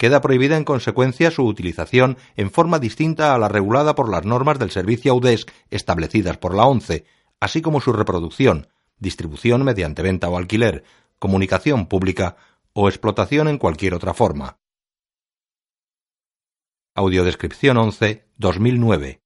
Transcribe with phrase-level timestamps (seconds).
[0.00, 4.58] Queda prohibida en consecuencia su utilización en forma distinta a la regulada por las normas
[4.58, 7.04] del servicio Audesc establecidas por la ONCE,
[7.38, 10.84] así como su reproducción, distribución mediante venta o alquiler,
[11.18, 12.38] comunicación pública
[12.72, 14.56] o explotación en cualquier otra forma.
[16.94, 19.20] Audiodescripción 11 2009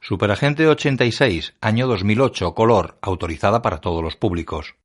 [0.00, 4.76] Superagente 86, año 2008, color, autorizada para todos los públicos.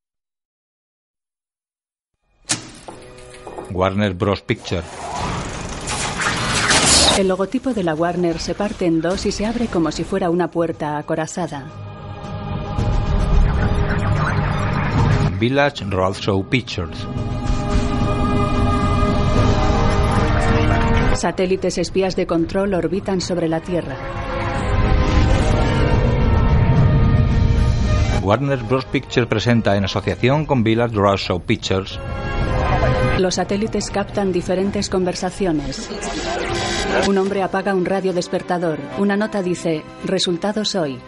[3.71, 4.41] Warner Bros.
[4.41, 4.83] Picture.
[7.17, 10.30] El logotipo de la Warner se parte en dos y se abre como si fuera
[10.30, 11.67] una puerta acorazada.
[15.39, 17.05] Village Roadshow Pictures.
[21.16, 23.97] Satélites espías de control orbitan sobre la Tierra.
[28.22, 28.86] Warner Bros.
[28.86, 32.00] Pictures presenta en asociación con Village Roadshow Pictures.
[33.17, 35.89] Los satélites captan diferentes conversaciones.
[37.08, 38.80] Un hombre apaga un radio despertador.
[38.97, 41.00] Una nota dice, resultados hoy.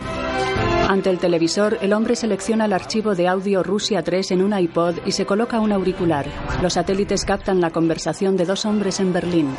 [0.88, 4.96] Ante el televisor, el hombre selecciona el archivo de audio Rusia 3 en un iPod
[5.06, 6.26] y se coloca un auricular.
[6.62, 9.56] Los satélites captan la conversación de dos hombres en Berlín.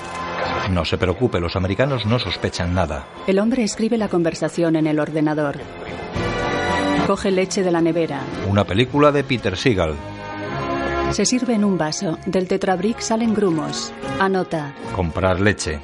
[0.70, 3.06] No se preocupe, los americanos no sospechan nada.
[3.26, 5.60] El hombre escribe la conversación en el ordenador.
[7.06, 8.20] Coge leche de la nevera.
[8.48, 9.96] Una película de Peter Seagal.
[11.10, 12.18] Se sirve en un vaso.
[12.26, 13.92] Del tetrabric salen grumos.
[14.20, 14.72] Anota.
[14.94, 15.80] Comprar leche.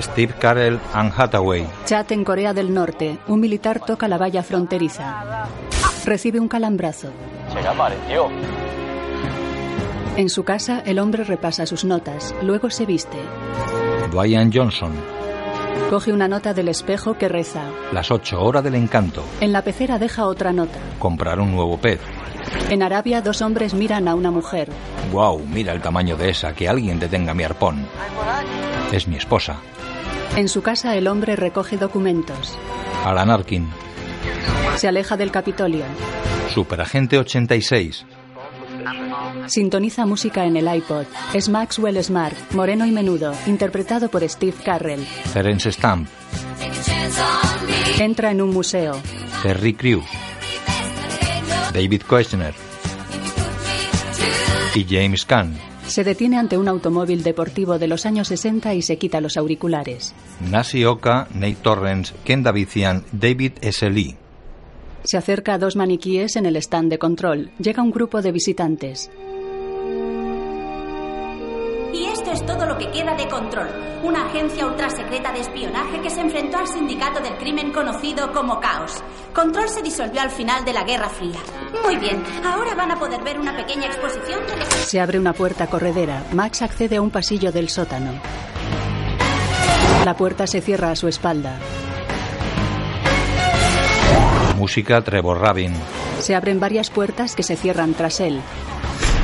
[0.00, 1.66] Steve Carell, Anne Hathaway.
[1.84, 3.18] Chat en Corea del Norte.
[3.28, 5.46] Un militar toca la valla fronteriza.
[6.04, 7.10] Recibe un calambrazo.
[10.16, 12.34] En su casa, el hombre repasa sus notas.
[12.42, 13.18] Luego se viste.
[14.10, 14.92] Dwayne Johnson.
[15.90, 17.62] Coge una nota del espejo que reza.
[17.92, 19.22] Las ocho horas del encanto.
[19.40, 20.78] En la pecera deja otra nota.
[20.98, 22.00] Comprar un nuevo pez.
[22.70, 24.68] En Arabia, dos hombres miran a una mujer.
[25.12, 26.54] Wow, mira el tamaño de esa.
[26.54, 27.86] Que alguien detenga mi arpón.
[28.92, 29.58] Es mi esposa.
[30.34, 32.58] En su casa, el hombre recoge documentos.
[33.04, 33.68] Alan Arkin.
[34.74, 35.84] Se aleja del Capitolio.
[36.52, 38.04] Superagente 86.
[39.46, 41.04] Sintoniza música en el iPod.
[41.32, 45.06] Es Maxwell Smart, moreno y menudo, interpretado por Steve Carrell.
[45.32, 46.08] Terence Stamp.
[47.98, 49.00] Entra en un museo.
[49.42, 50.06] Terry Crews.
[51.72, 52.54] David Koechner.
[54.74, 55.56] Y James Caan.
[55.86, 60.14] Se detiene ante un automóvil deportivo de los años 60 y se quita los auriculares.
[60.40, 63.88] Nasi Oka, Nate Torrance, Ken Davician, David S.
[63.88, 64.16] Lee.
[65.04, 67.50] Se acerca a dos maniquíes en el stand de control.
[67.58, 69.10] Llega un grupo de visitantes.
[71.96, 73.68] Y esto es todo lo que queda de Control,
[74.02, 79.02] una agencia ultrasecreta de espionaje que se enfrentó al sindicato del crimen conocido como Caos.
[79.34, 81.38] Control se disolvió al final de la Guerra Fría.
[81.84, 84.66] Muy bien, ahora van a poder ver una pequeña exposición de.
[84.86, 86.22] Se abre una puerta corredera.
[86.32, 88.12] Max accede a un pasillo del sótano.
[90.04, 91.58] La puerta se cierra a su espalda.
[94.56, 95.74] Música Trevor Rabin.
[96.20, 98.40] Se abren varias puertas que se cierran tras él.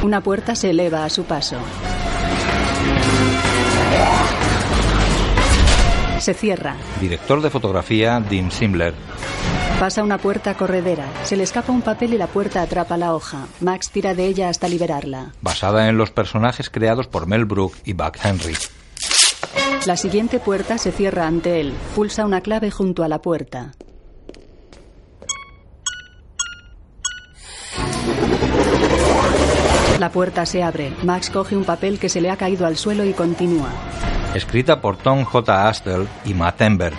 [0.03, 1.57] Una puerta se eleva a su paso.
[6.19, 6.77] Se cierra.
[7.01, 8.95] Director de fotografía Dim Simler.
[9.81, 11.07] Pasa una puerta corredera.
[11.25, 13.47] Se le escapa un papel y la puerta atrapa la hoja.
[13.61, 15.33] Max tira de ella hasta liberarla.
[15.41, 18.55] Basada en los personajes creados por Mel Brooks y Buck Henry.
[19.87, 21.73] La siguiente puerta se cierra ante él.
[21.97, 23.73] Pulsa una clave junto a la puerta.
[30.03, 30.93] La puerta se abre.
[31.05, 33.69] Max coge un papel que se le ha caído al suelo y continúa.
[34.35, 35.69] Escrita por Tom J.
[35.69, 36.93] Astle y Matt Ember.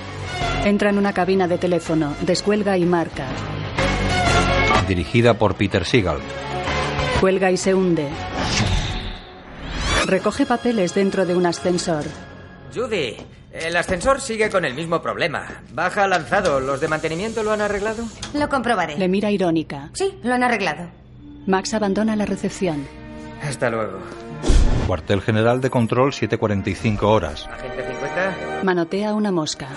[0.63, 3.25] Entra en una cabina de teléfono, descuelga y marca.
[4.87, 6.19] Dirigida por Peter Seagal.
[7.19, 8.07] Cuelga y se hunde.
[10.05, 12.05] Recoge papeles dentro de un ascensor.
[12.73, 13.17] Judy,
[13.51, 15.61] el ascensor sigue con el mismo problema.
[15.73, 16.61] Baja lanzado.
[16.61, 18.05] ¿Los de mantenimiento lo han arreglado?
[18.33, 18.97] Lo comprobaré.
[18.97, 19.89] Le mira irónica.
[19.91, 21.02] Sí, lo han arreglado.
[21.45, 22.87] Max abandona la recepción.
[23.41, 23.99] Hasta luego.
[24.87, 27.47] Cuartel General de Control 745 horas.
[27.47, 28.63] Agente 50.
[28.63, 29.67] Manotea una mosca.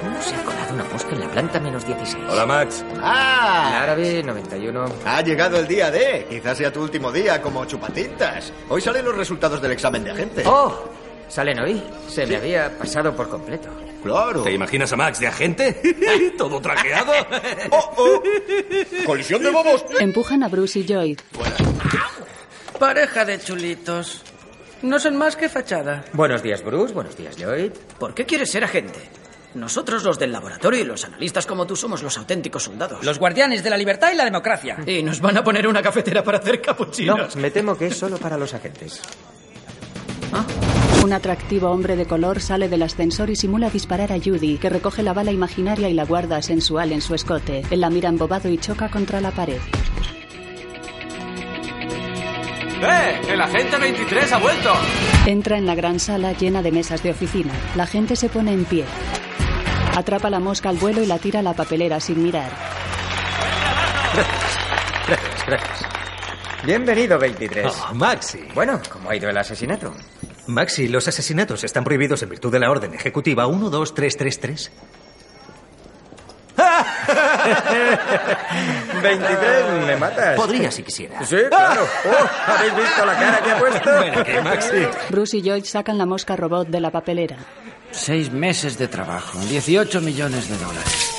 [0.00, 2.24] ¿Cómo se ha colado una mosca en la planta menos 16?
[2.30, 2.84] Hola, Max.
[3.02, 3.80] ¡Ah!
[3.82, 4.84] Árabe 91.
[5.04, 6.26] Ha llegado el día D.
[6.30, 8.52] Quizás sea tu último día como chupatintas.
[8.68, 10.44] Hoy salen los resultados del examen de agente.
[10.46, 10.84] ¡Oh!
[11.28, 11.82] ¿Salen hoy?
[12.08, 13.68] Se me había pasado por completo.
[14.02, 14.42] Claro.
[14.42, 16.32] ¿Te imaginas a Max de agente?
[16.38, 17.12] ¿Todo trajeado?
[17.70, 18.22] ¡Oh, oh!
[19.06, 19.84] ¡Colisión de bobos!
[19.98, 21.16] Empujan a Bruce y Joy.
[22.78, 24.22] Pareja de chulitos.
[24.82, 26.04] No son más que fachada.
[26.12, 26.94] Buenos días, Bruce.
[26.94, 27.72] Buenos días, Lloyd.
[27.98, 29.00] ¿Por qué quieres ser agente?
[29.54, 33.04] Nosotros los del laboratorio y los analistas como tú somos los auténticos soldados.
[33.04, 34.76] Los guardianes de la libertad y la democracia.
[34.86, 37.34] Y nos van a poner una cafetera para hacer No, capuchinos.
[37.34, 39.00] me temo que es solo para los agentes.
[41.08, 45.02] Un atractivo hombre de color sale del ascensor y simula disparar a Judy, que recoge
[45.02, 47.62] la bala imaginaria y la guarda sensual en su escote.
[47.70, 49.56] Él la mira embobado y choca contra la pared.
[52.82, 53.22] ¡Eh!
[53.26, 54.70] ¡El agente 23 ha vuelto!
[55.24, 57.54] Entra en la gran sala llena de mesas de oficina.
[57.74, 58.84] La gente se pone en pie.
[59.96, 62.50] Atrapa la mosca al vuelo y la tira a la papelera sin mirar.
[65.08, 65.86] Gracias, gracias.
[66.66, 67.66] Bienvenido, 23.
[67.66, 68.40] Oh, Maxi.
[68.54, 69.94] Bueno, ¿cómo ha ido el asesinato?
[70.48, 74.72] Maxi, los asesinatos están prohibidos en virtud de la orden ejecutiva 12333.
[79.02, 80.36] 23, me matas.
[80.36, 81.24] Podría si quisiera.
[81.24, 81.86] Sí, claro.
[82.06, 83.90] Oh, ¿Habéis visto la cara que ha puesto?
[84.00, 84.86] Ven aquí, Maxi.
[85.10, 87.36] Bruce y Joy sacan la mosca robot de la papelera.
[87.90, 91.14] Seis meses de trabajo, 18 millones de dólares.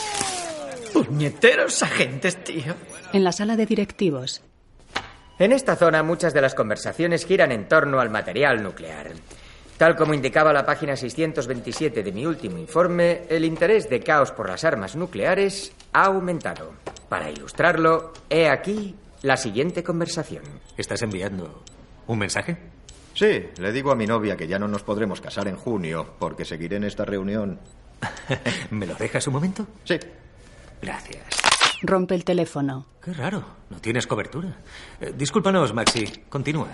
[0.93, 2.75] Puñeteros agentes, tío.
[3.13, 4.41] En la sala de directivos,
[5.39, 9.11] En esta zona muchas de las conversaciones giran en torno al material nuclear.
[9.77, 14.49] Tal como indicaba la página 627 de mi último informe, el interés de Caos por
[14.49, 16.73] las armas nucleares ha aumentado.
[17.07, 20.43] Para ilustrarlo, he aquí la siguiente conversación.
[20.75, 21.63] ¿Estás enviando
[22.07, 22.57] un mensaje?
[23.13, 26.43] Sí, le digo a mi novia que ya no nos podremos casar en junio porque
[26.43, 27.61] seguiré en esta reunión.
[28.71, 29.65] ¿Me lo dejas un momento?
[29.85, 29.97] Sí.
[30.81, 31.38] Gracias.
[31.81, 32.85] Rompe el teléfono.
[33.03, 34.49] Qué raro, no tienes cobertura.
[34.99, 36.05] Eh, discúlpanos, Maxi.
[36.29, 36.67] Continúa.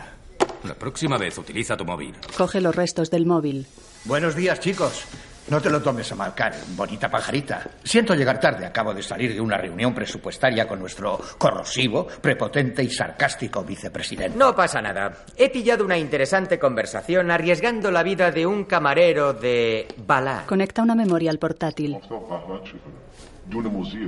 [0.64, 2.16] La próxima vez utiliza tu móvil.
[2.38, 3.68] Coge los restos del móvil.
[4.06, 5.06] Buenos días, chicos.
[5.48, 7.70] No te lo tomes a mal, Karen, bonita pajarita.
[7.84, 8.66] Siento llegar tarde.
[8.66, 14.36] Acabo de salir de una reunión presupuestaria con nuestro corrosivo, prepotente y sarcástico vicepresidente.
[14.36, 15.26] No pasa nada.
[15.38, 20.48] He pillado una interesante conversación arriesgando la vida de un camarero de Balar.
[20.48, 22.00] Conecta una memoria al portátil.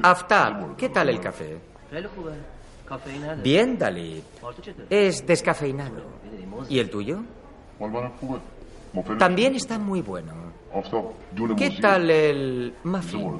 [0.03, 1.57] Aftab, ¿qué tal el café?
[3.43, 4.23] Bien, Dalit.
[4.89, 6.03] Es descafeinado.
[6.69, 7.19] ¿Y el tuyo?
[9.19, 10.33] También está muy bueno.
[11.57, 13.39] ¿Qué tal el muffin?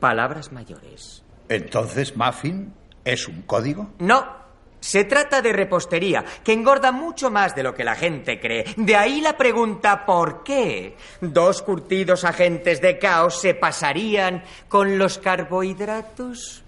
[0.00, 1.22] Palabras mayores.
[1.48, 2.72] Entonces, Muffin
[3.04, 3.88] es un código.
[3.98, 4.43] No.
[4.84, 8.66] Se trata de repostería, que engorda mucho más de lo que la gente cree.
[8.76, 10.94] De ahí la pregunta ¿por qué?
[11.22, 16.62] Dos curtidos agentes de caos se pasarían con los carbohidratos.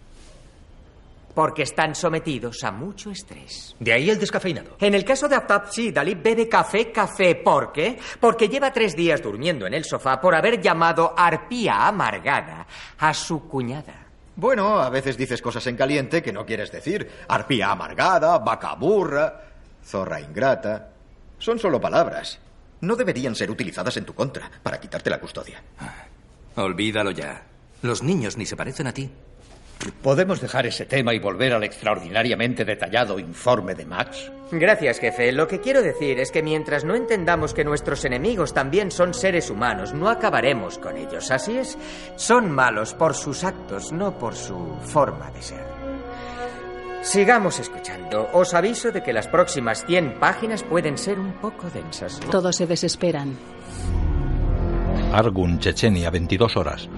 [1.34, 3.76] Porque están sometidos a mucho estrés.
[3.78, 4.78] De ahí el descafeinado.
[4.80, 7.34] En el caso de Aftab, sí, Dalí bebe café, café.
[7.34, 7.98] ¿Por qué?
[8.18, 12.66] Porque lleva tres días durmiendo en el sofá por haber llamado arpía amargada
[12.98, 14.05] a su cuñada.
[14.36, 17.10] Bueno, a veces dices cosas en caliente que no quieres decir.
[17.26, 19.42] Arpía amargada, vaca burra,
[19.82, 20.90] zorra ingrata.
[21.38, 22.38] Son solo palabras.
[22.82, 25.62] No deberían ser utilizadas en tu contra para quitarte la custodia.
[26.56, 27.44] Olvídalo ya.
[27.80, 29.10] Los niños ni se parecen a ti.
[30.02, 34.30] ¿Podemos dejar ese tema y volver al extraordinariamente detallado informe de Max?
[34.50, 35.32] Gracias, jefe.
[35.32, 39.50] Lo que quiero decir es que mientras no entendamos que nuestros enemigos también son seres
[39.50, 41.30] humanos, no acabaremos con ellos.
[41.30, 41.76] Así es,
[42.16, 45.64] son malos por sus actos, no por su forma de ser.
[47.02, 48.28] Sigamos escuchando.
[48.32, 52.18] Os aviso de que las próximas 100 páginas pueden ser un poco densas.
[52.30, 53.36] Todos se desesperan.
[55.12, 56.88] Argun, Chechenia, 22 horas.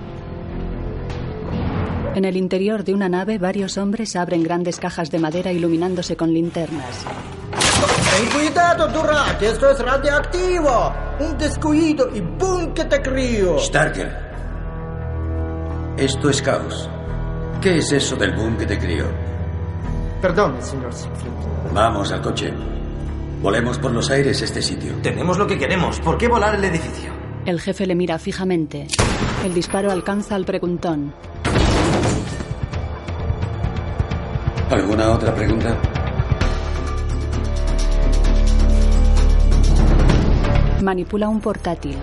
[2.14, 6.32] En el interior de una nave, varios hombres abren grandes cajas de madera iluminándose con
[6.32, 7.04] linternas.
[8.16, 10.92] Ten cuidado, Durat, esto es radioactivo.
[11.20, 12.74] Un descuido y ¡boom!
[12.74, 13.58] que te crío.
[13.58, 14.28] Starker.
[15.96, 16.88] Esto es caos.
[17.60, 19.04] ¿Qué es eso del boom que te crió?
[20.22, 21.32] Perdón, señor Siegfried.
[21.72, 22.52] Vamos al coche.
[23.42, 24.94] Volemos por los aires este sitio.
[25.02, 26.00] Tenemos lo que queremos.
[26.00, 27.12] ¿Por qué volar el edificio?
[27.46, 28.86] El jefe le mira fijamente.
[29.44, 31.14] El disparo alcanza al preguntón.
[34.70, 35.80] ¿Alguna otra pregunta?
[40.82, 41.96] Manipula un portátil.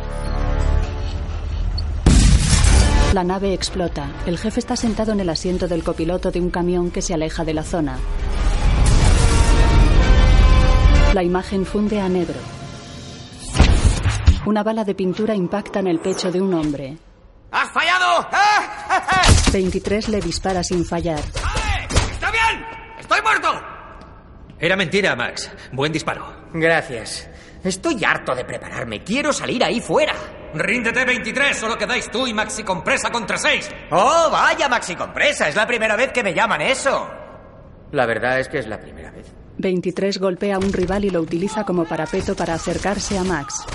[3.14, 4.10] La nave explota.
[4.26, 7.46] El jefe está sentado en el asiento del copiloto de un camión que se aleja
[7.46, 8.00] de la zona.
[11.14, 12.40] La imagen funde a negro.
[14.48, 16.98] Una bala de pintura impacta en el pecho de un hombre.
[17.52, 18.28] ¡Has fallado!
[19.54, 21.22] 23 le dispara sin fallar.
[23.16, 23.62] ¡Estoy muerto!
[24.60, 25.50] Era mentira, Max.
[25.72, 26.34] Buen disparo.
[26.54, 27.30] Gracias.
[27.64, 29.04] Estoy harto de prepararme.
[29.04, 30.14] Quiero salir ahí fuera.
[30.54, 33.72] Ríndete 23, solo quedáis tú y Maxi Compresa contra 6.
[33.92, 35.48] Oh, vaya Maxi Compresa.
[35.48, 37.10] Es la primera vez que me llaman eso.
[37.94, 39.32] La verdad es que es la primera vez.
[39.60, 43.66] 23 golpea a un rival y lo utiliza como parapeto para acercarse a Max.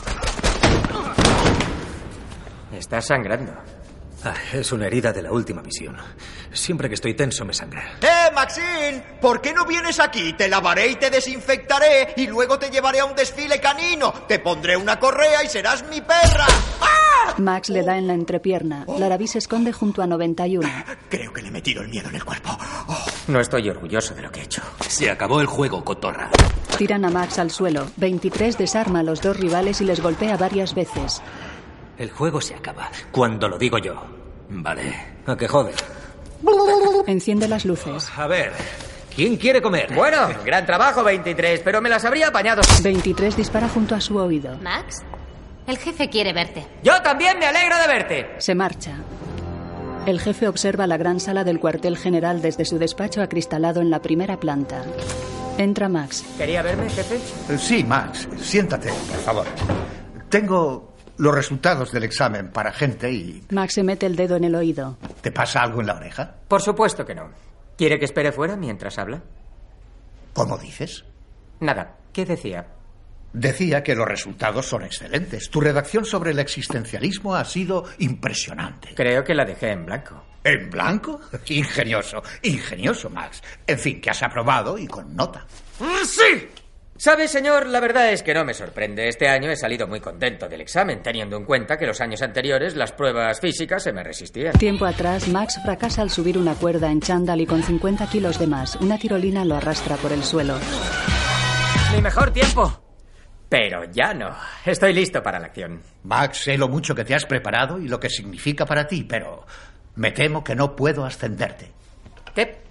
[2.75, 3.53] Está sangrando.
[4.23, 5.97] Ah, es una herida de la última misión.
[6.53, 7.83] Siempre que estoy tenso me sangra.
[8.03, 9.03] ¡Eh, Maxine!
[9.21, 10.35] ¿Por qué no vienes aquí?
[10.35, 14.13] Te lavaré y te desinfectaré y luego te llevaré a un desfile canino.
[14.29, 16.47] Te pondré una correa y serás mi perra.
[16.83, 17.35] ¡Ah!
[17.39, 18.85] Max le da en la entrepierna.
[18.99, 20.69] Larabí se esconde junto a 91.
[21.09, 22.51] Creo que le he metido el miedo en el cuerpo.
[22.89, 23.05] Oh.
[23.29, 24.63] No estoy orgulloso de lo que he hecho.
[24.87, 26.31] Se acabó el juego, cotorra.
[26.77, 27.87] Tiran a Max al suelo.
[27.97, 31.23] 23 desarma a los dos rivales y les golpea varias veces.
[32.01, 33.95] El juego se acaba cuando lo digo yo.
[34.49, 35.19] Vale.
[35.27, 35.75] ¿A qué joder?
[37.07, 38.11] Enciende las luces.
[38.17, 38.53] A ver,
[39.15, 39.95] ¿quién quiere comer?
[39.95, 40.17] Bueno,
[40.47, 42.63] gran trabajo, 23, pero me las habría apañado.
[42.83, 44.57] 23 dispara junto a su oído.
[44.63, 45.03] Max,
[45.67, 46.67] el jefe quiere verte.
[46.83, 48.31] Yo también me alegro de verte.
[48.39, 48.93] Se marcha.
[50.07, 54.01] El jefe observa la gran sala del cuartel general desde su despacho acristalado en la
[54.01, 54.85] primera planta.
[55.59, 56.25] Entra Max.
[56.39, 57.21] ¿Quería verme, jefe?
[57.59, 58.27] Sí, Max.
[58.41, 59.47] Siéntate, por favor.
[60.31, 60.90] Tengo
[61.21, 63.45] los resultados del examen para gente y...
[63.51, 64.97] Max se mete el dedo en el oído.
[65.21, 66.35] ¿Te pasa algo en la oreja?
[66.49, 67.31] Por supuesto que no.
[67.77, 69.23] ¿Quiere que espere fuera mientras habla?
[70.33, 71.05] ¿Cómo dices?
[71.61, 71.97] Nada.
[72.13, 72.67] ¿Qué decía?
[73.35, 75.51] Decía que los resultados son excelentes.
[75.51, 78.95] Tu redacción sobre el existencialismo ha sido impresionante.
[78.95, 80.25] Creo que la dejé en blanco.
[80.43, 81.21] ¿En blanco?
[81.47, 83.43] Ingenioso, ingenioso, Max.
[83.67, 85.47] En fin, que has aprobado y con nota.
[86.07, 86.49] ¡Sí!
[87.01, 87.67] ¿Sabe, señor?
[87.67, 89.09] La verdad es que no me sorprende.
[89.09, 92.77] Este año he salido muy contento del examen, teniendo en cuenta que los años anteriores
[92.77, 94.53] las pruebas físicas se me resistían.
[94.53, 98.47] Tiempo atrás, Max fracasa al subir una cuerda en chándal y con 50 kilos de
[98.47, 98.77] más.
[98.77, 100.59] Una tirolina lo arrastra por el suelo.
[101.95, 102.83] Mi mejor tiempo.
[103.49, 104.37] Pero ya no.
[104.67, 105.81] Estoy listo para la acción.
[106.03, 109.47] Max, sé lo mucho que te has preparado y lo que significa para ti, pero
[109.95, 111.73] me temo que no puedo ascenderte.
[112.35, 112.70] ¿Qué?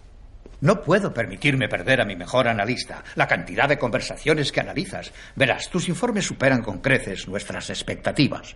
[0.62, 3.04] No puedo permitirme perder a mi mejor analista.
[3.16, 5.14] La cantidad de conversaciones que analizas.
[5.36, 8.56] Verás, tus informes superan con creces nuestras expectativas.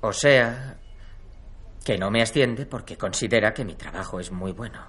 [0.00, 0.76] O sea,
[1.84, 4.80] que no me asciende porque considera que mi trabajo es muy bueno.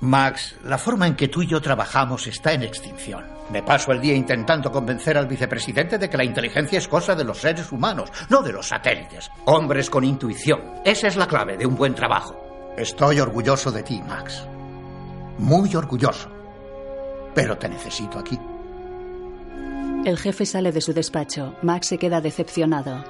[0.00, 3.24] Max, la forma en que tú y yo trabajamos está en extinción.
[3.50, 7.24] Me paso el día intentando convencer al vicepresidente de que la inteligencia es cosa de
[7.24, 9.30] los seres humanos, no de los satélites.
[9.46, 10.60] Hombres con intuición.
[10.84, 12.74] Esa es la clave de un buen trabajo.
[12.76, 14.46] Estoy orgulloso de ti, Max
[15.38, 16.28] muy orgulloso.
[17.34, 18.38] Pero te necesito aquí.
[20.04, 21.54] El jefe sale de su despacho.
[21.62, 23.04] Max se queda decepcionado.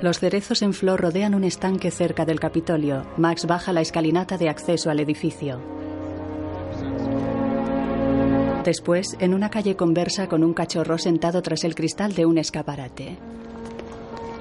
[0.00, 3.06] Los cerezos en flor rodean un estanque cerca del Capitolio.
[3.16, 5.60] Max baja la escalinata de acceso al edificio.
[8.64, 13.18] Después, en una calle conversa con un cachorro sentado tras el cristal de un escaparate.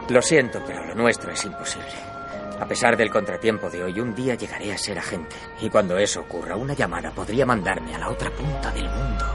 [0.09, 2.12] Lo siento, pero lo nuestro es imposible.
[2.59, 5.35] A pesar del contratiempo de hoy, un día llegaré a ser agente.
[5.61, 9.25] Y cuando eso ocurra, una llamada podría mandarme a la otra punta del mundo.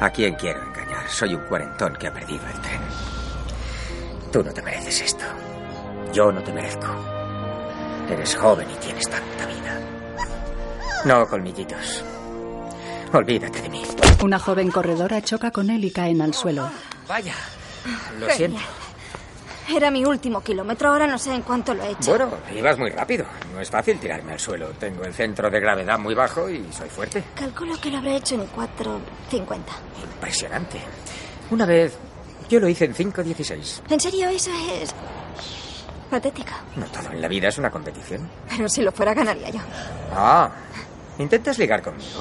[0.00, 1.08] ¿A quién quiero engañar?
[1.08, 2.80] Soy un cuarentón que ha perdido el tren.
[4.32, 5.24] Tú no te mereces esto.
[6.12, 6.86] Yo no te merezco.
[8.08, 9.80] Eres joven y tienes tanta vida.
[11.04, 12.04] No, colmillitos.
[13.12, 13.82] Olvídate de mí.
[14.22, 16.70] Una joven corredora choca con él y caen al suelo.
[17.08, 17.34] Vaya.
[18.18, 18.60] Lo siento.
[19.68, 22.10] Era mi último kilómetro, ahora no sé en cuánto lo he hecho.
[22.10, 23.24] Bueno, ibas muy rápido.
[23.52, 24.68] No es fácil tirarme al suelo.
[24.78, 27.22] Tengo el centro de gravedad muy bajo y soy fuerte.
[27.34, 29.00] Calculo que lo habré hecho en 4.50.
[30.14, 30.78] Impresionante.
[31.50, 31.96] Una vez
[32.48, 33.82] yo lo hice en 5.16.
[33.88, 34.28] ¿En serio?
[34.28, 34.50] Eso
[34.80, 34.94] es...
[36.10, 36.52] patético.
[36.76, 38.28] No todo en la vida es una competición.
[38.48, 39.60] Pero si lo fuera, ganaría yo.
[40.14, 40.50] Ah,
[41.18, 42.20] ¿intentas ligar conmigo?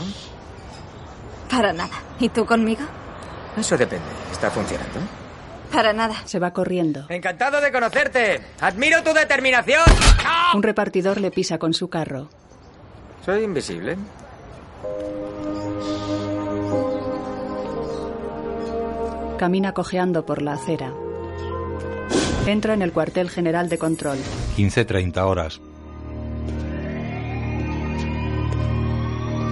[1.50, 1.96] Para nada.
[2.20, 2.84] ¿Y tú conmigo?
[3.58, 4.06] Eso depende.
[4.32, 5.00] ¿Está funcionando?
[5.72, 6.16] Para nada.
[6.26, 7.06] Se va corriendo.
[7.10, 8.42] Encantado de conocerte.
[8.60, 9.84] Admiro tu determinación.
[10.54, 12.30] Un repartidor le pisa con su carro.
[13.26, 13.98] Soy invisible.
[19.38, 20.94] Camina cojeando por la acera.
[22.46, 24.18] Entra en el cuartel general de control.
[24.58, 25.62] 15.30 horas.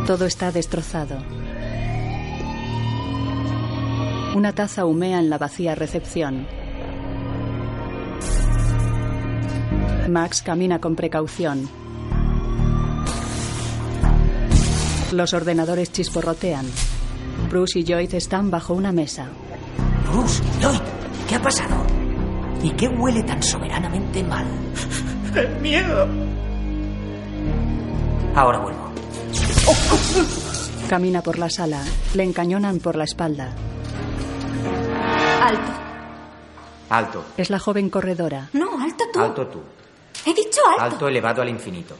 [0.06, 1.18] Todo está destrozado.
[4.36, 6.46] Una taza humea en la vacía recepción.
[10.08, 11.68] Max camina con precaución.
[15.12, 16.66] Los ordenadores chisporrotean.
[17.50, 19.28] Bruce y Joyce están bajo una mesa.
[20.12, 20.82] Bruce, Lloyd,
[21.28, 21.76] ¿qué ha pasado?
[22.62, 24.46] ¿Y qué huele tan soberanamente mal?
[25.36, 26.08] El miedo.
[28.36, 28.92] Ahora vuelvo.
[30.88, 31.82] Camina por la sala.
[32.14, 33.56] Le encañonan por la espalda.
[35.41, 35.72] Alto.
[36.89, 37.25] Alto.
[37.38, 38.50] Es la joven corredora.
[38.53, 39.19] No, alto tú.
[39.19, 39.62] Alto tú.
[40.25, 40.81] He dicho alto.
[40.81, 41.96] Alto elevado al infinito.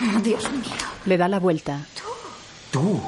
[0.00, 0.62] Oh, Dios mío.
[1.06, 1.86] Le da la vuelta.
[2.70, 3.00] Tú.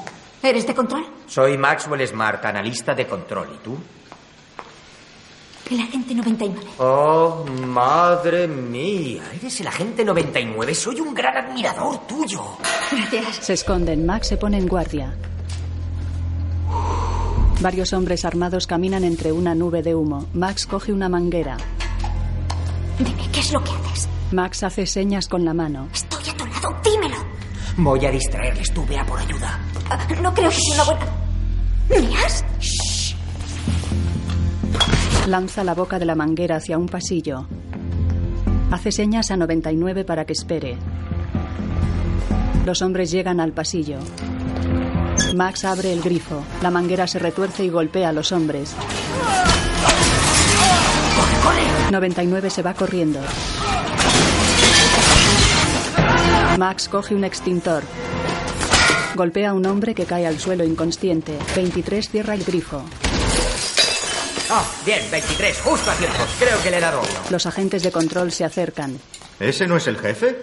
[0.42, 1.06] ¿Eres de control?
[1.26, 3.48] Soy Maxwell Smart, analista de control.
[3.54, 3.78] ¿Y tú?
[5.70, 6.66] El agente 99.
[6.78, 9.22] Oh, madre mía.
[9.34, 10.74] Eres el agente 99.
[10.74, 12.42] Soy un gran admirador tuyo.
[12.90, 13.36] Gracias.
[13.46, 14.04] Se esconden.
[14.04, 15.14] Max se pone en guardia.
[17.62, 20.26] Varios hombres armados caminan entre una nube de humo.
[20.34, 21.56] Max coge una manguera.
[22.98, 24.08] Dime, ¿qué es lo que haces?
[24.32, 25.86] Max hace señas con la mano.
[25.94, 27.16] Estoy a tu lado, dímelo.
[27.76, 28.74] Voy a distraerles.
[28.74, 29.60] Tú ve a por ayuda.
[29.88, 32.08] Ah, no creo que sea una buena...
[32.08, 32.44] ¿Mías?
[35.28, 37.46] Lanza la boca de la manguera hacia un pasillo.
[38.72, 40.78] Hace señas a 99 para que espere.
[42.66, 43.98] Los hombres llegan al pasillo.
[45.44, 46.44] Max abre el grifo.
[46.62, 48.76] La manguera se retuerce y golpea a los hombres.
[51.90, 53.18] 99 se va corriendo.
[56.58, 57.82] Max coge un extintor.
[59.16, 61.36] Golpea a un hombre que cae al suelo inconsciente.
[61.56, 62.84] 23 cierra el grifo.
[64.48, 65.60] Oh, bien, 23.
[65.60, 66.18] Justo a tiempo.
[66.38, 67.20] Creo que le he dado uno.
[67.30, 68.96] Los agentes de control se acercan.
[69.40, 70.36] ¿Ese no es el jefe?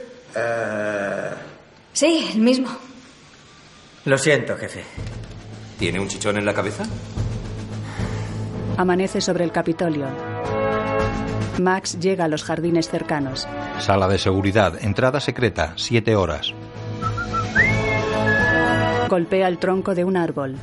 [1.93, 2.88] Sí, el mismo.
[4.05, 4.83] Lo siento, jefe.
[5.77, 6.83] ¿Tiene un chichón en la cabeza?
[8.77, 10.07] Amanece sobre el Capitolio.
[11.59, 13.47] Max llega a los jardines cercanos.
[13.79, 14.81] Sala de seguridad.
[14.81, 15.73] Entrada secreta.
[15.75, 16.53] Siete horas.
[19.09, 20.55] Golpea el tronco de un árbol.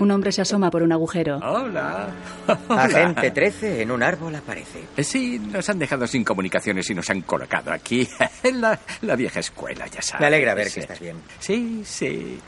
[0.00, 1.38] Un hombre se asoma por un agujero.
[1.38, 2.08] Hola.
[2.68, 4.84] Agente 13 en un árbol aparece.
[4.96, 8.08] Eh, Sí, nos han dejado sin comunicaciones y nos han colocado aquí
[8.42, 10.20] en la, la vieja escuela, ya sabes.
[10.20, 10.74] Me alegra ver Sí.
[10.74, 11.16] que estás bien.
[11.38, 12.38] Sí, sí.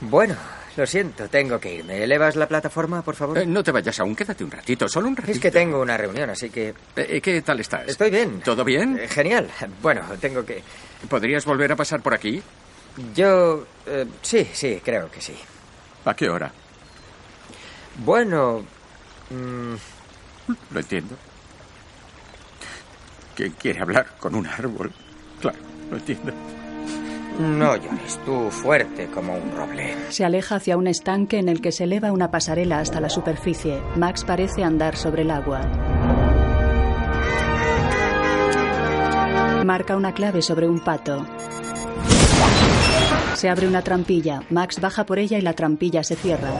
[0.00, 0.34] Bueno,
[0.76, 2.02] lo siento, tengo que irme.
[2.02, 3.38] ¿Elevas la plataforma, por favor?
[3.38, 5.32] Eh, no te vayas aún, quédate un ratito, solo un ratito.
[5.32, 6.74] Es que tengo una reunión, así que...
[6.96, 7.86] Eh, ¿Qué tal estás?
[7.88, 8.40] Estoy bien.
[8.40, 8.98] ¿Todo bien?
[8.98, 9.48] Eh, Genial.
[9.82, 10.62] Bueno, tengo que...
[11.08, 12.42] ¿Podrías volver a pasar por aquí?
[13.14, 13.66] Yo...
[13.86, 15.34] eh, sí, sí, creo que sí.
[16.04, 16.50] ¿A qué hora?
[17.98, 18.60] Bueno...
[19.30, 19.74] mm,
[20.72, 21.16] Lo entiendo.
[23.34, 24.92] ¿Quién quiere hablar con un árbol?
[25.40, 25.58] Claro,
[25.90, 26.32] lo entiendo.
[27.38, 29.94] no llores, tú fuerte como un roble.
[30.10, 33.80] Se aleja hacia un estanque en el que se eleva una pasarela hasta la superficie.
[33.96, 35.60] Max parece andar sobre el agua.
[39.64, 41.24] Marca una clave sobre un pato.
[43.34, 44.40] Se abre una trampilla.
[44.50, 46.50] Max baja por ella y la trampilla se cierra.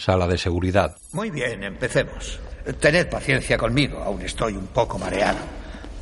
[0.00, 0.96] Sala de seguridad.
[1.12, 2.40] Muy bien, empecemos.
[2.80, 5.38] Tened paciencia conmigo, aún estoy un poco mareado.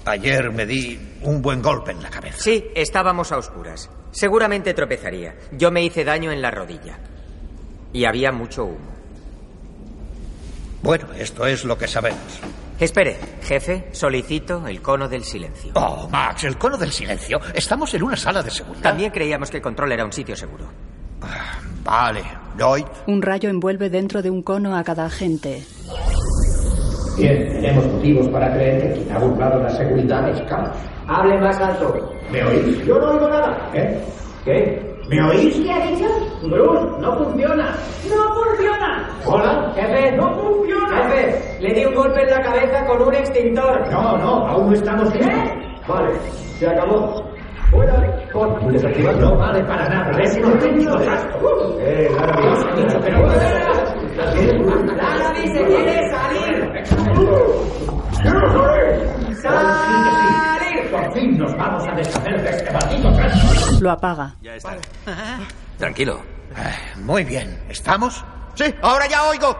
[0.04, 2.38] Ayer me di un buen golpe en la cabeza.
[2.38, 3.90] Sí, estábamos a oscuras.
[4.12, 5.34] Seguramente tropezaría.
[5.50, 6.96] Yo me hice daño en la rodilla.
[7.92, 8.92] Y había mucho humo.
[10.80, 12.38] Bueno, esto es lo que sabemos.
[12.78, 15.72] Espere, jefe, solicito el cono del silencio.
[15.74, 17.40] Oh, Max, el cono del silencio.
[17.52, 18.82] Estamos en una sala de seguridad.
[18.82, 20.70] También creíamos que el control era un sitio seguro.
[21.84, 22.20] Vale,
[22.58, 22.84] Lloyd.
[23.06, 25.62] Un rayo envuelve dentro de un cono a cada agente.
[27.16, 30.70] Bien, tenemos motivos para creer que quien ha burlado la seguridad es Caos.
[31.08, 32.12] Hable más alto.
[32.30, 32.84] ¿Me oís?
[32.84, 33.70] Yo no oigo nada.
[33.74, 34.00] ¿Eh?
[34.44, 34.96] ¿Qué?
[35.08, 35.56] ¿Me oís?
[35.56, 36.06] ¿Qué ha dicho?
[36.42, 37.74] Bruce, no funciona.
[38.08, 39.08] ¡No funciona!
[39.24, 39.72] Hola.
[39.74, 41.08] Jefe, No funciona.
[41.08, 43.90] Jefe, le di un golpe en la cabeza con un extintor.
[43.90, 45.78] No, no, aún no estamos bien.
[45.88, 46.12] Vale,
[46.58, 47.27] se acabó.
[47.70, 48.28] Fuera.
[48.32, 50.22] Con desactivar no vale para nada.
[50.22, 51.78] Es un auténtico gasto.
[51.80, 53.26] Eh, Larry, pero...
[54.96, 56.54] ¡Larry se quiere salir!
[59.42, 60.90] ¡Salir!
[60.90, 63.10] Por fin nos vamos a deshacer de este maldito.
[63.80, 64.34] Lo apaga.
[64.42, 64.76] Ya está.
[65.78, 66.20] Tranquilo.
[67.04, 68.24] Muy bien, ¿estamos?
[68.54, 69.56] Sí, ahora ya oigo.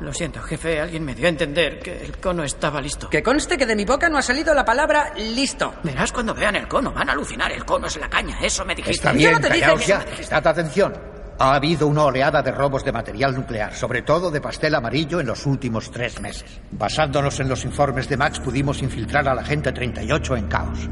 [0.00, 0.80] Lo siento, jefe.
[0.80, 3.08] Alguien me dio a entender que el cono estaba listo.
[3.08, 5.74] Que conste que de mi boca no ha salido la palabra listo.
[5.82, 6.92] Verás cuando vean el cono.
[6.92, 7.52] Van a alucinar.
[7.52, 8.36] El cono es la caña.
[8.42, 8.92] Eso me dijiste.
[8.96, 10.00] Está Yo bien, no te dije callaos que- ya.
[10.00, 10.92] Prestad atención.
[11.38, 15.26] Ha habido una oleada de robos de material nuclear, sobre todo de pastel amarillo, en
[15.26, 16.60] los últimos tres meses.
[16.70, 20.88] Basándonos en los informes de Max, pudimos infiltrar al agente 38 en Caos.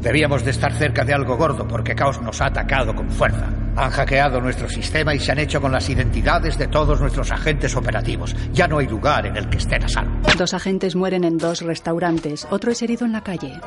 [0.00, 3.48] Debíamos de estar cerca de algo gordo porque Caos nos ha atacado con fuerza.
[3.76, 7.74] Han hackeado nuestro sistema y se han hecho con las identidades de todos nuestros agentes
[7.76, 8.34] operativos.
[8.52, 10.12] Ya no hay lugar en el que estén a salvo.
[10.36, 12.46] Dos agentes mueren en dos restaurantes.
[12.50, 13.60] Otro es herido en la calle.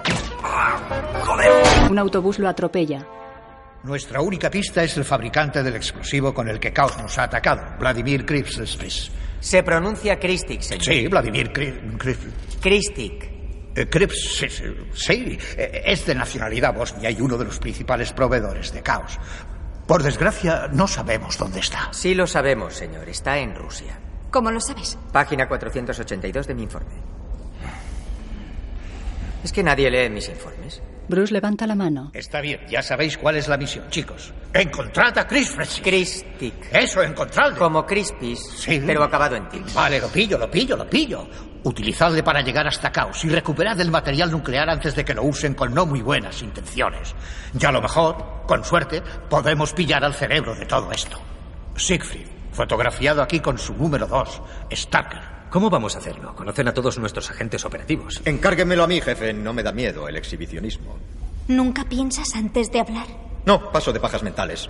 [1.90, 3.06] Un autobús lo atropella.
[3.84, 7.62] Nuestra única pista es el fabricante del explosivo con el que Caos nos ha atacado,
[7.80, 9.12] Vladimir Kripslis.
[9.40, 10.84] Se pronuncia Kristik, señor.
[10.84, 12.16] Sí, Vladimir Kri- Kri-
[12.62, 13.41] Kristik.
[13.76, 18.12] Eh, Krips, sí, sí, sí, eh, es de nacionalidad bosnia y uno de los principales
[18.12, 19.18] proveedores de caos.
[19.88, 21.90] Por desgracia, no sabemos dónde está.
[21.94, 23.08] Sí lo sabemos, señor.
[23.10, 23.98] Está en Rusia.
[24.30, 24.98] ¿Cómo lo sabes?
[25.12, 26.96] Página 482 de mi informe.
[29.44, 30.82] Es que nadie lee mis informes.
[31.08, 32.12] Bruce levanta la mano.
[32.14, 34.34] Está bien, ya sabéis cuál es la misión, chicos.
[34.54, 35.82] Encontrad a Chris Freshy.
[35.82, 36.54] Christic.
[36.72, 37.58] Eso, encontradle.
[37.58, 38.82] Como Crispis, Sí.
[38.86, 39.74] pero acabado en tips.
[39.74, 41.28] Vale, lo pillo, lo pillo, lo pillo.
[41.64, 45.54] Utilizadle para llegar hasta Caos y recuperad el material nuclear antes de que lo usen
[45.54, 47.14] con no muy buenas intenciones.
[47.54, 51.20] Ya a lo mejor, con suerte, podemos pillar al cerebro de todo esto.
[51.76, 54.42] Siegfried, fotografiado aquí con su número 2,
[54.74, 55.42] Starker.
[55.52, 56.34] ¿Cómo vamos a hacerlo?
[56.34, 58.22] Conocen a todos nuestros agentes operativos.
[58.26, 59.34] Encárguemelo a mí, jefe.
[59.34, 60.98] No me da miedo el exhibicionismo.
[61.50, 63.08] ¿Nunca piensas antes de hablar?
[63.46, 64.70] No, paso de pajas mentales.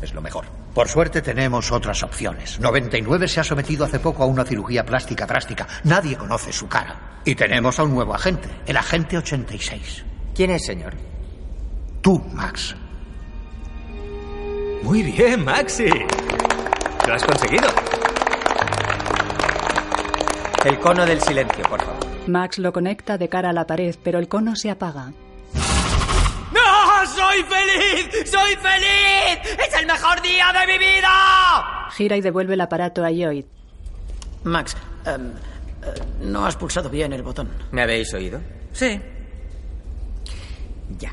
[0.00, 0.44] Es lo mejor.
[0.74, 2.60] Por suerte tenemos otras opciones.
[2.60, 5.66] 99 se ha sometido hace poco a una cirugía plástica drástica.
[5.84, 7.20] Nadie conoce su cara.
[7.24, 10.04] Y tenemos a un nuevo agente, el agente 86.
[10.34, 10.94] ¿Quién es, señor?
[12.00, 12.76] Tú, Max.
[14.82, 15.88] Muy bien, Maxi.
[17.06, 17.68] Lo has conseguido.
[20.64, 22.06] El cono del silencio, por favor.
[22.28, 25.12] Max lo conecta de cara a la pared, pero el cono se apaga.
[27.18, 28.30] ¡Soy feliz!
[28.30, 29.58] ¡Soy feliz!
[29.66, 31.88] ¡Es el mejor día de mi vida!
[31.96, 33.44] Gira y devuelve el aparato a Lloyd.
[34.44, 37.50] Max, em, eh, no has pulsado bien el botón.
[37.72, 38.40] ¿Me habéis oído?
[38.72, 39.00] Sí.
[40.98, 41.12] Ya.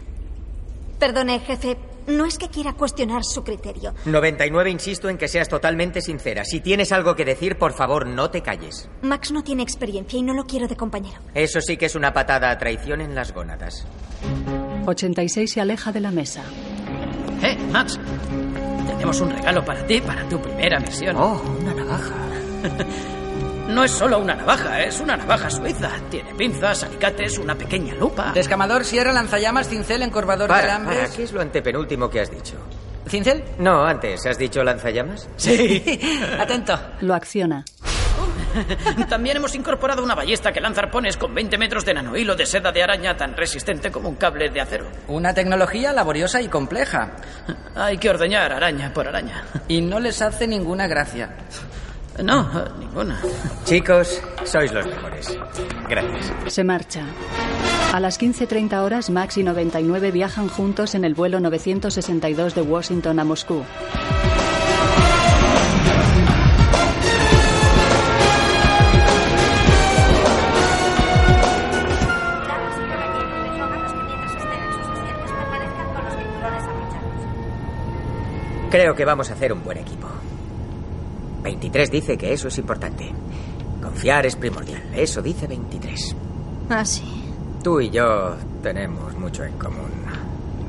[0.99, 1.75] Perdone, jefe.
[2.05, 3.95] No es que quiera cuestionar su criterio.
[4.05, 6.45] 99 insisto en que seas totalmente sincera.
[6.45, 8.87] Si tienes algo que decir, por favor, no te calles.
[9.01, 11.17] Max no tiene experiencia y no lo quiero de compañero.
[11.33, 13.87] Eso sí que es una patada a traición en las gónadas.
[14.85, 16.41] 86 se aleja de la mesa.
[17.41, 17.99] Eh, Max.
[18.87, 21.15] Tenemos un regalo para ti, para tu primera misión.
[21.17, 22.13] Oh, una navaja.
[23.67, 25.89] No es solo una navaja, es una navaja suiza.
[26.11, 28.31] Tiene pinzas, alicates, una pequeña lupa.
[28.31, 30.99] Descamador, sierra, lanzallamas, cincel, encorvador de Para, alambres.
[30.99, 32.53] para, ¿qué es lo antepenúltimo que has dicho?
[33.07, 33.43] ¿Cincel?
[33.59, 35.29] No, antes, ¿has dicho lanzallamas?
[35.37, 35.83] Sí.
[36.39, 36.77] Atento.
[37.01, 37.63] Lo acciona.
[39.09, 42.71] También hemos incorporado una ballesta que lanza arpones con 20 metros de nanohilo de seda
[42.71, 44.87] de araña tan resistente como un cable de acero.
[45.07, 47.11] Una tecnología laboriosa y compleja.
[47.75, 49.45] Hay que ordeñar araña por araña.
[49.67, 51.29] Y no les hace ninguna gracia.
[52.23, 52.47] No,
[52.80, 53.21] ninguna.
[53.65, 55.38] Chicos, sois los mejores.
[55.89, 56.34] Gracias.
[56.54, 57.04] Se marcha.
[57.93, 63.19] A las 15.30 horas, Max y 99 viajan juntos en el vuelo 962 de Washington
[63.19, 63.63] a Moscú.
[78.71, 80.10] Creo que vamos a hacer un buen equipo.
[81.45, 83.12] 23 dice que eso es importante.
[83.81, 84.81] Confiar es primordial.
[84.95, 86.15] Eso dice 23.
[86.71, 87.03] Ah, sí.
[87.63, 89.91] Tú y yo tenemos mucho en común.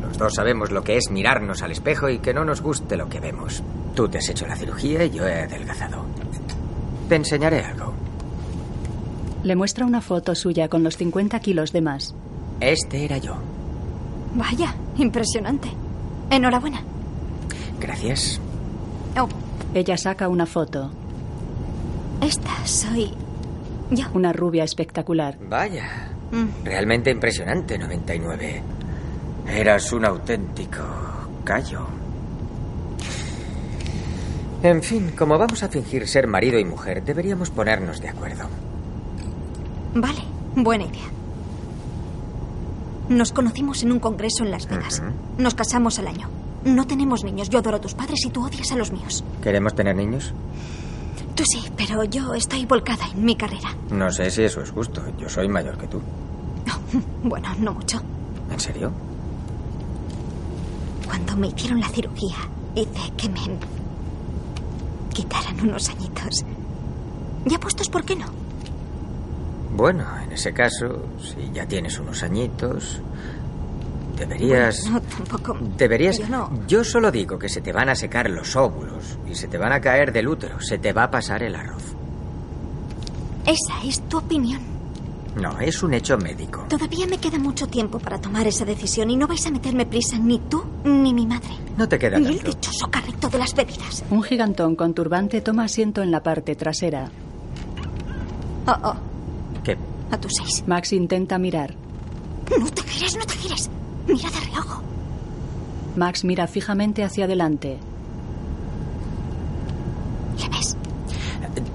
[0.02, 3.08] Los dos sabemos lo que es mirarnos al espejo y que no nos guste lo
[3.08, 3.62] que vemos.
[3.94, 6.04] Tú te has hecho la cirugía y yo he adelgazado.
[7.08, 7.94] Te enseñaré algo.
[9.42, 12.14] Le muestra una foto suya con los 50 kilos de más.
[12.60, 13.34] Este era yo.
[14.34, 15.68] Vaya, impresionante.
[16.30, 16.82] Enhorabuena.
[17.80, 18.40] Gracias.
[19.18, 19.28] Oh,
[19.74, 20.90] Ella saca una foto.
[22.20, 23.12] esta soy
[23.90, 24.06] yo.
[24.14, 25.36] Una rubia espectacular.
[25.48, 26.08] Vaya.
[26.32, 26.64] Mm.
[26.64, 28.62] Realmente impresionante, 99.
[29.48, 30.82] Eras un auténtico
[31.44, 31.86] callo.
[34.62, 38.48] En fin, como vamos a fingir ser marido y mujer, deberíamos ponernos de acuerdo.
[39.94, 40.22] Vale,
[40.56, 41.04] buena idea.
[43.08, 45.02] Nos conocimos en un congreso en Las Vegas.
[45.38, 46.28] Nos casamos al año.
[46.66, 47.48] No tenemos niños.
[47.48, 49.22] Yo adoro a tus padres y tú odias a los míos.
[49.40, 50.34] ¿Queremos tener niños?
[51.36, 53.68] Tú sí, pero yo estoy volcada en mi carrera.
[53.90, 55.00] No sé si eso es justo.
[55.16, 56.00] Yo soy mayor que tú.
[57.22, 58.00] Bueno, no mucho.
[58.50, 58.90] ¿En serio?
[61.06, 62.36] Cuando me hicieron la cirugía,
[62.74, 63.40] hice que me
[65.12, 66.44] quitaran unos añitos.
[67.44, 68.26] Ya puestos, ¿por qué no?
[69.76, 73.00] Bueno, en ese caso, si ya tienes unos añitos,
[74.16, 74.80] deberías...
[74.82, 75.56] Bueno, no, tampoco.
[75.76, 76.18] Deberías...
[76.18, 76.50] Yo no.
[76.66, 79.72] Yo solo digo que se te van a secar los óvulos y se te van
[79.72, 80.60] a caer del útero.
[80.60, 81.82] Se te va a pasar el arroz.
[83.46, 84.60] Esa es tu opinión.
[85.36, 86.64] No, es un hecho médico.
[86.68, 90.18] Todavía me queda mucho tiempo para tomar esa decisión y no vais a meterme prisa
[90.18, 91.50] ni tú ni mi madre.
[91.76, 92.52] No te queda Ni el tanto.
[92.52, 94.02] dichoso carrito de las bebidas.
[94.08, 97.10] Un gigantón con turbante toma asiento en la parte trasera.
[98.66, 98.94] Oh, oh,
[99.62, 99.76] ¿Qué?
[100.10, 100.64] a tus seis.
[100.66, 101.74] Max intenta mirar.
[102.58, 103.68] No te gires, no te gires.
[104.06, 104.82] Mira de reojo.
[105.96, 107.78] Max mira fijamente hacia adelante.
[110.38, 110.76] ¿Le ves?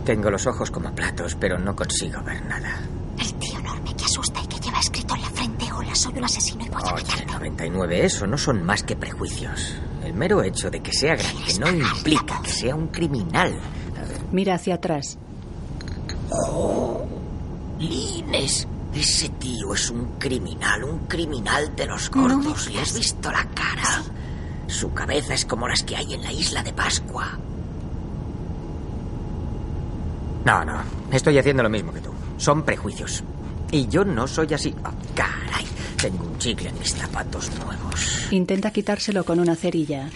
[0.06, 2.82] Tengo los ojos como platos, pero no consigo ver nada.
[3.20, 5.96] El tío enorme que asusta y que lleva ahora.
[5.96, 9.76] Soy un asesino y voy a Oye, 99, eso no son más que prejuicios.
[10.04, 13.60] El mero hecho de que sea grande no implica que sea un criminal.
[14.32, 15.18] Mira hacia atrás.
[17.78, 22.70] Lines, ese tío es un criminal, un criminal de los gordos.
[22.72, 24.04] ¿Le has visto la cara?
[24.68, 27.38] Su cabeza es como las que hay en la isla de Pascua.
[30.46, 32.12] No, no, estoy haciendo lo mismo que tú.
[32.38, 33.24] Son prejuicios.
[33.72, 34.74] Y yo no soy así.
[34.84, 35.66] Oh, caray,
[35.98, 38.28] tengo un chicle en mis zapatos nuevos.
[38.32, 40.10] Intenta quitárselo con una cerilla.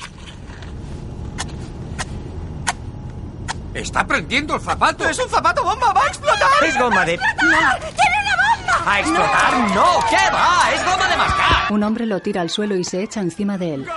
[3.74, 5.08] ¡Está prendiendo el zapato!
[5.08, 5.92] ¡Es un zapato bomba!
[5.92, 6.64] ¡Va a explotar!
[6.66, 7.18] Es goma de...
[7.18, 8.45] ¡Tiene una bomba!
[8.86, 9.54] ¿A explotar?
[9.74, 9.86] ¡No!
[10.10, 10.74] ¿Qué va?
[10.74, 11.72] ¡Es goma de mascar!
[11.72, 13.88] Un hombre lo tira al suelo y se echa encima de él.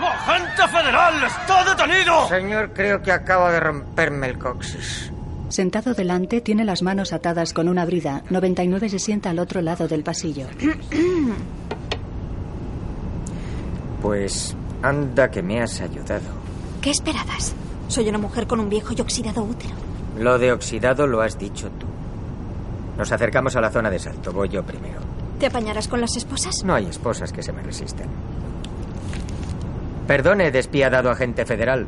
[0.00, 1.24] ¡Agente federal!
[1.24, 2.28] ¡Está detenido!
[2.28, 5.10] Señor, creo que acaba de romperme el coxis.
[5.48, 8.22] Sentado delante, tiene las manos atadas con una brida.
[8.30, 10.46] 99 se sienta al otro lado del pasillo.
[14.02, 16.22] Pues anda que me has ayudado.
[16.80, 17.54] ¿Qué esperabas?
[17.88, 19.74] Soy una mujer con un viejo y oxidado útero.
[20.18, 21.86] Lo de oxidado lo has dicho tú.
[22.96, 24.32] Nos acercamos a la zona de salto.
[24.32, 25.00] Voy yo primero.
[25.38, 26.64] ¿Te apañarás con las esposas?
[26.64, 28.08] No hay esposas que se me resistan.
[30.06, 31.86] Perdone, despiadado agente federal.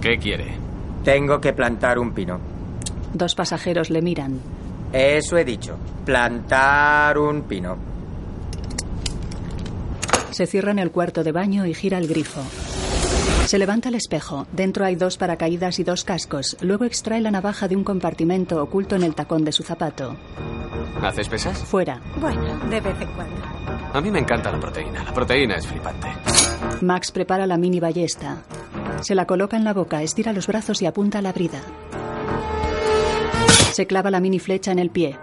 [0.00, 0.56] ¿Qué quiere?
[1.04, 2.38] Tengo que plantar un pino.
[3.14, 4.40] Dos pasajeros le miran.
[4.92, 5.76] Eso he dicho.
[6.04, 7.76] Plantar un pino.
[10.30, 12.42] Se cierra en el cuarto de baño y gira el grifo.
[13.48, 14.46] Se levanta el espejo.
[14.52, 16.54] Dentro hay dos paracaídas y dos cascos.
[16.60, 20.14] Luego extrae la navaja de un compartimento oculto en el tacón de su zapato.
[21.00, 21.56] ¿Haces pesas?
[21.64, 21.98] Fuera.
[22.20, 23.40] Bueno, de vez en cuando.
[23.94, 25.02] A mí me encanta la proteína.
[25.02, 26.08] La proteína es flipante.
[26.82, 28.42] Max prepara la mini ballesta.
[29.00, 31.62] Se la coloca en la boca, estira los brazos y apunta a la brida.
[33.72, 35.16] Se clava la mini flecha en el pie.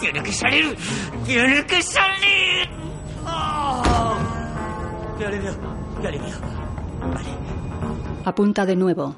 [0.00, 0.76] ¡Tiene que salir!
[1.24, 2.35] ¡Tiene que salir!
[5.18, 5.52] ¡Qué alivio!
[6.00, 6.34] ¡Qué alivio!
[8.24, 9.14] Apunta de nuevo.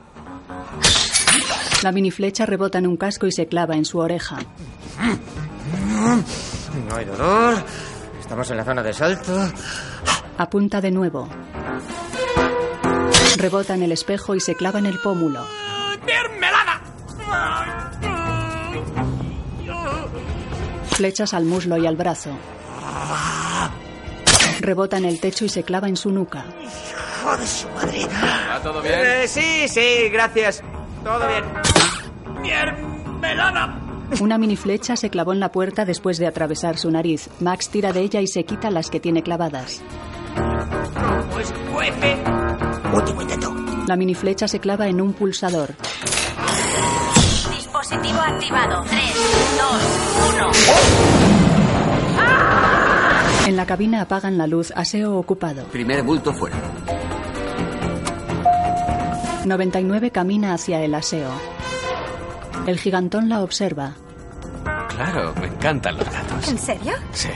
[1.82, 4.38] La mini flecha rebota en un casco y se clava en su oreja.
[6.88, 7.54] No hay dolor.
[8.20, 9.32] Estamos en la zona de salto.
[10.36, 11.28] Apunta de nuevo.
[13.36, 15.40] Rebota en el espejo y se clava en el pómulo.
[16.04, 16.80] ¡Mermelada!
[20.90, 22.30] Flechas al muslo y al brazo.
[24.68, 26.44] Rebota en el techo y se clava en su nuca.
[26.60, 28.06] ¡Hijo de su madre!
[28.06, 28.96] ¿Va todo bien?
[28.98, 30.62] Eh, sí, sí, gracias.
[31.02, 31.44] Todo bien.
[32.42, 33.80] ¡Mermelada!
[34.20, 37.30] Una mini flecha se clavó en la puerta después de atravesar su nariz.
[37.40, 39.80] Max tira de ella y se quita las que tiene clavadas.
[41.32, 42.18] ¡Pues cuece!
[42.92, 43.54] Último intento.
[43.86, 45.76] La mini flecha se clava en un pulsador.
[47.56, 48.84] Dispositivo activado.
[48.86, 49.00] 3,
[49.58, 51.17] 2, 1.
[53.48, 55.64] En la cabina apagan la luz, aseo ocupado.
[55.68, 56.58] Primer bulto fuera.
[59.46, 61.30] 99 camina hacia el aseo.
[62.66, 63.94] El gigantón la observa.
[64.90, 66.46] Claro, me encantan los gatos.
[66.46, 66.92] ¿En serio?
[67.12, 67.30] Sí.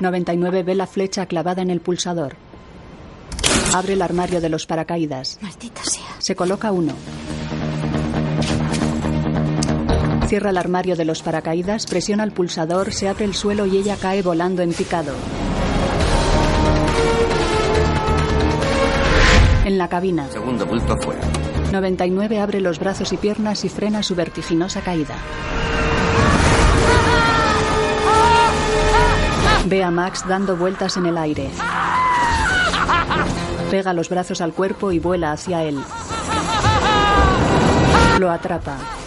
[0.00, 2.34] 99 ve la flecha clavada en el pulsador.
[3.74, 5.38] Abre el armario de los paracaídas.
[5.42, 6.16] Maldita sea.
[6.18, 6.94] Se coloca uno.
[10.32, 13.98] Cierra el armario de los paracaídas, presiona el pulsador, se abre el suelo y ella
[14.00, 15.12] cae volando en picado.
[19.66, 21.20] En la cabina, Segundo bulto fuera.
[21.70, 25.16] 99 abre los brazos y piernas y frena su vertiginosa caída.
[29.66, 31.50] Ve a Max dando vueltas en el aire.
[33.70, 35.78] Pega los brazos al cuerpo y vuela hacia él.
[38.18, 39.01] Lo atrapa.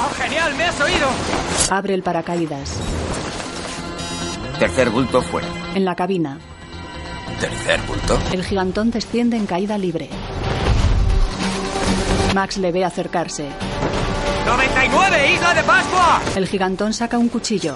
[0.00, 0.54] ¡Oh, genial!
[0.54, 1.08] ¡Me has oído!
[1.70, 2.74] Abre el paracaídas.
[4.58, 5.46] Tercer bulto fuera.
[5.74, 6.38] En la cabina,
[7.40, 8.18] Tercer bulto.
[8.32, 10.08] el gigantón desciende en caída libre.
[12.34, 13.48] Max le ve acercarse.
[14.46, 15.34] ¡99!
[15.34, 16.20] ¡Isla de Pascua!
[16.36, 17.74] El gigantón saca un cuchillo.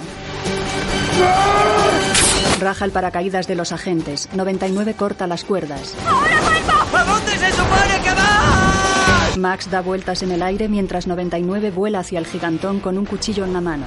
[2.61, 4.29] Raja el paracaídas de los agentes.
[4.33, 5.95] 99 corta las cuerdas.
[6.07, 8.02] ¿A dónde se supone?
[9.39, 13.45] Max da vueltas en el aire mientras 99 vuela hacia el gigantón con un cuchillo
[13.45, 13.85] en la mano.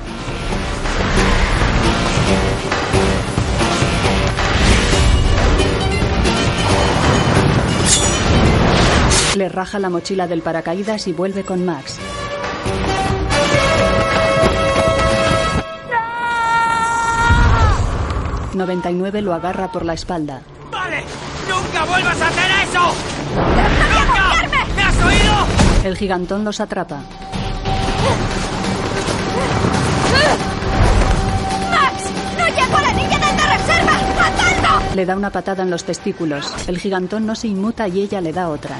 [9.35, 11.99] Le raja la mochila del paracaídas y vuelve con Max.
[18.53, 20.41] ¡99 lo agarra por la espalda.
[20.71, 21.03] ¡Vale!
[21.49, 23.14] ¡Nunca vuelvas a hacer eso!
[25.85, 26.95] El gigantón los atrapa.
[31.69, 32.09] ¡Max!
[32.39, 33.91] ¡No llego a la niña de la reserva!
[34.19, 34.95] ¡Matadlo!
[34.95, 36.51] Le da una patada en los testículos.
[36.67, 38.77] El gigantón no se inmuta y ella le da otra.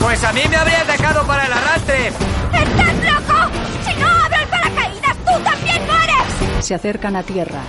[0.00, 2.06] Pues a mí me habrías dejado para el arrastre.
[2.06, 3.50] ¡Estás loco!
[3.84, 6.64] ¡Si no abro el paracaídas, tú también mueres!
[6.64, 7.60] Se acercan a tierra.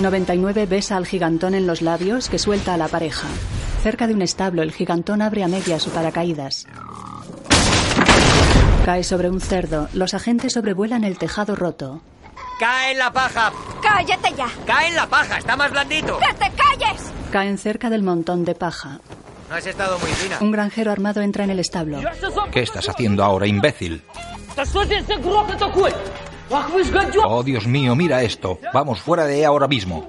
[0.00, 3.28] ...99 besa al gigantón en los labios que suelta a la pareja.
[3.82, 6.66] Cerca de un establo, el gigantón abre a media su paracaídas.
[8.84, 9.88] Cae sobre un cerdo.
[9.94, 12.02] Los agentes sobrevuelan el tejado roto.
[12.58, 13.52] ¡Cae en la paja!
[13.82, 14.48] ¡Cállate ya!
[14.64, 15.38] ¡Cae en la paja!
[15.38, 16.18] ¡Está más blandito!
[16.18, 17.02] ¡Que te calles!
[17.32, 19.00] Caen cerca del montón de paja.
[19.48, 20.38] No has estado muy fina.
[20.40, 22.00] Un granjero armado entra en el establo.
[22.52, 24.02] ¿Qué estás haciendo ahora, imbécil?
[27.24, 28.58] Oh, Dios mío, mira esto.
[28.72, 30.06] Vamos fuera de ahora mismo.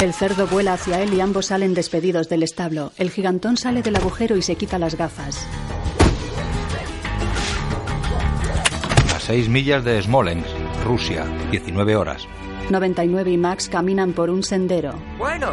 [0.00, 2.92] El cerdo vuela hacia él y ambos salen despedidos del establo.
[2.98, 5.46] El gigantón sale del agujero y se quita las gafas.
[9.14, 10.48] A seis millas de Smolensk,
[10.84, 12.26] Rusia, 19 horas.
[12.70, 14.94] 99 y Max caminan por un sendero.
[15.18, 15.50] Bueno,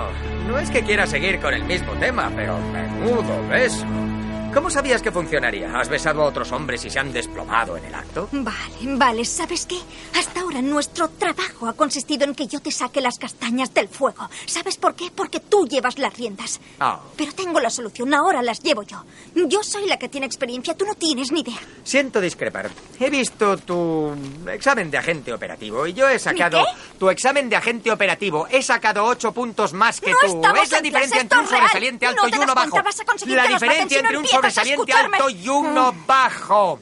[0.47, 3.85] no es que quiera seguir con el mismo tema, pero menudo beso.
[4.53, 5.79] ¿Cómo sabías que funcionaría?
[5.79, 8.27] ¿Has besado a otros hombres y se han desplomado en el acto?
[8.33, 9.77] Vale, vale, ¿sabes qué?
[10.17, 14.29] Hasta ahora nuestro trabajo ha consistido en que yo te saque las castañas del fuego.
[14.45, 15.09] ¿Sabes por qué?
[15.15, 16.59] Porque tú llevas las riendas.
[16.81, 19.05] Ah, Pero tengo la solución, ahora las llevo yo.
[19.35, 21.59] Yo soy la que tiene experiencia, tú no tienes ni idea.
[21.85, 22.69] siento discrepar.
[22.99, 24.13] He visto tu
[24.51, 26.59] examen de agente operativo y yo he sacado...
[26.65, 26.97] qué?
[26.99, 28.47] Tu examen de agente operativo.
[28.51, 30.41] He sacado ocho puntos más que No tú.
[30.61, 31.59] Es la en diferencia entre un real.
[31.61, 32.77] sobresaliente No alto te y uno bajo.
[33.27, 36.79] La diferencia no entre un sobresaliente alto y uno bajo.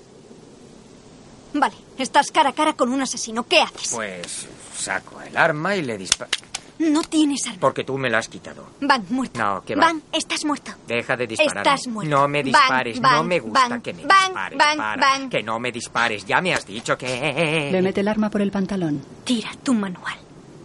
[1.53, 3.91] Vale, estás cara a cara con un asesino, ¿qué haces?
[3.93, 6.31] Pues saco el arma y le disparo.
[6.79, 7.59] No tienes arma.
[7.59, 8.67] Porque tú me la has quitado.
[8.79, 9.37] Van, muerto.
[9.37, 9.87] No, que va.
[9.87, 10.71] Van, estás muerto.
[10.87, 11.67] Deja de disparar.
[11.67, 12.09] Estás muerto.
[12.09, 14.57] No me dispares, van, no me gusta van, que me van, dispares.
[14.57, 15.01] van, para.
[15.01, 15.29] van.
[15.29, 17.69] Que no me dispares, ya me has dicho que...
[17.71, 19.03] Le mete el arma por el pantalón.
[19.25, 20.17] Tira tu manual.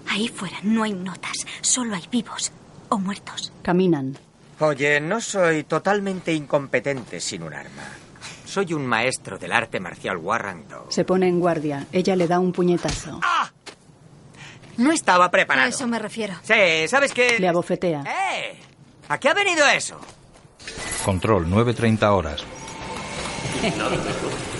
[0.09, 2.53] Ahí fuera no hay notas, solo hay vivos
[2.91, 3.53] o muertos.
[3.63, 4.17] Caminan.
[4.61, 7.83] Oye, no soy totalmente incompetente sin un arma.
[8.45, 10.87] Soy un maestro del arte marcial Warrando.
[10.91, 11.87] Se pone en guardia.
[11.93, 13.21] Ella le da un puñetazo.
[14.77, 15.69] No estaba A preparado.
[15.69, 16.35] eso me refiero.
[16.43, 17.39] Sí, ¿sabes qué?
[17.39, 18.03] Le abofetea.
[18.03, 18.59] ¡Eh!
[19.09, 20.01] ¿A qué ha venido eso?
[21.05, 22.45] Control, 9.30 horas.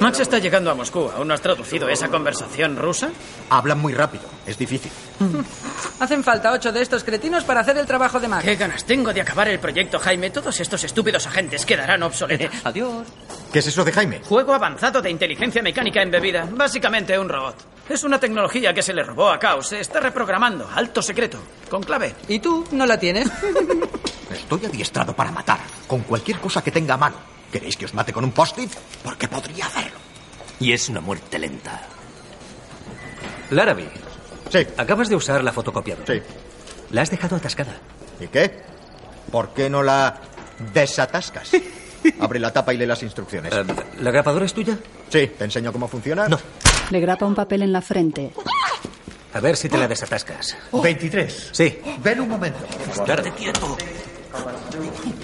[0.00, 1.10] Max está llegando a Moscú.
[1.16, 3.10] ¿Aún no has traducido esa conversación rusa?
[3.50, 4.24] Hablan muy rápido.
[4.46, 4.90] Es difícil.
[6.00, 8.44] Hacen falta ocho de estos cretinos para hacer el trabajo de Max.
[8.44, 10.30] ¿Qué ganas tengo de acabar el proyecto, Jaime?
[10.30, 12.54] Todos estos estúpidos agentes quedarán obsoletos.
[12.64, 13.06] Adiós.
[13.52, 14.20] ¿Qué es eso de Jaime?
[14.24, 16.46] Juego avanzado de inteligencia mecánica embebida.
[16.50, 17.56] Básicamente un robot.
[17.88, 19.68] Es una tecnología que se le robó a Chaos.
[19.68, 20.68] Se está reprogramando.
[20.74, 21.38] Alto secreto.
[21.70, 22.14] Con clave.
[22.28, 23.30] ¿Y tú no la tienes?
[24.30, 25.60] Estoy adiestrado para matar.
[25.86, 27.33] Con cualquier cosa que tenga a mano.
[27.54, 28.68] ¿Queréis que os mate con un post-it?
[29.04, 29.96] Porque podría hacerlo.
[30.58, 31.82] Y es una muerte lenta.
[33.50, 33.86] Larabi.
[34.50, 34.66] Sí.
[34.76, 36.12] Acabas de usar la fotocopiadora.
[36.12, 36.20] Sí.
[36.90, 37.78] La has dejado atascada.
[38.18, 38.60] ¿Y qué?
[39.30, 40.18] ¿Por qué no la
[40.72, 41.52] desatascas?
[42.20, 43.52] Abre la tapa y lee las instrucciones.
[43.52, 43.64] Eh,
[44.00, 44.76] ¿La grapadora es tuya?
[45.08, 46.26] Sí, ¿te enseño cómo funciona?
[46.26, 46.40] No.
[46.90, 48.32] Le grapa un papel en la frente.
[49.32, 50.56] A ver si te la desatascas.
[50.72, 51.50] 23.
[51.52, 51.78] Sí.
[52.02, 52.58] Ven un momento.
[53.06, 53.76] Quédate quieto.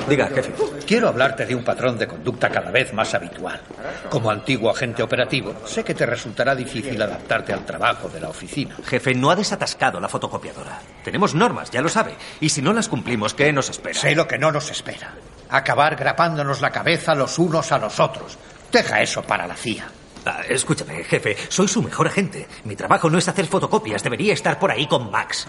[0.09, 0.53] Diga, jefe.
[0.87, 3.61] Quiero hablarte de un patrón de conducta cada vez más habitual.
[4.09, 8.77] Como antiguo agente operativo, sé que te resultará difícil adaptarte al trabajo de la oficina.
[8.85, 10.81] Jefe, no ha desatascado la fotocopiadora.
[11.05, 12.15] Tenemos normas, ya lo sabe.
[12.41, 13.99] Y si no las cumplimos, ¿qué nos espera?
[13.99, 15.15] Sé lo que no nos espera.
[15.49, 18.39] Acabar grapándonos la cabeza los unos a los otros.
[18.73, 19.87] Deja eso para la CIA.
[20.27, 22.47] Ah, escúchame, jefe, soy su mejor agente.
[22.65, 25.47] Mi trabajo no es hacer fotocopias, debería estar por ahí con Max.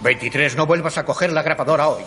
[0.00, 2.04] 23, no vuelvas a coger la grapadora hoy.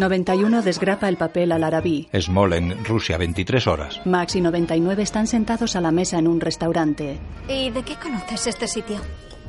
[0.00, 2.08] 91 desgrapa el papel al arabí.
[2.18, 4.00] Smolensk, Rusia, 23 horas.
[4.04, 7.18] Max y 99 están sentados a la mesa en un restaurante.
[7.48, 9.00] ¿Y de qué conoces este sitio?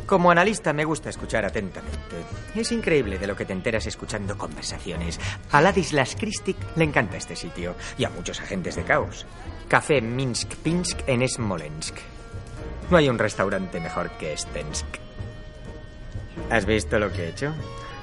[0.06, 2.16] Como analista me gusta escuchar atentamente.
[2.54, 5.20] Es increíble de lo que te enteras escuchando conversaciones.
[5.52, 9.26] A Ladislas Kristik le encanta este sitio y a muchos agentes de caos.
[9.68, 11.96] Café Minsk Pinsk en Smolensk.
[12.92, 14.86] No hay un restaurante mejor que Stensk.
[16.52, 17.54] ¿Has visto lo que he hecho?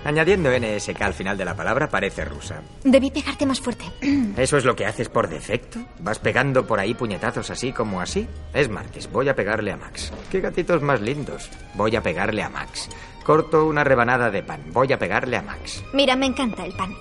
[0.05, 2.61] Añadiendo NSK al final de la palabra parece rusa.
[2.83, 3.85] Debí pegarte más fuerte.
[4.37, 5.79] ¿Eso es lo que haces por defecto?
[6.01, 8.27] ¿Vas pegando por ahí puñetazos así como así?
[8.53, 10.13] Es martes, voy a pegarle a Max.
[10.31, 11.49] ¿Qué gatitos más lindos?
[11.75, 12.89] Voy a pegarle a Max.
[13.25, 15.85] Corto una rebanada de pan, voy a pegarle a Max.
[15.93, 16.95] Mira, me encanta el pan.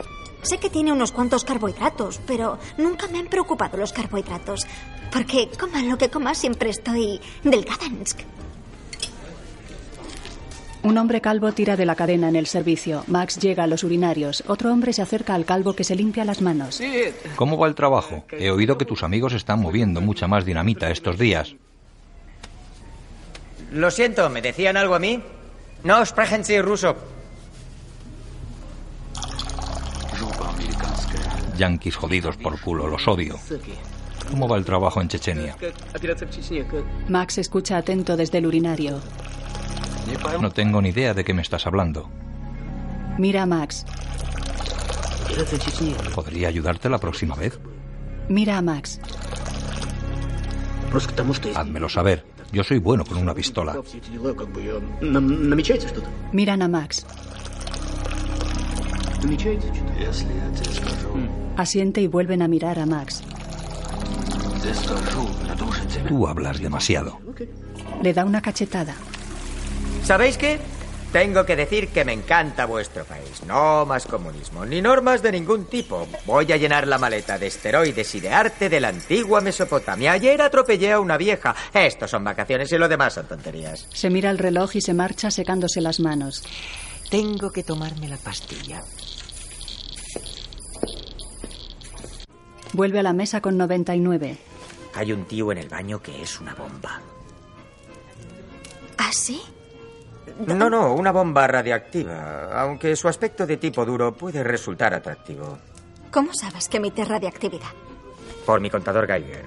[0.44, 4.68] Sé que tiene unos cuantos carbohidratos, pero nunca me han preocupado los carbohidratos.
[5.12, 8.22] Porque coma lo que coma, siempre estoy delgadansk.
[10.84, 13.04] Un hombre calvo tira de la cadena en el servicio.
[13.08, 14.44] Max llega a los urinarios.
[14.48, 16.82] Otro hombre se acerca al calvo que se limpia las manos.
[17.36, 18.26] ¿Cómo va el trabajo?
[18.32, 21.56] He oído que tus amigos están moviendo mucha más dinamita estos días.
[23.72, 25.22] Lo siento, ¿me decían algo a mí?
[25.84, 26.96] No Sie ruso.
[31.58, 33.38] Yanquis jodidos por culo, los odio.
[34.30, 35.56] ¿Cómo va el trabajo en Chechenia?
[37.08, 39.00] Max escucha atento desde el urinario.
[40.42, 42.10] No tengo ni idea de qué me estás hablando.
[43.18, 43.86] Mira a Max.
[46.16, 47.60] ¿Podría ayudarte la próxima vez?
[48.30, 49.00] Mira a Max.
[51.56, 52.26] Házmelo saber.
[52.52, 53.76] Yo soy bueno con una pistola.
[56.34, 57.06] Miran a Max.
[61.56, 63.24] Asiente y vuelven a mirar a Max.
[66.08, 67.20] Tú hablas demasiado.
[68.02, 68.96] Le da una cachetada.
[70.04, 70.60] ¿Sabéis qué?
[71.12, 73.44] Tengo que decir que me encanta vuestro país.
[73.46, 76.08] No más comunismo, ni normas de ningún tipo.
[76.26, 80.14] Voy a llenar la maleta de esteroides y de arte de la antigua Mesopotamia.
[80.14, 81.54] Ayer atropellé a una vieja.
[81.74, 83.88] Estos son vacaciones y lo demás son tonterías.
[83.94, 86.44] Se mira el reloj y se marcha secándose las manos.
[87.10, 88.82] Tengo que tomarme la pastilla.
[92.72, 94.38] Vuelve a la mesa con 99.
[94.96, 97.02] Hay un tío en el baño que es una bomba.
[98.98, 99.42] ¿Ah, sí?
[100.46, 102.62] No, no, una bomba radiactiva.
[102.62, 105.58] Aunque su aspecto de tipo duro puede resultar atractivo.
[106.12, 107.70] ¿Cómo sabes que emite radiactividad?
[108.46, 109.46] Por mi contador Geiger.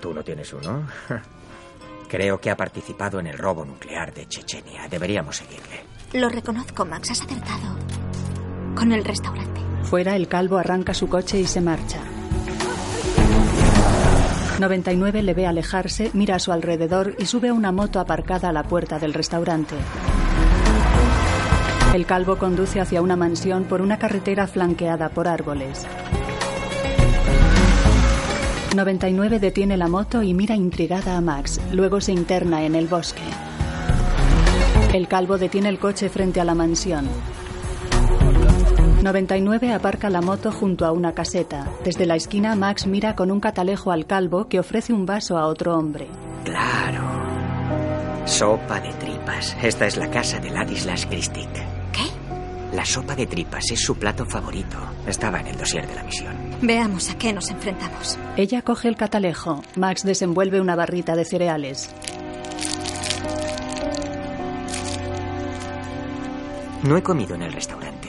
[0.00, 0.86] ¿Tú no tienes uno?
[2.08, 4.88] Creo que ha participado en el robo nuclear de Chechenia.
[4.88, 5.84] Deberíamos seguirle.
[6.12, 7.10] Lo reconozco, Max.
[7.10, 7.76] Has acertado.
[8.74, 9.60] Con el restaurante.
[9.84, 11.98] Fuera, el calvo arranca su coche y se marcha.
[14.60, 18.52] 99 le ve alejarse, mira a su alrededor y sube a una moto aparcada a
[18.52, 19.74] la puerta del restaurante.
[21.94, 25.86] El calvo conduce hacia una mansión por una carretera flanqueada por árboles.
[28.76, 33.22] 99 detiene la moto y mira intrigada a Max, luego se interna en el bosque.
[34.92, 37.08] El calvo detiene el coche frente a la mansión.
[39.02, 41.66] 99 aparca la moto junto a una caseta.
[41.84, 45.46] Desde la esquina, Max mira con un catalejo al calvo que ofrece un vaso a
[45.46, 46.06] otro hombre.
[46.44, 47.02] Claro.
[48.26, 49.56] Sopa de tripas.
[49.62, 51.48] Esta es la casa de Ladislas Christic.
[51.92, 52.76] ¿Qué?
[52.76, 54.76] La sopa de tripas es su plato favorito.
[55.06, 56.34] Estaba en el dossier de la misión.
[56.60, 58.18] Veamos a qué nos enfrentamos.
[58.36, 59.62] Ella coge el catalejo.
[59.76, 61.90] Max desenvuelve una barrita de cereales.
[66.82, 67.99] No he comido en el restaurante.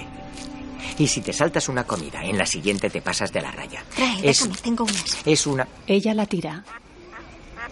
[1.02, 3.84] Y si te saltas una comida, en la siguiente te pasas de la raya.
[3.96, 5.18] Trae, Es, déjame, tengo unas.
[5.26, 5.68] es una...
[5.88, 6.64] Ella la tira.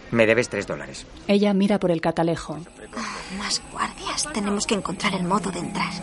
[0.10, 1.06] Me debes tres dólares.
[1.28, 2.58] Ella mira por el catalejo.
[2.98, 4.28] Ah, más guardias.
[4.34, 5.94] Tenemos que encontrar el modo de entrar.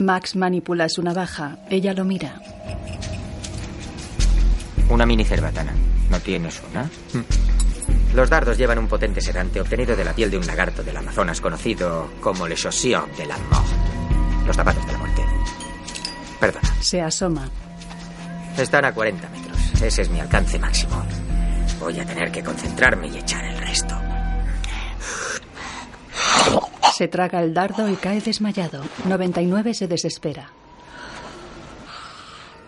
[0.00, 1.58] Max manipula su navaja.
[1.68, 2.40] Ella lo mira.
[4.88, 5.74] Una mini cerbatana.
[6.08, 6.88] ¿No tienes una?
[8.14, 11.42] Los dardos llevan un potente sedante obtenido de la piel de un lagarto del Amazonas
[11.42, 13.66] conocido como le chaussure de la mort.
[14.46, 15.03] Los zapatos de la.
[16.44, 16.82] Perdona.
[16.82, 17.48] Se asoma.
[18.58, 19.82] Están a 40 metros.
[19.82, 21.02] Ese es mi alcance máximo.
[21.80, 23.94] Voy a tener que concentrarme y echar el resto.
[26.94, 28.82] Se traga el dardo y cae desmayado.
[29.06, 30.50] 99 se desespera.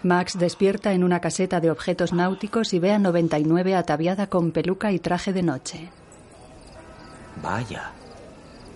[0.03, 4.91] Max despierta en una caseta de objetos náuticos y ve a 99 ataviada con peluca
[4.91, 5.91] y traje de noche.
[7.43, 7.93] Vaya.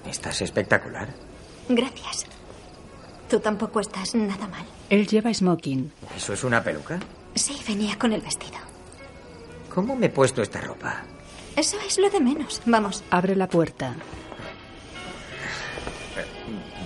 [0.04, 1.08] Estás espectacular.
[1.70, 2.26] Gracias.
[3.30, 4.66] Tú tampoco estás nada mal.
[4.90, 5.92] Él lleva smoking.
[6.16, 6.98] ¿Eso es una peluca?
[7.34, 8.58] Sí, venía con el vestido.
[9.72, 11.04] ¿Cómo me he puesto esta ropa?
[11.56, 12.60] Eso es lo de menos.
[12.66, 13.04] Vamos.
[13.10, 13.94] Abre la puerta.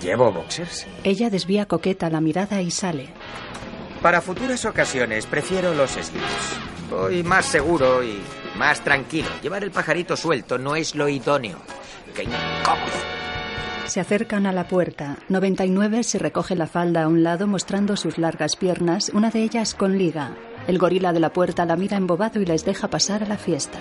[0.01, 0.85] ¿Llevo boxers?
[1.03, 3.09] Ella desvía coqueta la mirada y sale.
[4.03, 6.59] Para futuras ocasiones prefiero los slips.
[6.91, 8.21] Voy más seguro y
[8.55, 9.29] más tranquilo.
[9.41, 11.57] Llevar el pajarito suelto no es lo idóneo.
[12.13, 13.15] ¡Qué incómodo!
[13.85, 15.17] Se acercan a la puerta.
[15.29, 19.75] 99 se recoge la falda a un lado mostrando sus largas piernas, una de ellas
[19.75, 20.35] con liga.
[20.67, 23.77] El gorila de la puerta la mira embobado y les deja pasar a la fiesta.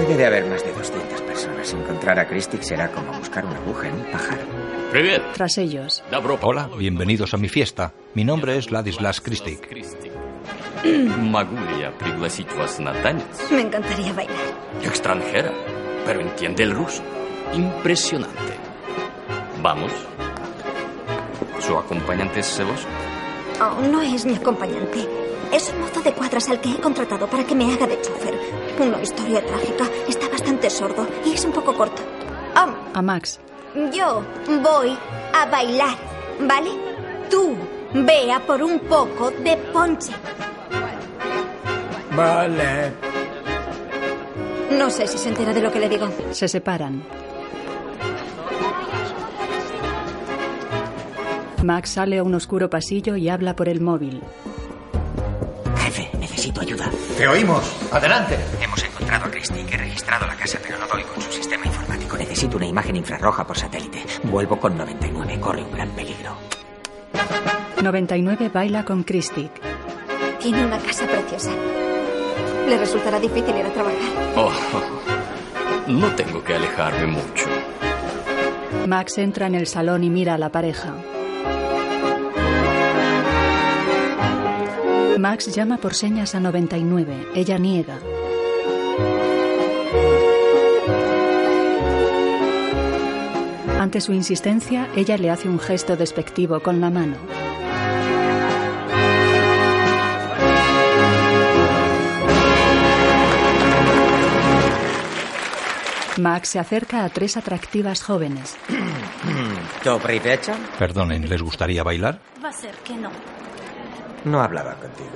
[0.00, 1.72] Debe de haber más de 200 personas.
[1.72, 4.42] Encontrar a Christic será como buscar una aguja en un pájaro.
[5.34, 6.02] Tras ellos,
[6.42, 7.92] Hola, bienvenidos a mi fiesta.
[8.14, 10.11] Mi nombre es Ladislas Christic.
[10.83, 13.23] Могу ли я пригласить вас на танец?
[13.49, 14.35] Me encantaría bailar.
[14.83, 15.51] Extranjera,
[16.05, 17.01] pero entiende el ruso.
[17.53, 18.53] Impresionante.
[19.61, 19.91] Vamos.
[21.59, 22.87] ¿Su acompañante es celoso?
[23.59, 25.07] Oh, no es mi acompañante.
[25.51, 28.35] Es un mozo de cuadras al que he contratado para que me haga de chofer.
[28.79, 29.85] Una historia trágica.
[30.07, 32.01] Está bastante sordo y es un poco corto.
[32.55, 33.39] Am, A Max.
[33.91, 34.23] yo
[34.61, 34.97] voy
[35.33, 35.95] a bailar,
[36.41, 36.69] ¿vale?
[37.29, 37.55] Tú
[37.93, 40.11] ve a por un poco de ponche.
[42.16, 42.92] Vale.
[44.78, 46.08] No sé si se entera de lo que le digo.
[46.32, 47.02] Se separan.
[51.62, 54.20] Max sale a un oscuro pasillo y habla por el móvil.
[55.78, 56.90] Jefe, necesito ayuda.
[57.16, 57.62] Te oímos.
[57.92, 58.36] Adelante.
[58.60, 61.66] Hemos encontrado a Christie, que he registrado la casa, pero no doy con su sistema
[61.66, 62.16] informático.
[62.16, 64.02] Necesito una imagen infrarroja por satélite.
[64.24, 65.38] Vuelvo con 99.
[65.40, 66.36] Corre un gran peligro.
[67.80, 69.50] 99 baila con Christic.
[70.40, 71.50] Tiene una casa preciosa.
[72.68, 73.98] Le resultará difícil ir a trabajar.
[74.36, 74.52] Oh,
[75.88, 77.46] no tengo que alejarme mucho.
[78.86, 80.94] Max entra en el salón y mira a la pareja.
[85.18, 87.28] Max llama por señas a 99.
[87.34, 87.98] Ella niega.
[93.78, 97.16] Ante su insistencia, ella le hace un gesto despectivo con la mano.
[106.18, 108.56] Max se acerca a tres atractivas jóvenes.
[110.78, 112.20] Perdonen, ¿les gustaría bailar?
[112.44, 113.10] Va a ser que no.
[114.24, 115.10] No hablaba contigo.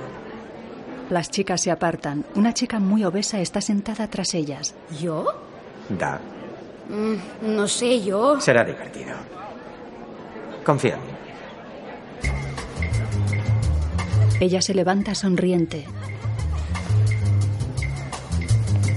[1.09, 2.25] Las chicas se apartan.
[2.35, 4.75] Una chica muy obesa está sentada tras ellas.
[4.99, 5.25] ¿Yo?
[5.89, 6.19] Da.
[6.89, 8.41] Mm, no sé, yo.
[8.41, 9.15] Será divertido.
[10.65, 10.97] Confía.
[14.39, 15.85] Ella se levanta sonriente.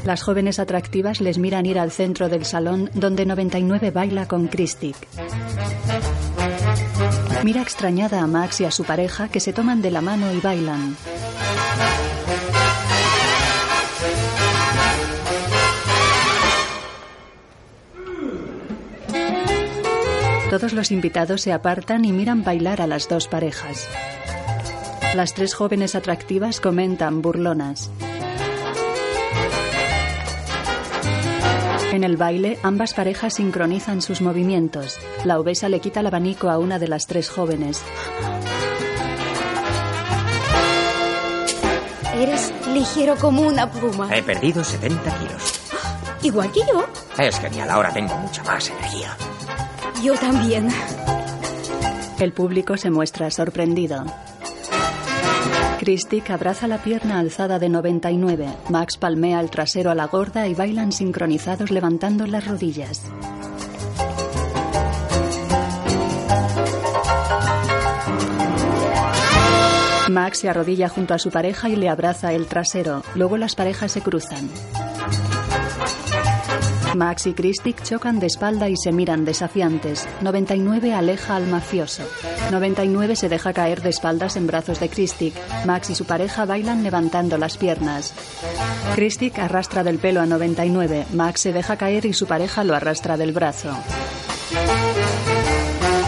[0.04, 4.96] Las jóvenes atractivas les miran ir al centro del salón donde 99 baila con Christic.
[7.44, 10.40] Mira extrañada a Max y a su pareja que se toman de la mano y
[10.40, 10.96] bailan.
[20.50, 23.86] Todos los invitados se apartan y miran bailar a las dos parejas.
[25.14, 27.90] Las tres jóvenes atractivas comentan burlonas.
[31.92, 34.98] En el baile, ambas parejas sincronizan sus movimientos.
[35.24, 37.82] La obesa le quita el abanico a una de las tres jóvenes.
[42.14, 44.14] Eres ligero como una pluma.
[44.14, 45.60] He perdido 70 kilos.
[46.22, 46.86] Igual que yo.
[47.18, 49.16] Es genial, ahora tengo mucha más energía.
[50.02, 50.68] Yo también.
[52.20, 54.04] El público se muestra sorprendido.
[55.90, 58.46] Christic abraza la pierna alzada de 99.
[58.68, 63.10] Max palmea el trasero a la gorda y bailan sincronizados levantando las rodillas.
[70.08, 73.02] Max se arrodilla junto a su pareja y le abraza el trasero.
[73.16, 74.48] Luego las parejas se cruzan.
[76.94, 80.08] Max y Christic chocan de espalda y se miran desafiantes.
[80.22, 82.02] 99 aleja al mafioso.
[82.50, 85.34] 99 se deja caer de espaldas en brazos de Christic.
[85.66, 88.14] Max y su pareja bailan levantando las piernas.
[88.94, 91.06] Christic arrastra del pelo a 99.
[91.12, 93.70] Max se deja caer y su pareja lo arrastra del brazo.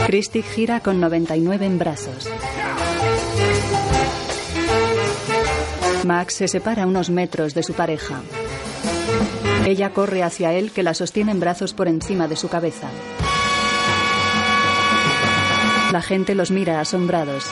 [0.06, 2.28] Christic gira con 99 en brazos.
[6.04, 8.20] Max se separa unos metros de su pareja.
[9.66, 12.88] Ella corre hacia él que la sostiene en brazos por encima de su cabeza.
[15.92, 17.46] La gente los mira asombrados.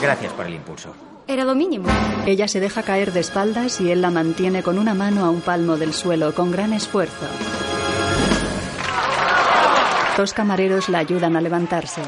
[0.00, 0.94] Gracias por el impulso.
[1.26, 1.88] Era lo mínimo.
[2.26, 5.40] Ella se deja caer de espaldas y él la mantiene con una mano a un
[5.40, 7.26] palmo del suelo con gran esfuerzo.
[10.16, 12.02] Dos camareros la ayudan a levantarse.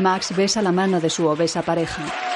[0.00, 2.29] Max besa la mano de su obesa pareja.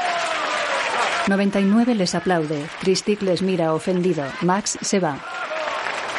[1.26, 2.66] 99 les aplaude.
[2.80, 4.24] Christic les mira ofendido.
[4.42, 5.18] Max se va.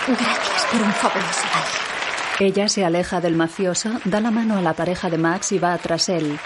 [0.08, 2.50] Gracias por un fabuloso baile.
[2.52, 5.78] Ella se aleja del mafioso, da la mano a la pareja de Max y va
[5.78, 6.38] tras él.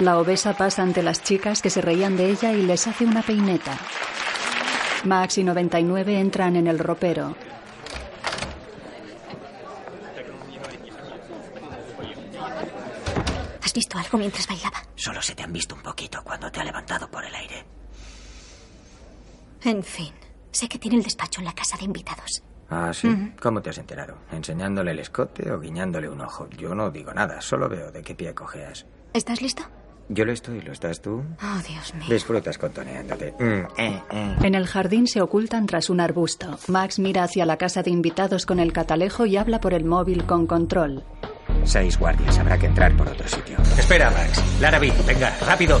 [0.00, 3.22] La obesa pasa ante las chicas que se reían de ella y les hace una
[3.22, 3.76] peineta.
[5.04, 7.34] Max y 99 entran en el ropero.
[13.78, 14.82] Visto algo mientras bailaba?
[14.96, 17.64] Solo se te han visto un poquito cuando te ha levantado por el aire.
[19.62, 20.12] En fin,
[20.50, 22.42] sé que tiene el despacho en la casa de invitados.
[22.70, 23.08] Ah, sí.
[23.40, 24.18] ¿Cómo te has enterado?
[24.32, 26.48] ¿Enseñándole el escote o guiñándole un ojo?
[26.50, 28.84] Yo no digo nada, solo veo de qué pie cojeas.
[29.14, 29.62] ¿Estás listo?
[30.08, 31.22] Yo lo estoy, ¿lo estás tú?
[31.42, 32.06] Oh, Dios mío.
[32.08, 33.34] Disfrutas contoneándote.
[33.38, 34.36] Mm, eh, eh.
[34.42, 36.58] En el jardín se ocultan tras un arbusto.
[36.68, 40.24] Max mira hacia la casa de invitados con el catalejo y habla por el móvil
[40.24, 41.04] con control.
[41.64, 42.38] Seis guardias.
[42.38, 43.58] Habrá que entrar por otro sitio.
[43.78, 44.42] Espera, Max.
[44.60, 45.78] Larrabee, venga, rápido.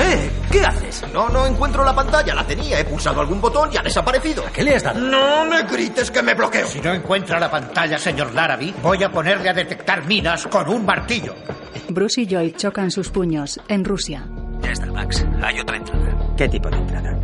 [0.00, 0.30] ¡Eh!
[0.50, 1.04] ¿Qué haces?
[1.12, 2.34] No, no encuentro la pantalla.
[2.34, 2.80] La tenía.
[2.80, 4.44] He pulsado algún botón y ha desaparecido.
[4.52, 5.00] ¿Qué le has dado?
[5.00, 6.66] No me grites que me bloqueo.
[6.66, 10.84] Si no encuentra la pantalla, señor Larrabee, voy a ponerle a detectar minas con un
[10.84, 11.34] martillo.
[11.88, 14.26] Bruce y Joy chocan sus puños en Rusia.
[14.62, 15.24] Ya está, Max.
[15.42, 16.16] Hay otra entrada.
[16.36, 17.18] ¿Qué tipo de entrada?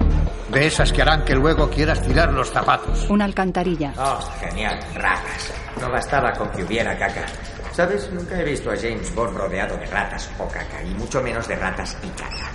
[0.53, 3.09] De esas que harán que luego quieras tirar los zapatos.
[3.11, 3.93] Una alcantarilla.
[3.99, 4.79] Oh, genial.
[4.95, 5.53] Ratas.
[5.81, 7.27] No bastaba con que hubiera caca.
[7.72, 8.11] ¿Sabes?
[8.11, 11.57] Nunca he visto a James Bond rodeado de ratas o caca, y mucho menos de
[11.57, 12.51] ratas y caca.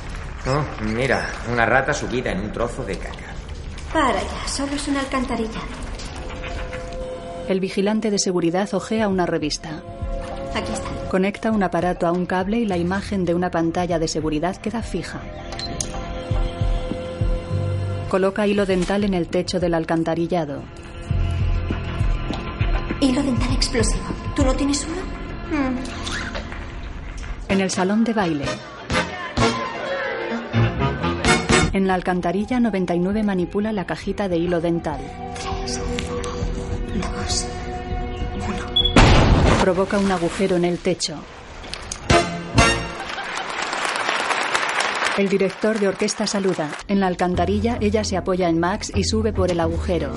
[0.47, 3.35] Oh, mira, una rata subida en un trozo de caca.
[3.93, 5.61] Para ya, solo es una alcantarilla.
[7.47, 9.83] El vigilante de seguridad ojea una revista.
[10.55, 10.89] Aquí está.
[11.09, 14.81] Conecta un aparato a un cable y la imagen de una pantalla de seguridad queda
[14.81, 15.19] fija.
[18.09, 20.63] Coloca hilo dental en el techo del alcantarillado.
[22.99, 24.05] Hilo dental explosivo.
[24.35, 25.01] ¿Tú no tienes uno?
[25.57, 25.77] Mm.
[27.49, 28.45] En el salón de baile.
[31.73, 34.99] En la alcantarilla 99 manipula la cajita de hilo dental.
[35.41, 37.47] Tres, dos,
[39.61, 41.15] Provoca un agujero en el techo.
[45.17, 46.71] El director de orquesta saluda.
[46.89, 50.11] En la alcantarilla ella se apoya en Max y sube por el agujero.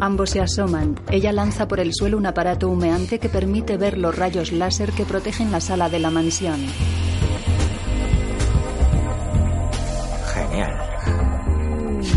[0.00, 0.98] Ambos se asoman.
[1.10, 5.04] Ella lanza por el suelo un aparato humeante que permite ver los rayos láser que
[5.04, 6.60] protegen la sala de la mansión.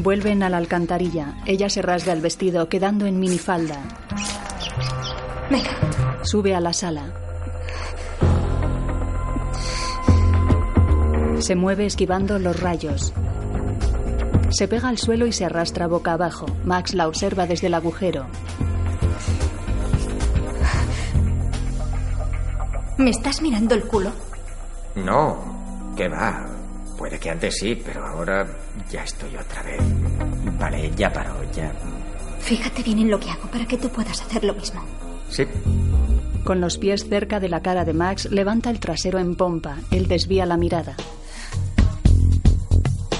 [0.07, 1.35] Vuelven a la alcantarilla.
[1.45, 3.77] Ella se rasga el vestido, quedando en minifalda.
[5.51, 6.23] Venga.
[6.23, 7.11] Sube a la sala.
[11.39, 13.13] Se mueve esquivando los rayos.
[14.47, 16.45] Se pega al suelo y se arrastra boca abajo.
[16.63, 18.27] Max la observa desde el agujero.
[22.97, 24.13] ¿Me estás mirando el culo?
[24.95, 26.56] No, ¿qué va?
[27.07, 28.45] Puede que antes sí, pero ahora
[28.91, 29.79] ya estoy otra vez.
[30.59, 31.71] Vale, ya paró, ya.
[32.41, 34.83] Fíjate bien en lo que hago para que tú puedas hacer lo mismo.
[35.29, 35.45] Sí.
[36.43, 39.77] Con los pies cerca de la cara de Max, levanta el trasero en pompa.
[39.89, 40.97] Él desvía la mirada.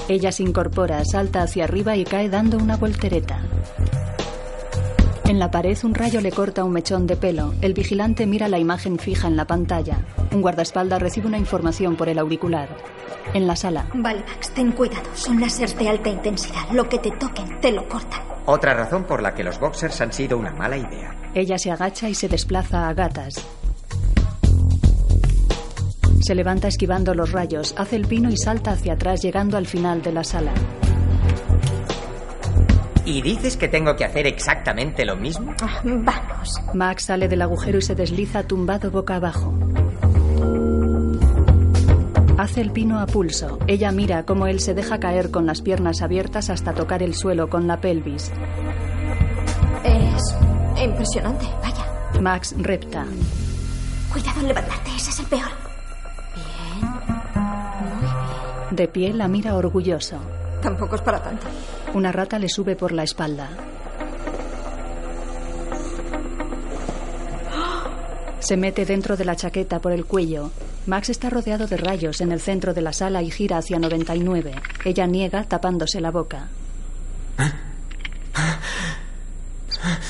[0.06, 3.40] Ella se incorpora, salta hacia arriba y cae dando una voltereta.
[5.28, 7.52] En la pared un rayo le corta un mechón de pelo.
[7.60, 9.98] El vigilante mira la imagen fija en la pantalla.
[10.32, 12.74] Un guardaespaldas recibe una información por el auricular.
[13.34, 13.90] En la sala.
[13.92, 15.10] Vale, Max, ten cuidado.
[15.12, 16.70] Son láseres de alta intensidad.
[16.72, 18.22] Lo que te toquen, te lo cortan.
[18.46, 21.14] Otra razón por la que los boxers han sido una mala idea.
[21.34, 23.34] Ella se agacha y se desplaza a gatas.
[26.22, 30.00] Se levanta esquivando los rayos, hace el pino y salta hacia atrás llegando al final
[30.00, 30.54] de la sala.
[33.08, 35.54] ¿Y dices que tengo que hacer exactamente lo mismo?
[35.62, 36.60] Ah, vamos.
[36.74, 39.54] Max sale del agujero y se desliza tumbado boca abajo.
[42.36, 43.60] Hace el pino a pulso.
[43.66, 47.48] Ella mira cómo él se deja caer con las piernas abiertas hasta tocar el suelo
[47.48, 48.30] con la pelvis.
[49.84, 50.36] Es
[50.84, 52.20] impresionante, vaya.
[52.20, 53.06] Max repta.
[54.12, 55.50] Cuidado en levantarte, ese es el peor.
[58.70, 60.18] De pie la mira orgulloso.
[60.60, 61.46] Tampoco es para tanto.
[61.94, 63.50] Una rata le sube por la espalda.
[68.40, 70.50] Se mete dentro de la chaqueta por el cuello.
[70.86, 74.54] Max está rodeado de rayos en el centro de la sala y gira hacia 99.
[74.84, 76.48] Ella niega tapándose la boca.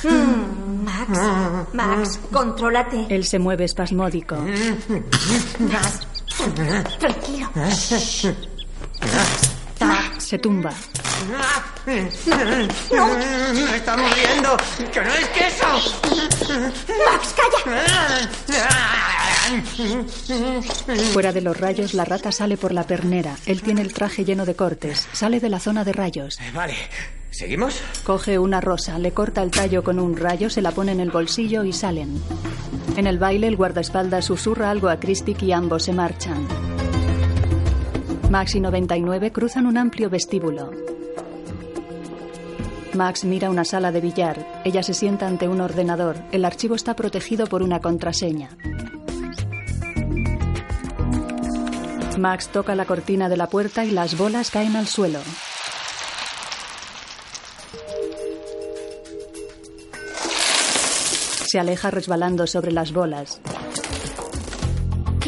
[0.05, 1.19] Mm, Max,
[1.73, 3.07] Max, contrólate.
[3.09, 4.37] Él se mueve espasmódico.
[5.59, 6.07] Max,
[6.99, 7.49] tranquilo.
[10.29, 10.75] Se tumba.
[11.33, 11.39] ¡No!
[11.87, 12.07] ¡Me
[13.77, 14.59] está muriendo!
[14.93, 15.67] ¡Que no es queso!
[17.07, 18.29] ¡Max, calla!
[21.15, 23.37] Fuera de los rayos, la rata sale por la pernera.
[23.47, 25.09] Él tiene el traje lleno de cortes.
[25.15, 26.39] Sale de la zona de rayos.
[26.53, 26.75] Vale.
[27.31, 27.81] ¿Seguimos?
[28.05, 31.11] Coge una rosa, le corta el tallo con un rayo, se la pone en el
[31.11, 32.23] bolsillo y salen.
[32.99, 36.47] En el baile, el guardaespaldas susurra algo a Christic y ambos se marchan.
[38.31, 40.71] Max y 99 cruzan un amplio vestíbulo.
[42.93, 44.63] Max mira una sala de billar.
[44.67, 46.17] Ella se sienta ante un ordenador.
[46.31, 48.51] El archivo está protegido por una contraseña.
[52.19, 55.21] Max toca la cortina de la puerta y las bolas caen al suelo.
[61.47, 63.41] Se aleja resbalando sobre las bolas.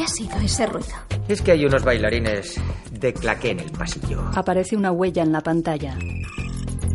[0.01, 0.95] ¿Qué ha sido ese ruido?
[1.29, 2.59] Es que hay unos bailarines
[2.91, 4.23] de claqué en el pasillo.
[4.35, 5.95] Aparece una huella en la pantalla.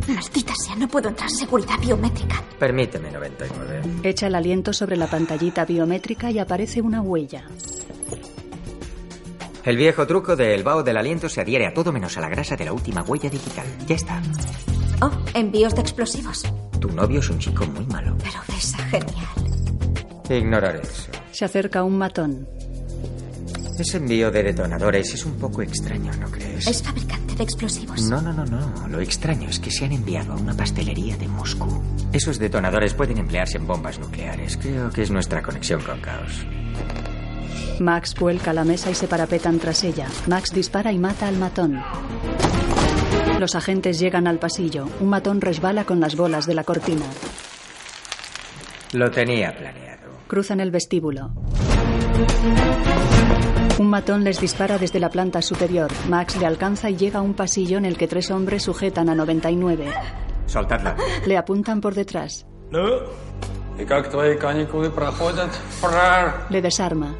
[0.07, 1.29] Maldita sea, no puedo entrar.
[1.29, 2.41] Seguridad biométrica.
[2.57, 3.81] Permíteme, 99.
[4.01, 7.45] Echa el aliento sobre la pantallita biométrica y aparece una huella.
[9.63, 12.55] El viejo truco del vaho del aliento se adhiere a todo menos a la grasa
[12.55, 13.67] de la última huella digital.
[13.85, 14.19] Ya está.
[15.03, 16.43] Oh, envíos de explosivos.
[16.81, 18.17] Tu novio es un chico muy malo.
[18.17, 19.45] Pero besa genial.
[20.27, 21.11] Ignoraré eso.
[21.31, 22.54] Se acerca un matón.
[23.77, 26.65] Ese envío de detonadores es un poco extraño, ¿no crees?
[26.65, 28.01] Es fabricante de explosivos.
[28.09, 28.87] No, no, no, no.
[28.87, 31.83] Lo extraño es que se han enviado a una pastelería de Moscú.
[32.13, 34.57] Esos detonadores pueden emplearse en bombas nucleares.
[34.57, 36.45] Creo que es nuestra conexión con Caos.
[37.79, 40.07] Max vuelca la mesa y se parapetan tras ella.
[40.27, 41.81] Max dispara y mata al matón.
[43.39, 44.87] Los agentes llegan al pasillo.
[45.01, 47.05] Un matón resbala con las bolas de la cortina.
[48.93, 50.11] Lo tenía planeado.
[50.27, 51.33] Cruzan el vestíbulo.
[53.77, 55.91] Un matón les dispara desde la planta superior.
[56.07, 59.15] Max le alcanza y llega a un pasillo en el que tres hombres sujetan a
[59.15, 59.91] 99.
[60.45, 60.95] Soltadla.
[61.25, 62.45] Le apuntan por detrás.
[66.49, 67.13] Le desarma.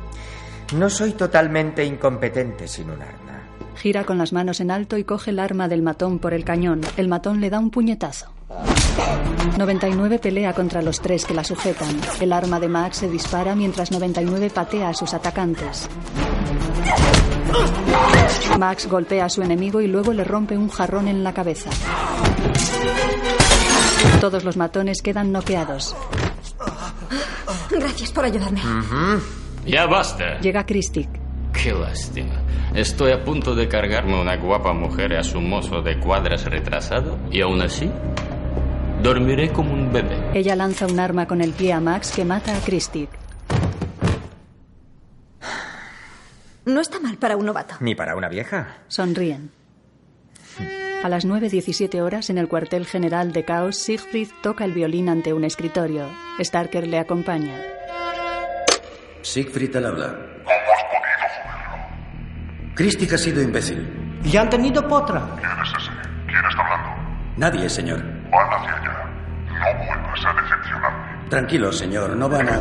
[0.78, 3.50] No soy totalmente incompetente sin un arma.
[3.76, 6.80] Gira con las manos en alto y coge el arma del matón por el cañón.
[6.96, 8.35] El matón le da un puñetazo.
[9.58, 12.00] 99 pelea contra los tres que la sujetan.
[12.20, 15.90] El arma de Max se dispara mientras 99 patea a sus atacantes.
[18.60, 21.70] Max golpea a su enemigo y luego le rompe un jarrón en la cabeza.
[24.20, 25.96] Todos los matones quedan noqueados.
[27.72, 28.62] Gracias por ayudarme.
[29.66, 30.40] Ya basta.
[30.40, 31.10] Llega Christic.
[31.54, 32.42] Qué lástima.
[32.74, 37.42] Estoy a punto de cargarme una guapa mujer a su mozo de cuadras retrasado y
[37.42, 37.90] aún así
[39.06, 40.32] dormiré como un bebé.
[40.34, 43.08] Ella lanza un arma con el pie a Max que mata a Christic.
[46.66, 47.76] No está mal para un novato.
[47.82, 48.80] Ni para una vieja.
[48.88, 49.52] Sonríen.
[51.04, 55.34] A las 9.17 horas, en el cuartel general de Caos, Siegfried toca el violín ante
[55.34, 56.08] un escritorio.
[56.40, 57.62] Starker le acompaña.
[59.22, 60.20] Siegfried al habla.
[62.74, 63.88] Christic ha sido imbécil.
[64.24, 65.30] Y han tenido potra.
[65.40, 65.92] ¿Quién es ese?
[66.26, 66.90] ¿Quién está hablando?
[67.38, 68.15] Nadie, señor.
[68.36, 69.10] Van hacia allá.
[69.48, 71.30] No vuelvas a decepcionarme.
[71.30, 72.16] Tranquilo, señor.
[72.16, 72.60] No van a...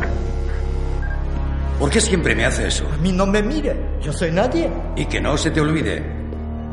[1.79, 2.89] ¿Por qué siempre me hace eso?
[2.93, 3.75] A mí no me mire.
[4.01, 4.71] Yo soy nadie.
[4.95, 6.01] Y que no se te olvide.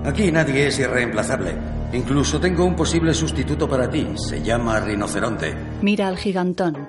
[0.05, 1.57] Aquí nadie es irreemplazable.
[1.93, 4.07] Incluso tengo un posible sustituto para ti.
[4.17, 5.55] Se llama Rinoceronte.
[5.83, 6.89] Mira al gigantón.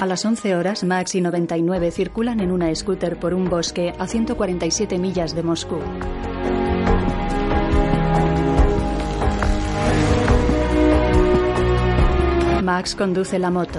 [0.00, 4.06] A las 11 horas, Max y 99 circulan en una scooter por un bosque a
[4.06, 5.78] 147 millas de Moscú.
[12.66, 13.78] Max conduce la moto.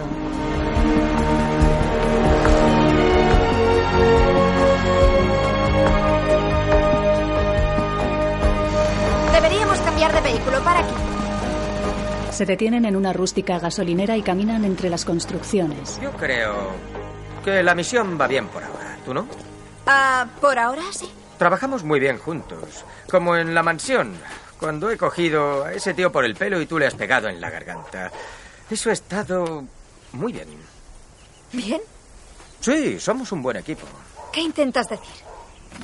[9.34, 10.94] Deberíamos cambiar de vehículo para aquí.
[12.32, 16.00] Se detienen en una rústica gasolinera y caminan entre las construcciones.
[16.02, 16.56] Yo creo
[17.44, 18.98] que la misión va bien por ahora.
[19.04, 19.28] ¿Tú no?
[19.86, 21.12] Ah, por ahora sí.
[21.38, 22.86] Trabajamos muy bien juntos.
[23.12, 24.14] Como en la mansión,
[24.58, 27.42] cuando he cogido a ese tío por el pelo y tú le has pegado en
[27.42, 28.14] la garganta.
[28.70, 29.66] Eso ha estado
[30.12, 30.48] muy bien.
[31.54, 31.82] ¿Bien?
[32.60, 33.86] Sí, somos un buen equipo.
[34.34, 35.28] ¿Qué intentas decir?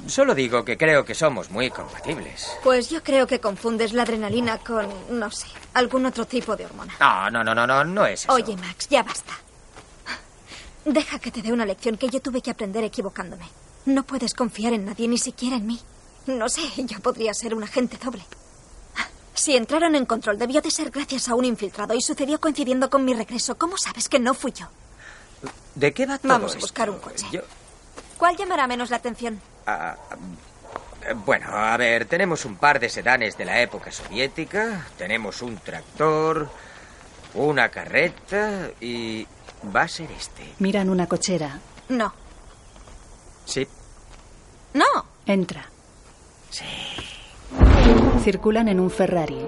[0.08, 2.50] Solo digo que creo que somos muy compatibles.
[2.64, 6.94] Pues yo creo que confundes la adrenalina con, no sé, algún otro tipo de hormona.
[7.00, 8.34] No, no, no, no, no, no es eso.
[8.34, 9.34] Oye, Max, ya basta.
[10.86, 13.48] Deja que te dé una lección que yo tuve que aprender equivocándome.
[13.86, 15.80] No puedes confiar en nadie, ni siquiera en mí.
[16.28, 18.24] No sé, yo podría ser un agente doble.
[19.34, 23.04] Si entraron en control, debió de ser gracias a un infiltrado y sucedió coincidiendo con
[23.04, 23.56] mi regreso.
[23.58, 24.68] ¿Cómo sabes que no fui yo?
[25.76, 26.62] ¿De qué va todo Vamos a esto?
[26.66, 27.26] buscar un coche.
[27.32, 27.42] Yo-
[28.18, 29.42] ¿Cuál llamará menos la atención?
[29.66, 29.98] Ah,
[31.26, 36.48] bueno, a ver, tenemos un par de sedanes de la época soviética, tenemos un tractor,
[37.34, 39.28] una carreta y
[39.76, 40.54] va a ser este.
[40.60, 41.60] Miran una cochera.
[41.90, 42.14] No.
[43.46, 43.68] Sí.
[44.74, 44.86] No.
[45.26, 45.70] Entra.
[48.24, 49.39] Circulan en un Ferrari.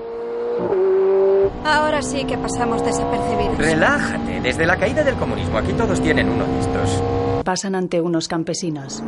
[1.63, 3.57] Ahora sí que pasamos desapercibidos.
[3.57, 7.03] Relájate, desde la caída del comunismo aquí todos tienen uno de estos.
[7.43, 9.03] Pasan ante unos campesinos.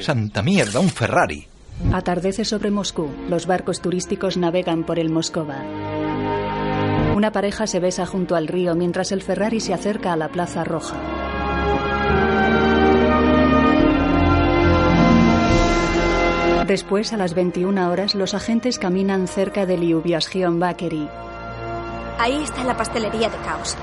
[0.00, 1.46] Santa mierda, un Ferrari.
[1.92, 3.08] Atardece sobre Moscú.
[3.28, 5.62] Los barcos turísticos navegan por el Moscova.
[7.14, 10.64] Una pareja se besa junto al río mientras el Ferrari se acerca a la Plaza
[10.64, 11.23] Roja.
[16.66, 21.08] Después, a las 21 horas, los agentes caminan cerca del Lyubiasgion Bakery.
[22.18, 23.76] Ahí está la pastelería de caos.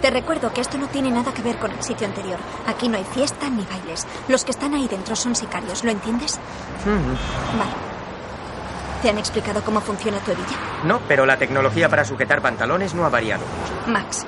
[0.00, 2.38] Te recuerdo que esto no tiene nada que ver con el sitio anterior.
[2.66, 4.06] Aquí no hay fiesta ni bailes.
[4.28, 6.40] Los que están ahí dentro son sicarios, ¿lo entiendes?
[6.86, 7.70] Vale.
[9.02, 10.56] ¿Te han explicado cómo funciona tu hebilla?
[10.84, 13.44] No, pero la tecnología para sujetar pantalones no ha variado.
[13.88, 14.24] Max,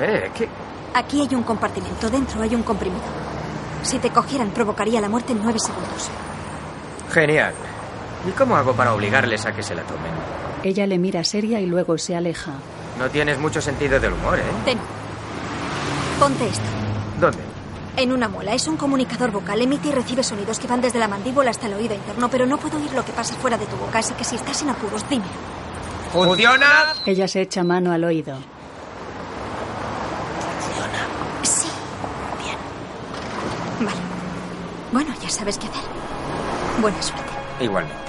[0.00, 0.48] Eh, ¿qué?
[0.94, 2.08] aquí hay un compartimento.
[2.08, 3.02] Dentro hay un comprimido.
[3.82, 6.08] Si te cogieran, provocaría la muerte en nueve segundos.
[7.12, 7.54] Genial.
[8.28, 10.12] ¿Y cómo hago para obligarles a que se la tomen?
[10.62, 12.52] Ella le mira seria y luego se aleja.
[12.98, 14.42] No tienes mucho sentido del humor, ¿eh?
[14.64, 14.78] Ten.
[16.18, 16.62] Ponte esto.
[17.20, 17.38] ¿Dónde?
[17.96, 18.54] En una muela.
[18.54, 19.60] Es un comunicador vocal.
[19.60, 22.56] Emite y recibe sonidos que van desde la mandíbula hasta el oído interno, pero no
[22.56, 25.04] puedo oír lo que pasa fuera de tu boca, así que si estás en apuros,
[25.08, 25.24] dime.
[26.12, 26.94] ¿Funciona?
[27.04, 28.36] Ella se echa mano al oído.
[31.42, 31.68] Sí.
[32.42, 32.56] Bien.
[33.86, 34.00] Vale.
[34.92, 35.82] Bueno, ya sabes qué hacer.
[36.80, 37.32] Buena suerte.
[37.60, 38.04] Igualmente.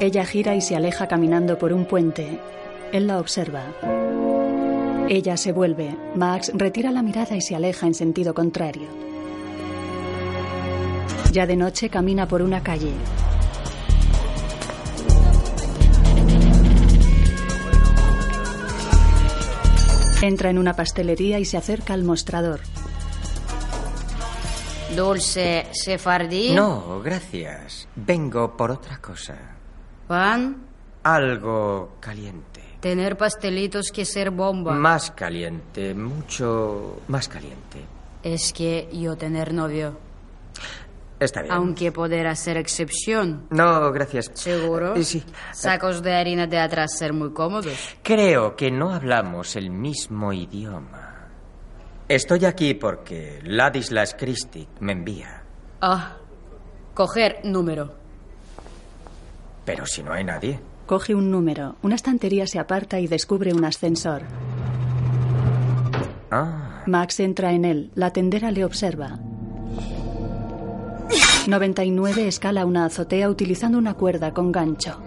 [0.00, 2.38] Ella gira y se aleja caminando por un puente.
[2.92, 3.62] Él la observa.
[5.08, 5.96] Ella se vuelve.
[6.14, 8.88] Max retira la mirada y se aleja en sentido contrario.
[11.32, 12.92] Ya de noche camina por una calle.
[20.22, 22.60] Entra en una pastelería y se acerca al mostrador.
[24.96, 26.52] Dulce sefardí.
[26.54, 27.88] No, gracias.
[27.96, 29.36] Vengo por otra cosa.
[30.06, 30.56] Pan.
[31.02, 32.62] Algo caliente.
[32.80, 34.72] Tener pastelitos que ser bomba.
[34.74, 37.84] Más caliente, mucho más caliente.
[38.22, 39.98] Es que yo tener novio.
[41.18, 41.54] Está bien.
[41.54, 43.46] Aunque poder hacer excepción.
[43.50, 44.30] No, gracias.
[44.34, 44.96] ¿Seguro?
[44.96, 45.22] Eh, Sí.
[45.52, 47.76] Sacos de harina de atrás ser muy cómodos.
[48.02, 51.01] Creo que no hablamos el mismo idioma.
[52.12, 55.44] Estoy aquí porque Ladislas Christie me envía.
[55.80, 56.18] Ah.
[56.92, 57.94] Coger número.
[59.64, 60.60] Pero si no hay nadie.
[60.84, 61.76] Coge un número.
[61.80, 64.24] Una estantería se aparta y descubre un ascensor.
[66.30, 66.82] Ah.
[66.84, 67.90] Max entra en él.
[67.94, 69.18] La tendera le observa.
[71.46, 75.00] 99 escala una azotea utilizando una cuerda con gancho.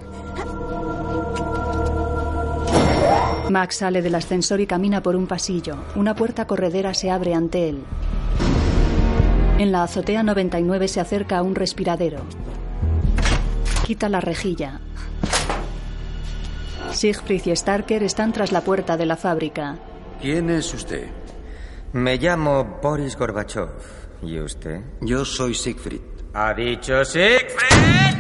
[3.50, 5.78] Max sale del ascensor y camina por un pasillo.
[5.96, 7.84] Una puerta corredera se abre ante él.
[9.60, 12.22] En la azotea 99 se acerca a un respiradero.
[13.86, 14.82] Quita la rejilla.
[16.92, 19.78] Siegfried y Starker están tras la puerta de la fábrica.
[20.22, 21.08] ¿Quién es usted?
[21.94, 23.70] Me llamo Boris Gorbachev.
[24.24, 24.82] ¿Y usted?
[25.02, 26.02] Yo soy Siegfried.
[26.34, 28.16] ¿Ha dicho Siegfried?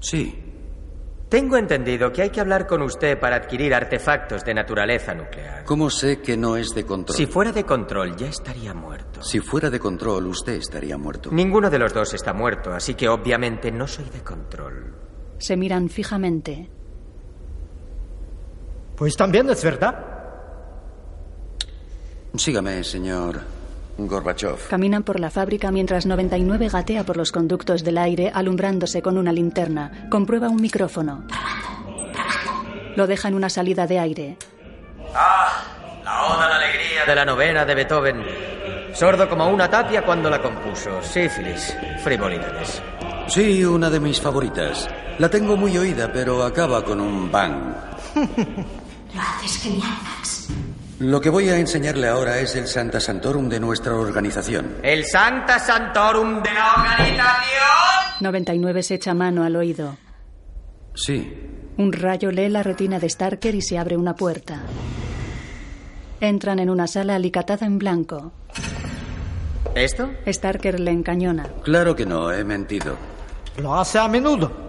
[0.00, 0.47] Sí.
[1.28, 5.62] Tengo entendido que hay que hablar con usted para adquirir artefactos de naturaleza nuclear.
[5.64, 7.16] ¿Cómo sé que no es de control?
[7.16, 9.22] Si fuera de control, ya estaría muerto.
[9.22, 11.30] Si fuera de control, usted estaría muerto.
[11.30, 14.94] Ninguno de los dos está muerto, así que obviamente no soy de control.
[15.36, 16.70] Se miran fijamente.
[18.96, 20.04] Pues también es verdad.
[22.34, 23.57] Sígame, señor
[23.98, 24.68] Gorbachev.
[24.68, 29.32] Caminan por la fábrica mientras 99 gatea por los conductos del aire alumbrándose con una
[29.32, 30.06] linterna.
[30.08, 31.24] Comprueba un micrófono.
[32.96, 34.36] Lo deja en una salida de aire.
[35.14, 35.64] Ah,
[36.04, 38.24] la oda a la alegría de la novena de Beethoven.
[38.94, 41.02] Sordo como una tapia cuando la compuso.
[41.02, 42.82] Sífilis, frivolidades.
[43.26, 44.88] Sí, una de mis favoritas.
[45.18, 47.74] La tengo muy oída, pero acaba con un bang.
[49.14, 50.48] Lo haces genial, Max.
[51.00, 54.78] Lo que voy a enseñarle ahora es el Santa Santorum de nuestra organización.
[54.82, 58.20] El Santa Santorum de la organización.
[58.20, 59.96] 99 se echa mano al oído.
[60.94, 61.32] Sí.
[61.76, 64.62] Un rayo lee la retina de Starker y se abre una puerta.
[66.20, 68.32] Entran en una sala alicatada en blanco.
[69.76, 70.10] ¿Esto?
[70.26, 71.46] Starker le encañona.
[71.62, 72.96] Claro que no, he mentido.
[73.58, 74.67] Lo hace a menudo.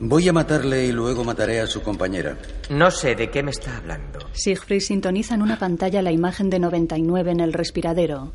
[0.00, 2.36] Voy a matarle y luego mataré a su compañera.
[2.70, 4.20] No sé de qué me está hablando.
[4.32, 8.32] Siegfried sintoniza en una pantalla la imagen de 99 en el respiradero.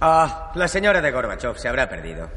[0.00, 2.30] Ah, la señora de Gorbachev se habrá perdido.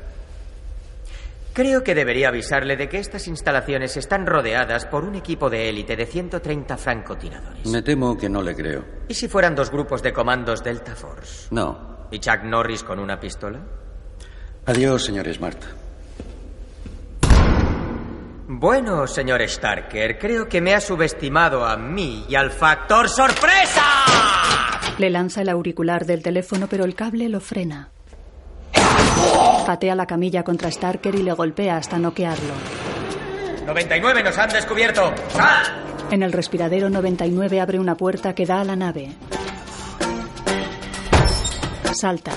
[1.53, 5.95] Creo que debería avisarle de que estas instalaciones están rodeadas por un equipo de élite
[5.95, 7.65] de 130 francotiradores.
[7.67, 8.85] Me temo que no le creo.
[9.07, 11.47] ¿Y si fueran dos grupos de comandos Delta Force?
[11.51, 12.07] No.
[12.09, 13.59] ¿Y Chuck Norris con una pistola?
[14.65, 15.61] Adiós, señor Smart.
[18.53, 23.81] Bueno, señor Starker, creo que me ha subestimado a mí y al factor sorpresa.
[24.97, 27.91] Le lanza el auricular del teléfono, pero el cable lo frena.
[29.65, 32.53] Patea la camilla contra Starker y le golpea hasta noquearlo.
[33.67, 35.13] 99 nos han descubierto.
[35.29, 35.85] ¡Sal!
[36.11, 39.13] En el respiradero 99 abre una puerta que da a la nave.
[41.93, 42.33] Salta.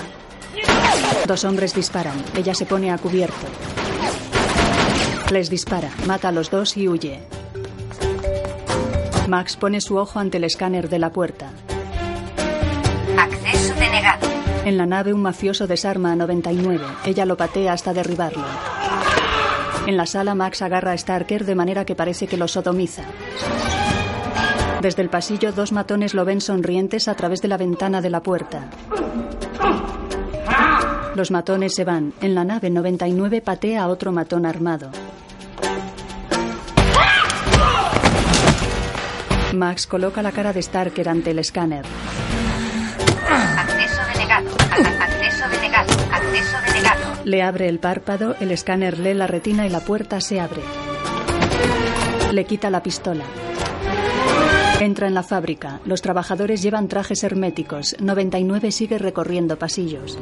[1.27, 2.15] Dos hombres disparan.
[2.37, 3.47] Ella se pone a cubierto.
[5.31, 7.19] Les dispara, mata a los dos y huye.
[9.27, 11.49] Max pone su ojo ante el escáner de la puerta.
[13.17, 14.27] Acceso denegado.
[14.65, 16.85] En la nave un mafioso desarma a 99.
[17.05, 18.45] Ella lo patea hasta derribarlo.
[19.87, 23.03] En la sala Max agarra a Starker de manera que parece que lo sodomiza.
[24.81, 28.21] Desde el pasillo dos matones lo ven sonrientes a través de la ventana de la
[28.21, 28.69] puerta.
[31.15, 32.13] Los matones se van.
[32.21, 34.89] En la nave 99 patea a otro matón armado.
[39.55, 41.85] Max coloca la cara de Starker ante el escáner.
[43.29, 44.49] Acceso denegado.
[44.71, 45.91] A- Acceso denegado.
[46.11, 47.01] Acceso denegado.
[47.23, 50.61] Le abre el párpado, el escáner lee la retina y la puerta se abre.
[52.31, 53.23] Le quita la pistola.
[54.79, 55.79] Entra en la fábrica.
[55.85, 57.95] Los trabajadores llevan trajes herméticos.
[57.99, 60.17] 99 sigue recorriendo pasillos.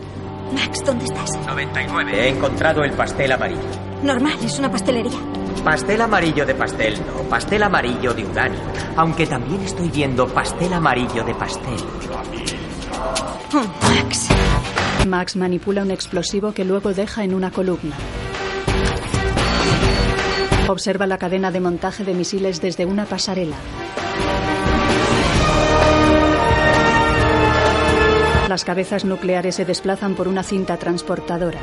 [0.54, 1.32] Max, ¿dónde estás?
[1.48, 2.12] 99.
[2.14, 3.62] He encontrado el pastel amarillo.
[4.04, 5.18] Normal, es una pastelería.
[5.64, 7.24] Pastel amarillo de pastel, no.
[7.30, 8.60] Pastel amarillo de uranio.
[8.98, 11.80] Aunque también estoy viendo pastel amarillo de pastel.
[13.54, 14.28] Oh, Max.
[15.08, 17.96] Max manipula un explosivo que luego deja en una columna.
[20.68, 23.56] Observa la cadena de montaje de misiles desde una pasarela.
[28.50, 31.60] Las cabezas nucleares se desplazan por una cinta transportadora.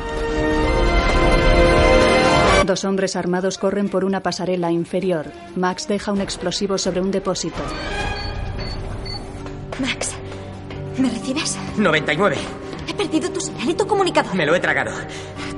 [2.70, 5.32] Dos hombres armados corren por una pasarela inferior.
[5.56, 7.60] Max deja un explosivo sobre un depósito.
[9.80, 10.12] Max,
[10.96, 11.58] ¿me recibes?
[11.76, 12.36] 99.
[12.86, 14.36] He perdido tu señal y tu comunicador.
[14.36, 14.92] Me lo he tragado.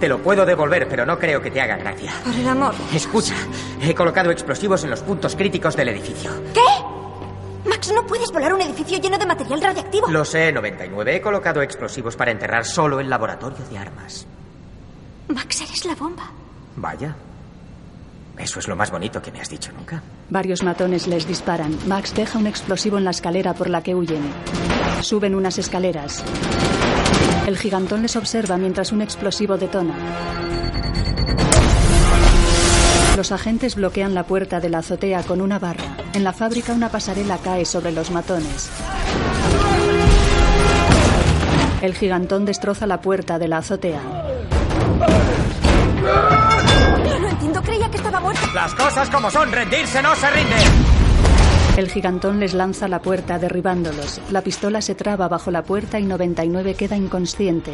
[0.01, 2.15] Te lo puedo devolver, pero no creo que te haga gracia.
[2.25, 2.75] Por el amor.
[2.95, 3.35] Escucha,
[3.83, 6.31] he colocado explosivos en los puntos críticos del edificio.
[6.55, 7.69] ¿Qué?
[7.69, 10.09] Max, no puedes volar un edificio lleno de material radiactivo.
[10.09, 11.17] Lo sé, 99.
[11.17, 14.27] He colocado explosivos para enterrar solo el laboratorio de armas.
[15.29, 16.31] Max, eres la bomba.
[16.77, 17.15] Vaya.
[18.39, 20.03] Eso es lo más bonito que me has dicho nunca.
[20.31, 21.77] Varios matones les disparan.
[21.87, 24.23] Max deja un explosivo en la escalera por la que huyen.
[25.03, 26.25] Suben unas escaleras.
[27.47, 29.95] El gigantón les observa mientras un explosivo detona.
[33.17, 35.97] Los agentes bloquean la puerta de la azotea con una barra.
[36.15, 38.71] En la fábrica una pasarela cae sobre los matones.
[41.83, 44.01] El gigantón destroza la puerta de la azotea.
[48.55, 50.57] Las cosas como son, rendirse no se rinde.
[51.79, 54.21] El gigantón les lanza la puerta derribándolos.
[54.31, 57.73] La pistola se traba bajo la puerta y 99 queda inconsciente.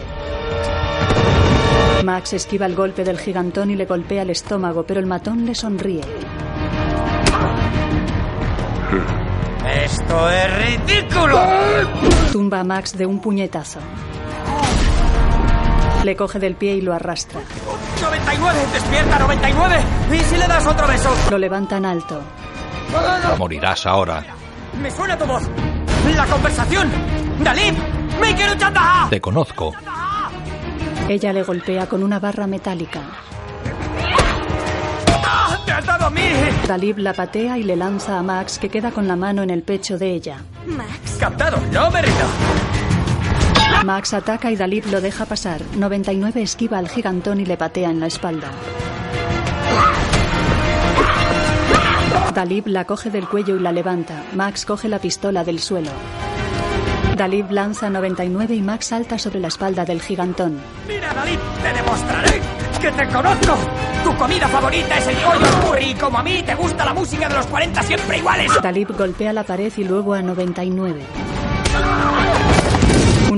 [2.05, 5.57] Max esquiva el golpe del gigantón y le golpea el estómago, pero el matón le
[5.57, 6.03] sonríe.
[9.85, 11.41] ¡Esto es ridículo!
[12.33, 13.81] Tumba a Max de un puñetazo.
[16.05, 17.41] Le coge del pie y lo arrastra.
[18.01, 19.77] 99, despierta 99.
[20.13, 21.11] ¿Y si le das otro beso?
[21.31, 22.21] Lo levantan alto.
[23.39, 24.25] Morirás ahora.
[24.81, 25.43] Me suena tu voz.
[26.15, 26.91] La conversación.
[27.43, 27.73] Dalí,
[28.21, 28.49] me quiero.
[29.11, 29.73] Te conozco.
[31.09, 33.01] Ella le golpea con una barra metálica.
[35.25, 35.59] ¡Ah!
[35.65, 36.21] ¡Te has dado a mí!
[36.67, 39.63] Dalib la patea y le lanza a Max, que queda con la mano en el
[39.63, 40.39] pecho de ella.
[40.67, 41.17] Max.
[41.19, 42.25] Captado, no me rindo.
[43.85, 45.63] Max ataca y Dalib lo deja pasar.
[45.77, 48.51] 99 esquiva al gigantón y le patea en la espalda.
[52.35, 54.23] Dalib la coge del cuello y la levanta.
[54.35, 55.91] Max coge la pistola del suelo.
[57.17, 60.61] Dalib lanza 99 y Max salta sobre la espalda del gigantón.
[60.87, 62.41] Mira, Dalí, te demostraré
[62.81, 63.57] que te conozco.
[64.05, 67.29] Tu comida favorita es el pollo curry y como a mí te gusta la música
[67.29, 68.53] de los 40 siempre iguales.
[68.63, 71.01] Dalib golpea la pared y luego a 99.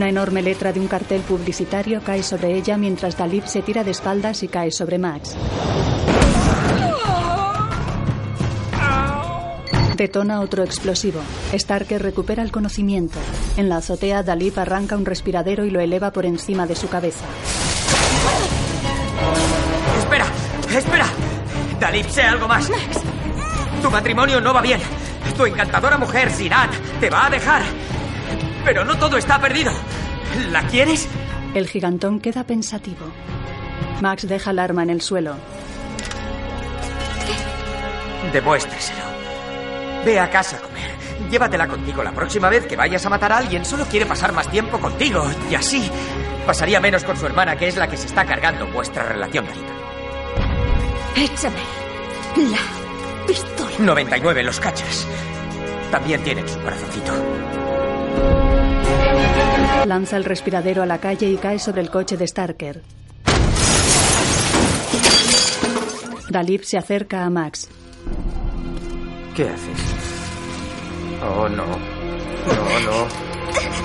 [0.01, 3.91] Una enorme letra de un cartel publicitario cae sobre ella mientras Dalib se tira de
[3.91, 5.37] espaldas y cae sobre Max.
[9.99, 11.21] Detona otro explosivo.
[11.53, 13.19] Starker recupera el conocimiento.
[13.59, 17.27] En la azotea, Dalib arranca un respiradero y lo eleva por encima de su cabeza.
[19.99, 20.25] Espera,
[20.75, 21.07] espera.
[21.79, 22.71] Dalí, sé algo más.
[23.83, 24.81] Tu matrimonio no va bien.
[25.37, 26.71] Tu encantadora mujer, Sinan,
[27.01, 27.61] te va a dejar.
[28.65, 29.73] Pero no todo está perdido.
[30.51, 31.09] ¿La quieres?
[31.55, 33.07] El gigantón queda pensativo.
[34.01, 35.37] Max deja el arma en el suelo.
[38.33, 39.01] Demuéstreselo.
[40.05, 40.91] Ve a casa a comer.
[41.31, 43.65] Llévatela contigo la próxima vez que vayas a matar a alguien.
[43.65, 45.29] Solo quiere pasar más tiempo contigo.
[45.51, 45.91] Y así
[46.47, 49.73] pasaría menos con su hermana, que es la que se está cargando vuestra relación, Dalita.
[51.17, 51.61] Échame
[52.51, 53.71] la pistola.
[53.79, 55.07] 99, los cachas.
[55.91, 57.13] También tienen su corazoncito.
[59.87, 62.83] Lanza el respiradero a la calle y cae sobre el coche de Starker.
[66.29, 67.69] Dalib se acerca a Max.
[69.35, 69.81] ¿Qué haces?
[71.23, 71.67] Oh, no.
[71.67, 73.07] No, no.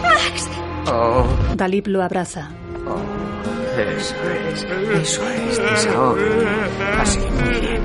[0.01, 0.49] Max,
[0.87, 1.25] Oh,
[1.55, 2.49] Dalip lo abraza.
[3.77, 4.15] eso
[4.49, 4.63] es.
[5.01, 5.57] Eso es.
[5.57, 6.17] Desahogo.
[6.99, 7.81] Así, muy bien.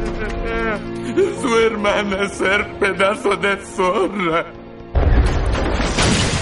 [1.41, 4.47] Su hermana ser pedazo de zorra.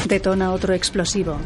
[0.09, 1.37] Detona otro explosivo.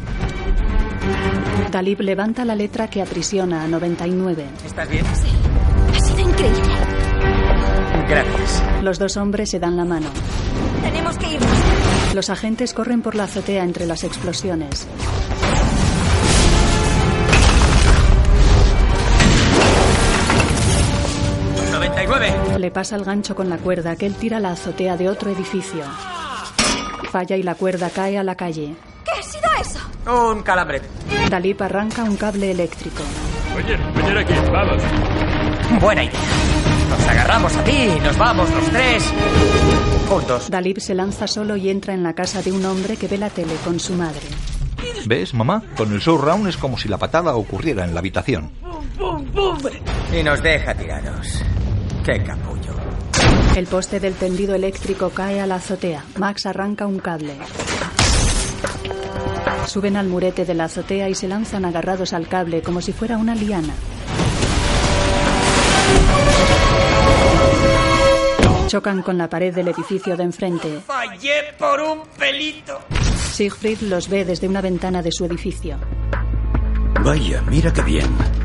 [1.69, 4.45] Dalip levanta la letra que aprisiona a 99.
[4.65, 5.05] ¿Estás bien?
[5.05, 6.73] Ha sido increíble.
[8.07, 8.63] Gracias.
[8.81, 10.07] Los dos hombres se dan la mano.
[10.81, 12.15] Tenemos que irnos.
[12.15, 14.87] Los agentes corren por la azotea entre las explosiones.
[21.73, 22.59] ¡99!
[22.59, 25.31] Le pasa el gancho con la cuerda que él tira a la azotea de otro
[25.31, 25.83] edificio.
[27.13, 28.73] Falla y la cuerda cae a la calle.
[29.05, 30.31] ¿Qué ha sido eso?
[30.31, 30.81] Un calambre.
[31.29, 33.03] Dalip arranca un cable eléctrico.
[33.55, 34.81] Oye, venir aquí, vamos.
[35.79, 36.19] Buena idea.
[36.89, 39.13] Nos agarramos a ti y nos vamos los tres.
[40.09, 40.49] Juntos.
[40.49, 43.29] Dalip se lanza solo y entra en la casa de un hombre que ve la
[43.29, 44.25] tele con su madre.
[45.05, 45.61] ¿Ves, mamá?
[45.77, 48.49] Con el showround es como si la patada ocurriera en la habitación.
[50.11, 51.43] Y nos deja tirados.
[52.03, 52.73] Qué capullo.
[53.55, 56.03] El poste del tendido eléctrico cae a la azotea.
[56.17, 57.35] Max arranca un cable.
[59.67, 63.15] Suben al murete de la azotea y se lanzan agarrados al cable como si fuera
[63.17, 63.73] una liana.
[68.67, 70.79] Chocan con la pared del edificio de enfrente.
[70.87, 72.79] Fallé por un pelito.
[73.33, 75.77] Siegfried los ve desde una ventana de su edificio.
[77.03, 78.42] Vaya, mira qué bien.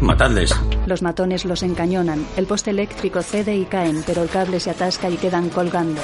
[0.00, 0.54] Matadles.
[0.86, 2.26] Los matones los encañonan.
[2.36, 6.00] El poste eléctrico cede y caen, pero el cable se atasca y quedan colgando.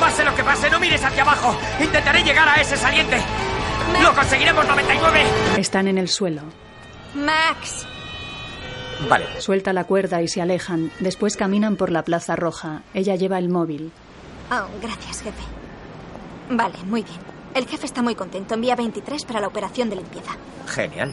[0.00, 1.54] Pase lo que pase, no mires hacia abajo.
[1.80, 3.18] Intentaré llegar a ese saliente.
[4.02, 5.20] Lo conseguiremos, 99.
[5.58, 6.42] Están en el suelo.
[7.14, 7.86] Max.
[9.08, 9.26] Vale.
[9.38, 10.90] Suelta la cuerda y se alejan.
[11.00, 12.82] Después caminan por la Plaza Roja.
[12.94, 13.92] Ella lleva el móvil.
[14.50, 15.42] Oh, gracias, jefe.
[16.50, 17.37] Vale, muy bien.
[17.58, 18.54] El jefe está muy contento.
[18.54, 20.30] Envía 23 para la operación de limpieza.
[20.68, 21.12] Genial.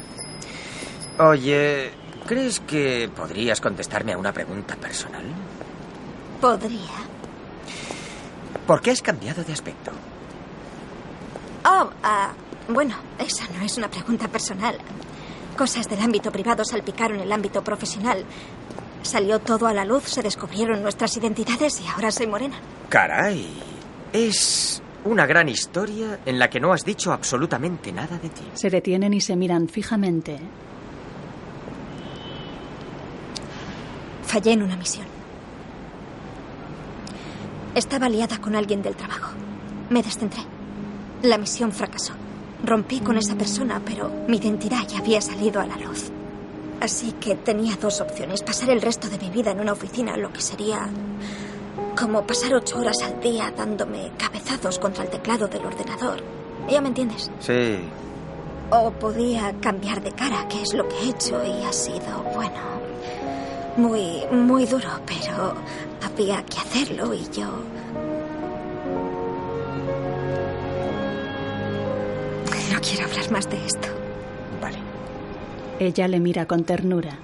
[1.18, 1.91] Oye,
[2.28, 5.26] ¿crees que podrías contestarme a una pregunta personal?
[6.39, 6.98] Podría.
[8.68, 9.89] ¿Por qué has cambiado de aspecto?
[11.66, 12.32] Oh, ah,
[12.70, 14.78] bueno, esa no es una pregunta personal.
[15.58, 18.24] Cosas del ámbito privado salpicaron el ámbito profesional.
[19.02, 22.58] Salió todo a la luz, se descubrieron nuestras identidades y ahora soy morena.
[22.89, 23.64] Caray.
[24.14, 28.43] Es una gran historia en la que no has dicho absolutamente nada de ti.
[28.53, 30.39] Se detienen y se miran fijamente.
[34.24, 35.06] Fallé en una misión.
[37.76, 39.34] Estaba liada con alguien del trabajo.
[39.89, 40.41] Me descentré.
[41.22, 42.14] La misión fracasó.
[42.64, 46.10] Rompí con esa persona, pero mi identidad ya había salido a la luz.
[46.82, 48.41] Así que tenía dos opciones.
[48.41, 50.89] Pasar el resto de mi vida en una oficina, lo que sería
[51.97, 56.21] como pasar ocho horas al día dándome cabezazos contra el teclado del ordenador.
[56.69, 57.32] ¿Ya me entiendes?
[57.39, 57.80] Sí.
[58.69, 62.59] O podía cambiar de cara, que es lo que he hecho y ha sido, bueno,
[63.78, 65.55] muy, muy duro, pero
[66.03, 67.47] había que hacerlo y yo...
[72.71, 73.88] No quiero hablar más de esto.
[74.61, 74.78] Vale.
[75.80, 77.17] Ella le mira con ternura.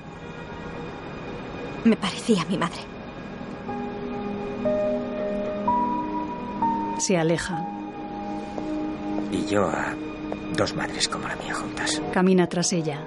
[1.83, 2.90] Me parecía mi madre.
[6.97, 7.65] Se aleja.
[9.31, 9.95] Y yo a
[10.55, 12.01] dos madres como la mía juntas.
[12.13, 12.99] Camina tras ella.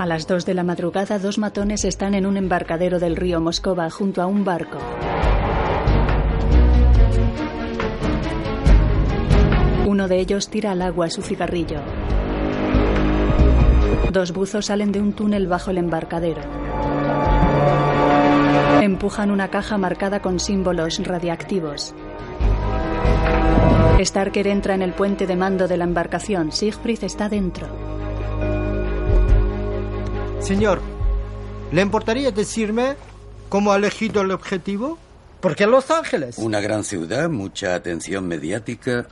[0.00, 3.88] A las dos de la madrugada, dos matones están en un embarcadero del río Moscova
[3.88, 4.78] junto a un barco.
[9.86, 11.80] Uno de ellos tira al agua su cigarrillo.
[14.12, 16.42] Dos buzos salen de un túnel bajo el embarcadero.
[18.82, 21.94] Empujan una caja marcada con símbolos radiactivos.
[23.98, 26.52] Starker entra en el puente de mando de la embarcación.
[26.52, 27.68] Siegfried está dentro.
[30.40, 30.82] Señor,
[31.70, 32.96] ¿le importaría decirme
[33.48, 34.98] cómo ha elegido el objetivo?
[35.40, 36.36] ¿Por qué Los Ángeles?
[36.36, 39.06] Una gran ciudad, mucha atención mediática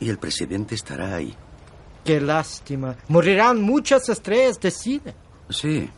[0.00, 1.36] y el presidente estará ahí.
[2.04, 2.96] Qué lástima.
[3.08, 5.14] Morirán muchas estrellas de cine.
[5.48, 5.88] Sí.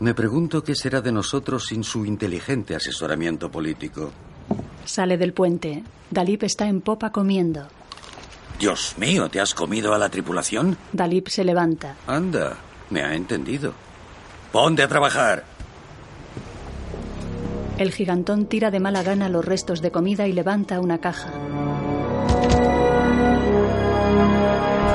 [0.00, 4.10] Me pregunto qué será de nosotros sin su inteligente asesoramiento político.
[4.84, 5.82] Sale del puente.
[6.10, 7.66] Dalip está en popa comiendo.
[8.58, 10.76] Dios mío, ¿te has comido a la tripulación?
[10.92, 11.96] Dalip se levanta.
[12.06, 12.56] Anda,
[12.90, 13.72] me ha entendido.
[14.52, 15.44] Ponte a trabajar.
[17.78, 21.32] El gigantón tira de mala gana los restos de comida y levanta una caja.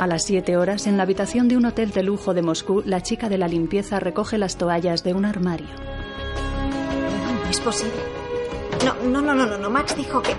[0.00, 3.02] A las siete horas, en la habitación de un hotel de lujo de Moscú, la
[3.02, 5.68] chica de la limpieza recoge las toallas de un armario.
[7.44, 8.00] No es posible.
[8.82, 9.68] No, no, no, no, no, no.
[9.68, 10.34] Max dijo que...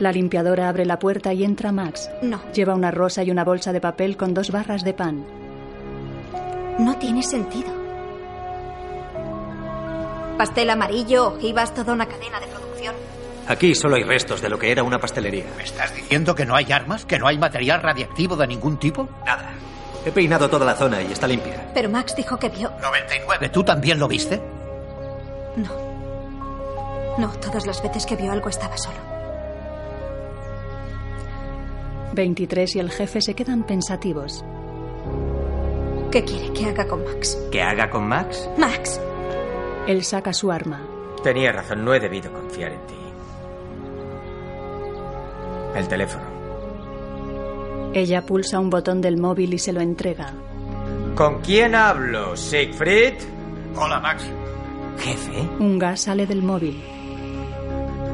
[0.00, 2.08] La limpiadora abre la puerta y entra Max.
[2.22, 2.40] No.
[2.54, 5.26] Lleva una rosa y una bolsa de papel con dos barras de pan.
[6.78, 7.70] No tiene sentido.
[10.38, 12.94] Pastel amarillo, ojivas, toda una cadena de producción.
[13.48, 15.44] Aquí solo hay restos de lo que era una pastelería.
[15.56, 17.04] ¿Me estás diciendo que no hay armas?
[17.04, 19.08] ¿Que no hay material radiactivo de ningún tipo?
[19.26, 19.50] Nada.
[20.04, 21.70] He peinado toda la zona y está limpia.
[21.74, 22.70] Pero Max dijo que vio...
[22.80, 23.48] 99.
[23.50, 24.40] ¿Tú también lo viste?
[25.56, 27.16] No.
[27.18, 28.96] No, todas las veces que vio algo estaba solo.
[32.14, 34.44] 23 y el jefe se quedan pensativos.
[36.10, 37.38] ¿Qué quiere que haga con Max?
[37.50, 38.48] ¿Qué haga con Max?
[38.58, 39.00] Max.
[39.86, 40.80] Él saca su arma.
[41.22, 43.01] Tenía razón, no he debido confiar en ti.
[45.74, 46.24] El teléfono.
[47.94, 50.32] Ella pulsa un botón del móvil y se lo entrega.
[51.14, 52.36] ¿Con quién hablo?
[52.36, 53.14] ¿Siegfried?
[53.76, 54.24] Hola, Max.
[54.98, 55.48] ¿Jefe?
[55.58, 56.82] Un gas sale del móvil.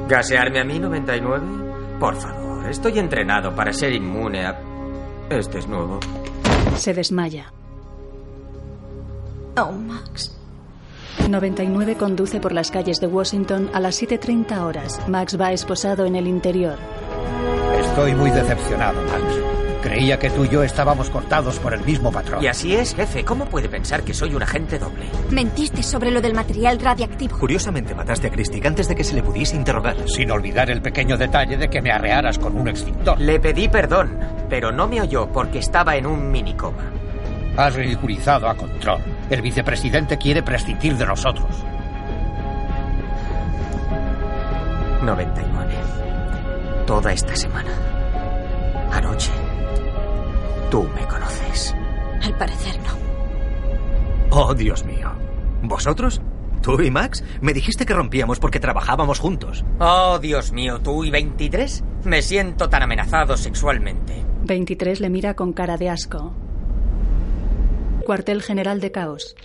[0.09, 1.47] ¿Gasearme a mí, 99?
[2.01, 4.59] Por favor, estoy entrenado para ser inmune a...
[5.31, 6.01] Este es nuevo.
[6.77, 7.53] Se desmaya.
[9.57, 10.35] Oh, Max.
[11.29, 15.01] 99 conduce por las calles de Washington a las 7.30 horas.
[15.09, 16.79] Max va esposado en el interior.
[17.99, 19.41] Estoy muy decepcionado, Max.
[19.83, 22.41] Creía que tú y yo estábamos cortados por el mismo patrón.
[22.41, 23.25] Y así es, jefe.
[23.25, 25.07] ¿Cómo puede pensar que soy un agente doble?
[25.31, 27.37] Mentiste sobre lo del material radiactivo.
[27.37, 29.97] Curiosamente mataste a Christie antes de que se le pudiese interrogar.
[30.09, 33.21] Sin olvidar el pequeño detalle de que me arrearas con un extintor.
[33.21, 34.17] Le pedí perdón,
[34.49, 36.93] pero no me oyó porque estaba en un minicoma.
[37.57, 39.01] Has ridiculizado a Control.
[39.29, 41.49] El vicepresidente quiere prescindir de nosotros.
[45.03, 45.98] 99.
[46.89, 47.71] Toda esta semana.
[48.91, 49.31] Anoche.
[50.71, 51.75] Tú me conoces.
[52.23, 52.97] Al parecer no.
[54.31, 55.13] Oh, Dios mío.
[55.61, 56.23] ¿Vosotros?
[56.63, 57.23] ¿Tú y Max?
[57.43, 59.67] Me dijiste que rompíamos porque trabajábamos juntos.
[59.79, 61.85] Oh, Dios mío, ¿tú y 23?
[62.05, 64.25] Me siento tan amenazado sexualmente.
[64.45, 66.33] 23 le mira con cara de asco.
[68.07, 69.37] Cuartel General de Caos.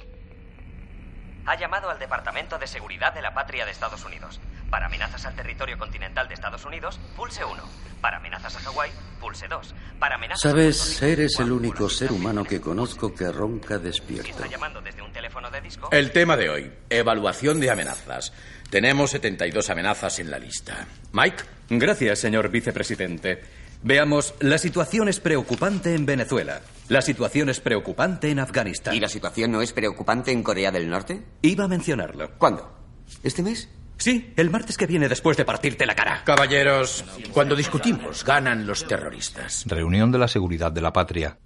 [1.45, 4.39] Ha llamado al Departamento de Seguridad de la Patria de Estados Unidos.
[4.73, 7.61] Para amenazas al territorio continental de Estados Unidos, pulse 1.
[8.01, 8.89] Para amenazas a Hawái,
[9.21, 9.75] pulse 2.
[9.99, 14.31] Para amenazas Sabes, eres el único ser humano que conozco que ronca despierto.
[14.31, 15.89] Está llamando desde un teléfono de disco.
[15.91, 18.33] El tema de hoy, evaluación de amenazas.
[18.71, 20.87] Tenemos 72 amenazas en la lista.
[21.11, 21.43] Mike.
[21.69, 23.43] Gracias, señor vicepresidente.
[23.83, 26.61] Veamos, la situación es preocupante en Venezuela.
[26.89, 28.95] La situación es preocupante en Afganistán.
[28.95, 31.21] ¿Y la situación no es preocupante en Corea del Norte?
[31.43, 32.31] Iba a mencionarlo.
[32.39, 32.75] ¿Cuándo?
[33.21, 33.69] ¿Este mes?
[33.97, 36.23] Sí, el martes que viene después de partirte la cara.
[36.25, 39.63] Caballeros, cuando discutimos, ganan los terroristas.
[39.67, 41.37] Reunión de la seguridad de la patria.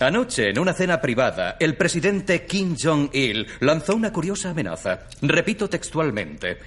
[0.00, 5.00] Anoche, en una cena privada, el presidente Kim Jong-il lanzó una curiosa amenaza.
[5.22, 6.58] Repito textualmente.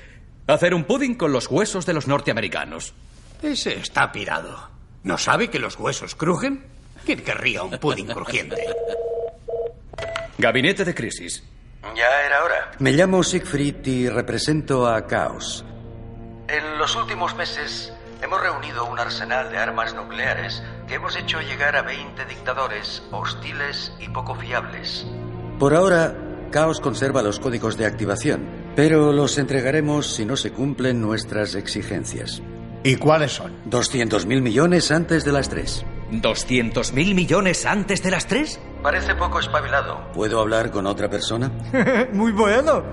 [0.47, 2.93] Hacer un pudding con los huesos de los norteamericanos.
[3.41, 4.69] Ese está pirado.
[5.03, 6.63] ¿No sabe que los huesos crujen?
[7.05, 8.63] ¿Quién querría un pudding crujiente?
[10.37, 11.43] Gabinete de crisis.
[11.83, 12.71] Ya era hora.
[12.79, 15.65] Me llamo Siegfried y represento a Caos.
[16.47, 21.75] En los últimos meses hemos reunido un arsenal de armas nucleares que hemos hecho llegar
[21.75, 25.05] a 20 dictadores hostiles y poco fiables.
[25.59, 26.15] Por ahora,
[26.51, 32.41] Caos conserva los códigos de activación, pero los entregaremos si no se cumplen nuestras exigencias.
[32.83, 33.51] ¿Y cuáles son?
[33.69, 35.85] 200.000 millones antes de las tres.
[36.11, 38.59] ¿200 mil millones antes de las tres?
[38.81, 39.99] Parece poco espabilado.
[40.13, 41.51] ¿Puedo hablar con otra persona?
[42.13, 42.83] Muy bueno.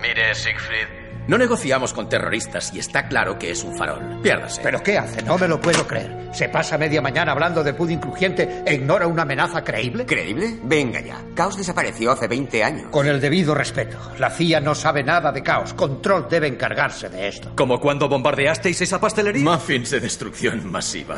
[0.00, 1.01] Mire, Siegfried.
[1.28, 4.20] No negociamos con terroristas y está claro que es un farol.
[4.22, 4.60] Piérdase.
[4.62, 5.22] ¿Pero qué hace?
[5.22, 6.22] No me lo puedo creer.
[6.32, 10.04] ¿Se pasa media mañana hablando de pudding crujiente e ignora una amenaza creíble?
[10.06, 10.58] ¿Creíble?
[10.64, 11.20] Venga ya.
[11.34, 12.88] Caos desapareció hace 20 años.
[12.90, 13.98] Con el debido respeto.
[14.18, 15.74] La CIA no sabe nada de caos.
[15.74, 17.52] Control debe encargarse de esto.
[17.54, 19.44] ¿Como cuando bombardeasteis esa pastelería?
[19.44, 21.16] Muffins de destrucción masiva.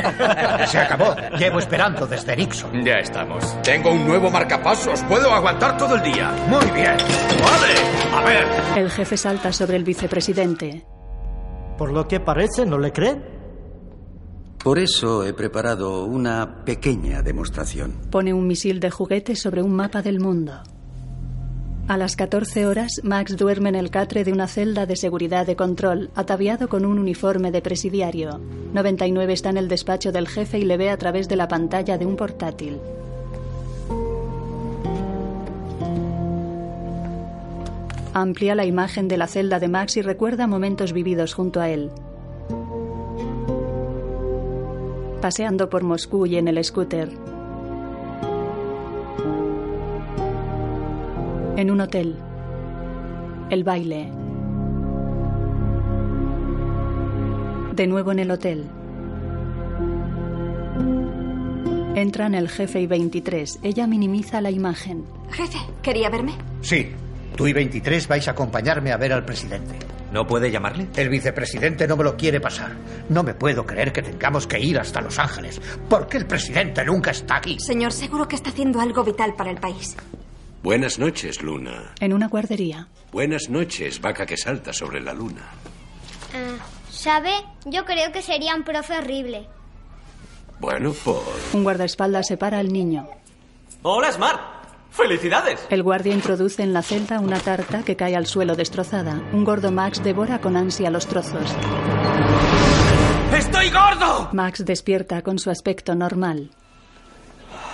[0.66, 1.14] Se acabó.
[1.38, 2.84] Llevo esperando desde Nixon.
[2.84, 3.60] Ya estamos.
[3.62, 5.02] Tengo un nuevo marcapasos.
[5.02, 6.32] Puedo aguantar todo el día.
[6.48, 6.96] Muy bien.
[6.96, 7.74] ¡Vale!
[8.14, 8.46] A ver.
[8.76, 10.86] El jefe salta sobre el vicepresidente.
[11.76, 13.22] Por lo que parece, ¿no le creen?
[14.62, 17.92] Por eso he preparado una pequeña demostración.
[18.10, 20.62] Pone un misil de juguete sobre un mapa del mundo.
[21.86, 25.54] A las 14 horas, Max duerme en el catre de una celda de seguridad de
[25.54, 28.40] control, ataviado con un uniforme de presidiario.
[28.72, 31.98] 99 está en el despacho del jefe y le ve a través de la pantalla
[31.98, 32.80] de un portátil.
[38.18, 41.90] Amplía la imagen de la celda de Max y recuerda momentos vividos junto a él.
[45.20, 47.10] Paseando por Moscú y en el scooter.
[51.58, 52.16] En un hotel.
[53.50, 54.10] El baile.
[57.74, 58.64] De nuevo en el hotel.
[61.94, 63.58] Entran el jefe y 23.
[63.62, 65.04] Ella minimiza la imagen.
[65.32, 66.32] Jefe, ¿quería verme?
[66.62, 66.86] Sí.
[67.36, 69.76] Tú y 23 vais a acompañarme a ver al presidente.
[70.10, 70.88] ¿No puede llamarle?
[70.96, 72.72] El vicepresidente no me lo quiere pasar.
[73.10, 75.60] No me puedo creer que tengamos que ir hasta Los Ángeles.
[75.88, 77.58] ¿Por qué el presidente nunca está aquí?
[77.60, 79.94] Señor, seguro que está haciendo algo vital para el país.
[80.62, 81.92] Buenas noches, Luna.
[82.00, 82.88] En una guardería.
[83.12, 85.42] Buenas noches, vaca que salta sobre la luna.
[86.34, 86.56] Ah,
[86.90, 87.32] ¿Sabe?
[87.66, 89.46] Yo creo que sería un profe horrible.
[90.58, 91.22] Bueno, por...
[91.52, 93.06] Un guardaespaldas separa al niño.
[93.82, 94.55] Hola, Smart.
[94.96, 95.60] ¡Felicidades!
[95.68, 99.20] El guardia introduce en la celda una tarta que cae al suelo destrozada.
[99.34, 101.54] Un gordo Max devora con ansia los trozos.
[103.36, 104.30] ¡Estoy gordo!
[104.32, 106.50] Max despierta con su aspecto normal.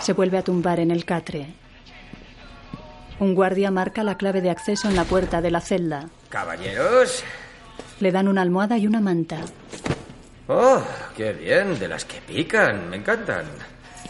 [0.01, 1.55] Se vuelve a tumbar en el catre.
[3.21, 6.09] Un guardia marca la clave de acceso en la puerta de la celda.
[6.29, 7.23] Caballeros.
[8.01, 9.39] Le dan una almohada y una manta.
[10.49, 10.83] Oh,
[11.17, 13.45] qué bien, de las que pican, me encantan.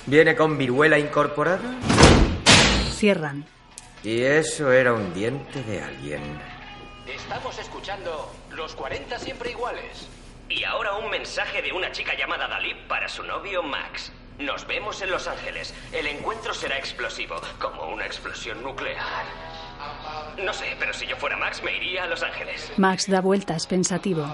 [0.07, 1.61] ¿Viene con viruela incorporada?
[3.03, 3.45] Cierran.
[4.05, 6.23] Y eso era un diente de alguien.
[7.05, 10.09] Estamos escuchando los 40 siempre iguales.
[10.49, 14.13] Y ahora un mensaje de una chica llamada Dalí para su novio Max.
[14.39, 15.75] Nos vemos en Los Ángeles.
[15.91, 19.25] El encuentro será explosivo, como una explosión nuclear.
[20.41, 22.73] No sé, pero si yo fuera Max me iría a Los Ángeles.
[22.77, 24.33] Max da vueltas pensativo.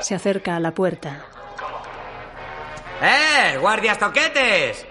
[0.00, 1.28] Se acerca a la puerta.
[3.02, 4.86] ¡Eh, guardias toquetes!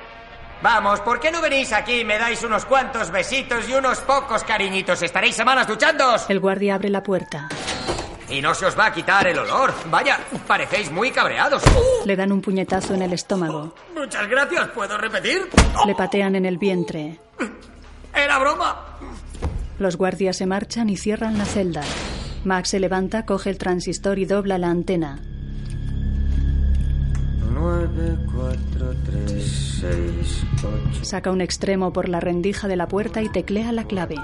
[0.61, 4.43] Vamos, ¿por qué no venís aquí y me dais unos cuantos besitos y unos pocos
[4.43, 5.01] cariñitos?
[5.01, 6.29] ¿Estaréis semanas duchándos?
[6.29, 7.47] El guardia abre la puerta.
[8.29, 9.73] Y no se os va a quitar el olor.
[9.89, 11.63] Vaya, parecéis muy cabreados.
[12.05, 13.73] Le dan un puñetazo en el estómago.
[13.95, 15.49] Muchas gracias, ¿puedo repetir?
[15.85, 17.19] Le patean en el vientre.
[18.13, 18.97] ¡Era broma!
[19.79, 21.81] Los guardias se marchan y cierran la celda.
[22.43, 25.19] Max se levanta, coge el transistor y dobla la antena.
[27.61, 30.43] 9, 4, 3, 6,
[30.95, 34.15] 8, Saca un extremo por la rendija de la puerta y teclea la clave.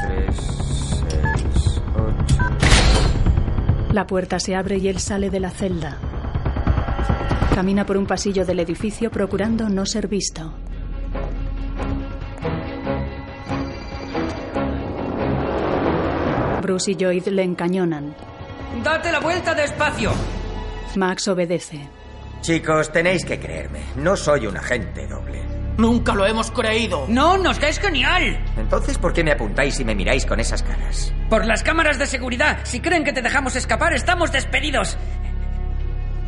[0.00, 1.82] 3, 6,
[2.26, 2.36] 8.
[3.92, 5.98] La puerta se abre y él sale de la celda.
[7.54, 10.54] Camina por un pasillo del edificio procurando no ser visto.
[16.62, 18.16] Bruce y Lloyd le encañonan.
[18.82, 20.12] ¡Date la vuelta despacio!
[20.96, 21.95] Max obedece.
[22.46, 23.80] Chicos, tenéis que creerme.
[23.96, 25.42] No soy un agente doble.
[25.78, 27.04] Nunca lo hemos creído.
[27.08, 28.38] No, nos caes genial.
[28.56, 31.12] Entonces, ¿por qué me apuntáis y me miráis con esas caras?
[31.28, 32.60] Por las cámaras de seguridad.
[32.62, 34.96] Si creen que te dejamos escapar, estamos despedidos.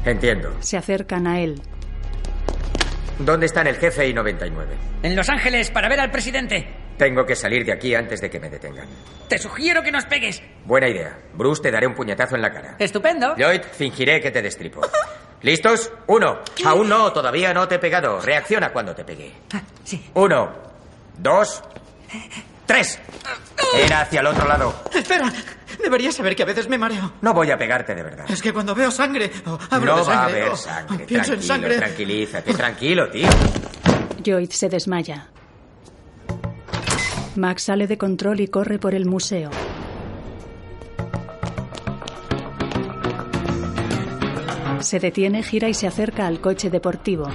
[0.05, 0.57] Entiendo.
[0.59, 1.62] Se acercan a él.
[3.20, 4.74] ¿Dónde están el jefe y 99?
[5.05, 6.66] En Los Ángeles para ver al presidente.
[6.97, 8.89] Tengo que salir de aquí antes de que me detengan.
[9.28, 10.43] Te sugiero que nos pegues.
[10.65, 11.16] Buena idea.
[11.35, 12.74] Bruce, te daré un puñetazo en la cara.
[12.81, 13.36] Estupendo.
[13.36, 14.81] Lloyd, fingiré que te destripo.
[15.43, 15.93] ¿Listos?
[16.09, 16.39] Uno.
[16.65, 18.20] Aún no, todavía no te he pegado.
[18.20, 19.32] Reacciona cuando te pegue.
[19.85, 20.05] Sí.
[20.15, 20.52] Uno,
[21.16, 21.62] dos,
[22.66, 22.98] tres.
[23.74, 24.74] Era hacia el otro lado.
[24.94, 25.32] Espera.
[25.82, 27.12] Deberías saber que a veces me mareo.
[27.20, 28.27] No voy a pegarte de verdad.
[28.28, 29.31] Es que cuando veo sangre.
[29.47, 31.05] oh, hablo No de va a sangre, haber sangre.
[31.06, 31.77] Pienso en Tranquilo, sangre.
[31.78, 32.55] tranquilízate.
[32.55, 33.28] Tranquilo, tío.
[34.24, 35.28] Lloyd se desmaya.
[37.36, 39.51] Max sale de control y corre por el museo.
[44.80, 47.28] Se detiene, gira y se acerca al coche deportivo.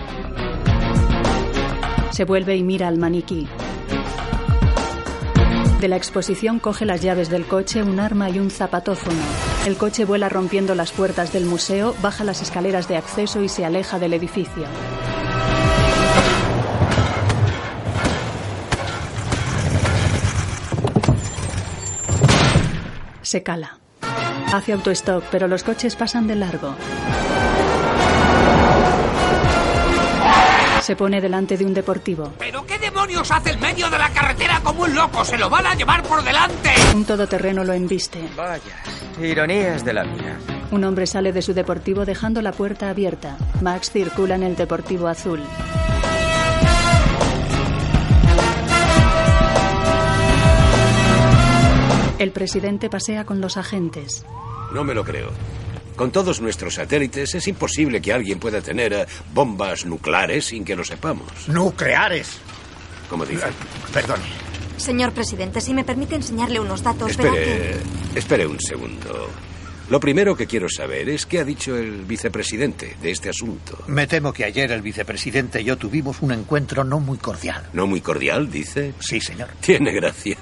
[2.12, 3.48] Se vuelve y mira al maniquí.
[5.82, 9.20] De la exposición coge las llaves del coche, un arma y un zapatófono.
[9.66, 13.66] El coche vuela rompiendo las puertas del museo, baja las escaleras de acceso y se
[13.66, 14.64] aleja del edificio.
[23.22, 23.78] Se cala.
[24.54, 26.76] Hace autostop, pero los coches pasan de largo.
[30.94, 32.34] Se pone delante de un deportivo.
[32.38, 35.26] ¿Pero qué demonios hace el medio de la carretera como un loco?
[35.26, 36.70] ¡Se lo van a llevar por delante!
[36.94, 38.20] Un todoterreno lo embiste.
[38.38, 38.84] Vaya,
[39.20, 40.38] ironías de la vida.
[40.70, 43.38] Un hombre sale de su deportivo dejando la puerta abierta.
[43.60, 45.42] Max circula en el deportivo azul.
[52.20, 54.24] El presidente pasea con los agentes.
[54.72, 55.32] No me lo creo.
[55.96, 60.76] Con todos nuestros satélites es imposible que alguien pueda tener eh, bombas nucleares sin que
[60.76, 61.48] lo sepamos.
[61.48, 62.40] Nucleares.
[63.10, 63.52] Como dicen.
[63.94, 64.24] Perdone.
[64.78, 67.28] Señor presidente, si me permite enseñarle unos datos, que...
[67.28, 67.78] Espere,
[68.16, 69.30] espere un segundo.
[69.90, 73.78] Lo primero que quiero saber es qué ha dicho el vicepresidente de este asunto.
[73.88, 77.70] Me temo que ayer el vicepresidente y yo tuvimos un encuentro no muy cordial.
[77.74, 78.94] ¿No muy cordial, dice?
[79.00, 79.50] Sí, señor.
[79.60, 80.38] Tiene gracia.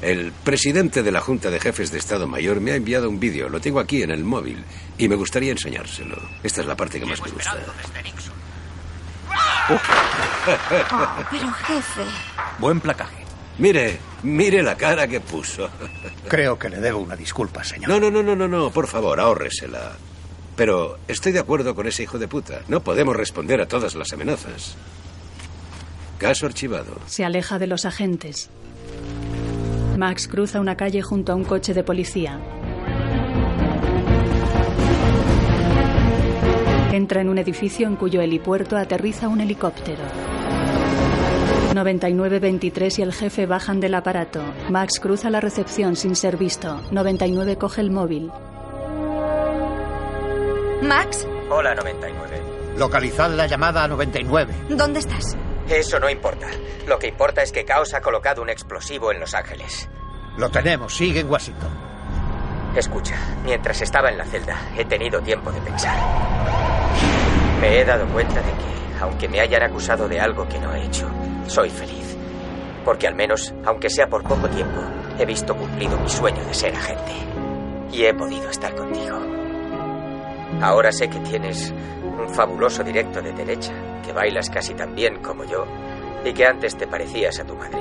[0.00, 3.48] El presidente de la Junta de Jefes de Estado Mayor me ha enviado un vídeo.
[3.48, 4.64] Lo tengo aquí en el móvil
[4.96, 6.16] y me gustaría enseñárselo.
[6.42, 7.56] Esta es la parte que más me gusta.
[9.70, 9.78] Oh,
[11.30, 12.02] pero jefe.
[12.58, 13.24] Buen placaje.
[13.58, 15.68] Mire, mire la cara que puso.
[16.28, 17.88] Creo que le debo una disculpa, señor.
[17.90, 19.96] No, no, no, no, no, no, por favor, ahórresela.
[20.54, 22.60] Pero estoy de acuerdo con ese hijo de puta.
[22.68, 24.76] No podemos responder a todas las amenazas.
[26.18, 26.98] Caso archivado.
[27.06, 28.50] Se aleja de los agentes.
[29.98, 32.38] Max cruza una calle junto a un coche de policía.
[36.92, 40.04] Entra en un edificio en cuyo helipuerto aterriza un helicóptero.
[41.74, 44.40] 99-23 y el jefe bajan del aparato.
[44.70, 46.80] Max cruza la recepción sin ser visto.
[46.92, 48.30] 99 coge el móvil.
[50.80, 52.42] Max, Hola, 99.
[52.78, 54.54] Localizad la llamada a 99.
[54.70, 55.36] ¿dónde estás?
[55.68, 56.46] Eso no importa.
[56.86, 59.88] Lo que importa es que Caos ha colocado un explosivo en Los Ángeles.
[60.38, 61.70] Lo tenemos, sigue en Washington.
[62.74, 65.96] Escucha, mientras estaba en la celda, he tenido tiempo de pensar.
[67.60, 70.84] Me he dado cuenta de que, aunque me hayan acusado de algo que no he
[70.84, 71.10] hecho,
[71.46, 72.16] soy feliz.
[72.84, 74.80] Porque al menos, aunque sea por poco tiempo,
[75.18, 77.12] he visto cumplido mi sueño de ser agente.
[77.92, 79.18] Y he podido estar contigo.
[80.62, 81.72] Ahora sé que tienes
[82.02, 83.72] un fabuloso directo de derecha,
[84.02, 85.64] que bailas casi tan bien como yo,
[86.24, 87.78] y que antes te parecías a tu madre.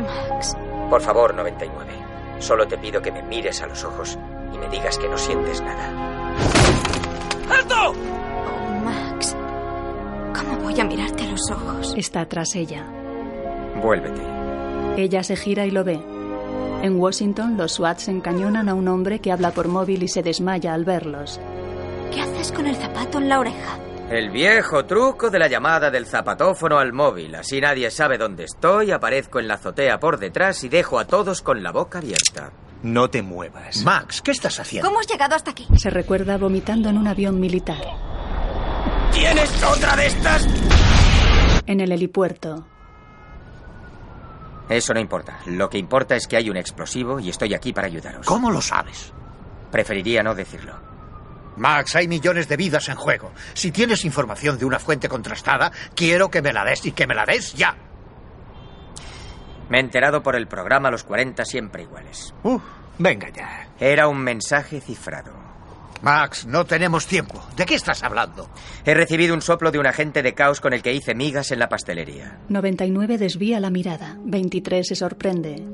[0.00, 0.56] Max.
[0.90, 1.92] Por favor, 99.
[2.38, 4.18] Solo te pido que me mires a los ojos
[4.52, 5.88] y me digas que no sientes nada.
[7.50, 7.90] ¡Alto!
[7.90, 9.36] Oh, Max.
[10.36, 11.94] ¿Cómo voy a mirarte a los ojos?
[11.96, 12.84] Está tras ella.
[13.80, 14.22] Vuélvete.
[14.96, 16.00] Ella se gira y lo ve.
[16.82, 20.74] En Washington, los SWATs encañonan a un hombre que habla por móvil y se desmaya
[20.74, 21.40] al verlos.
[22.12, 23.78] ¿Qué haces con el zapato en la oreja?
[24.12, 27.34] El viejo truco de la llamada del zapatófono al móvil.
[27.34, 31.40] Así nadie sabe dónde estoy, aparezco en la azotea por detrás y dejo a todos
[31.40, 32.52] con la boca abierta.
[32.82, 33.82] No te muevas.
[33.82, 34.86] Max, ¿qué estás haciendo?
[34.86, 35.66] ¿Cómo has llegado hasta aquí?
[35.78, 37.80] Se recuerda vomitando en un avión militar.
[39.14, 40.46] ¿Tienes otra de estas?
[41.64, 42.66] En el helipuerto.
[44.68, 45.38] Eso no importa.
[45.46, 48.26] Lo que importa es que hay un explosivo y estoy aquí para ayudaros.
[48.26, 49.10] ¿Cómo lo sabes?
[49.70, 50.91] Preferiría no decirlo.
[51.56, 53.32] Max, hay millones de vidas en juego.
[53.54, 57.14] Si tienes información de una fuente contrastada, quiero que me la des y que me
[57.14, 57.76] la des ya.
[59.68, 62.34] Me he enterado por el programa Los 40 siempre iguales.
[62.42, 62.62] Uf,
[62.98, 63.68] venga ya.
[63.80, 65.32] Era un mensaje cifrado.
[66.02, 67.40] Max, no tenemos tiempo.
[67.56, 68.50] ¿De qué estás hablando?
[68.84, 71.60] He recibido un soplo de un agente de caos con el que hice migas en
[71.60, 72.38] la pastelería.
[72.48, 74.16] 99 desvía la mirada.
[74.24, 75.64] 23 se sorprende.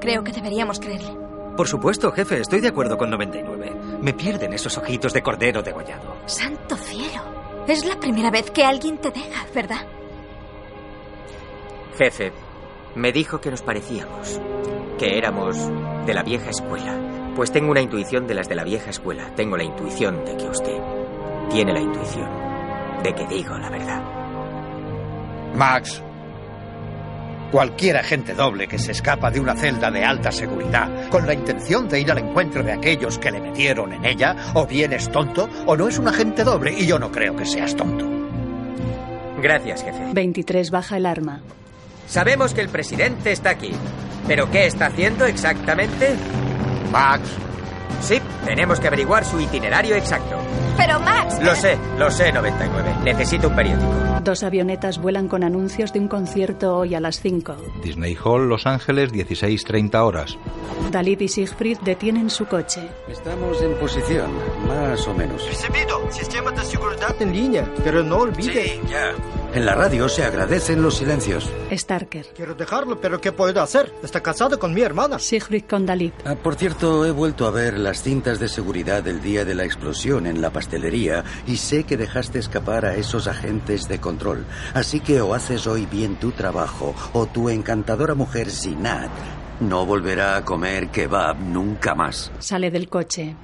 [0.00, 1.27] Creo que deberíamos creerle.
[1.58, 3.98] Por supuesto, jefe, estoy de acuerdo con 99.
[4.00, 6.14] Me pierden esos ojitos de cordero degollado.
[6.26, 7.64] Santo cielo.
[7.66, 9.84] Es la primera vez que alguien te deja, ¿verdad?
[11.96, 12.30] Jefe,
[12.94, 14.40] me dijo que nos parecíamos,
[15.00, 15.56] que éramos
[16.06, 17.32] de la vieja escuela.
[17.34, 19.34] Pues tengo una intuición de las de la vieja escuela.
[19.34, 20.78] Tengo la intuición de que usted
[21.50, 22.30] tiene la intuición
[23.02, 24.02] de que digo la verdad.
[25.56, 26.04] Max,
[27.50, 31.88] cualquier agente doble que se escapa de una celda de alta seguridad con la intención
[31.88, 35.48] de ir al encuentro de aquellos que le metieron en ella, o bien es tonto
[35.66, 38.06] o no es un agente doble, y yo no creo que seas tonto.
[39.40, 40.10] Gracias, jefe.
[40.12, 41.40] 23 baja el arma.
[42.06, 43.72] Sabemos que el presidente está aquí.
[44.26, 46.14] ¿Pero qué está haciendo exactamente?
[46.90, 47.28] Max.
[48.00, 50.37] Sí, tenemos que averiguar su itinerario exacto.
[50.76, 51.38] Pero Max.
[51.42, 52.96] Lo sé, lo sé, 99.
[53.04, 53.86] Necesito un periódico.
[54.22, 57.56] Dos avionetas vuelan con anuncios de un concierto hoy a las 5.
[57.82, 60.36] Disney Hall, Los Ángeles, 16.30 horas.
[60.90, 62.88] Dalip y Siegfried detienen su coche.
[63.08, 64.30] Estamos en posición,
[64.66, 65.46] más o menos.
[65.46, 66.10] Recibido.
[66.10, 67.68] Sistema de seguridad en línea.
[67.84, 68.64] Pero no olvide.
[68.64, 69.12] Sí, ya.
[69.54, 71.50] En la radio se agradecen los silencios.
[71.72, 72.26] Starker.
[72.36, 73.92] Quiero dejarlo, pero ¿qué puedo hacer?
[74.02, 75.18] Está casado con mi hermana.
[75.18, 76.14] Siegfried con Dalip.
[76.24, 79.64] Ah, por cierto, he vuelto a ver las cintas de seguridad del día de la
[79.64, 84.44] explosión en la pastelería y sé que dejaste escapar a esos agentes de control.
[84.74, 89.10] Así que o haces hoy bien tu trabajo o tu encantadora mujer Sinat
[89.60, 92.30] no volverá a comer kebab nunca más.
[92.38, 93.34] Sale del coche.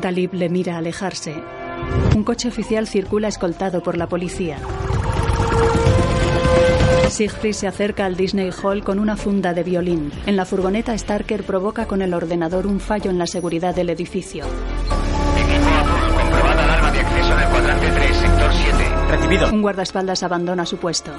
[0.00, 1.34] Talib le mira alejarse.
[2.14, 4.58] Un coche oficial circula escoltado por la policía.
[7.10, 10.12] Siegfried se acerca al Disney Hall con una funda de violín.
[10.26, 14.44] En la furgoneta, Starker provoca con el ordenador un fallo en la seguridad del edificio.
[14.44, 18.76] Equipo azul, comprobada alarma de acceso en el cuadrante 3, sector 7.
[19.08, 19.52] Recibido.
[19.52, 21.12] Un guardaespaldas abandona su puesto.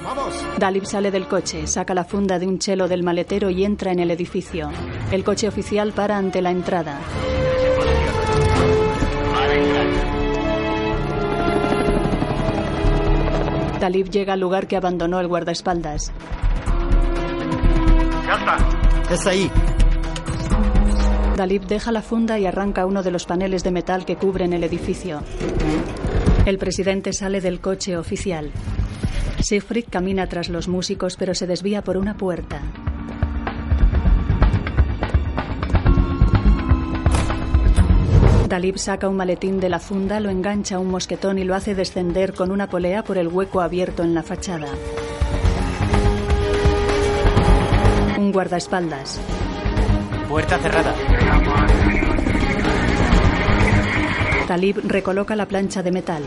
[0.58, 4.00] Dalip sale del coche, saca la funda de un chelo del maletero y entra en
[4.00, 4.70] el edificio.
[5.10, 7.00] El coche oficial para ante la entrada.
[13.78, 16.12] Talib llega al lugar que abandonó el guardaespaldas.
[18.26, 18.56] Ya está.
[19.10, 19.50] Es ahí.
[21.36, 24.64] Dalib deja la funda y arranca uno de los paneles de metal que cubren el
[24.64, 25.22] edificio.
[26.44, 28.50] El presidente sale del coche oficial.
[29.40, 32.60] Siegfried camina tras los músicos pero se desvía por una puerta.
[38.48, 41.74] Dalib saca un maletín de la funda, lo engancha a un mosquetón y lo hace
[41.74, 44.68] descender con una polea por el hueco abierto en la fachada.
[48.16, 49.20] Un guardaespaldas.
[50.30, 50.94] Puerta cerrada.
[54.46, 56.22] Talib recoloca la plancha de metal.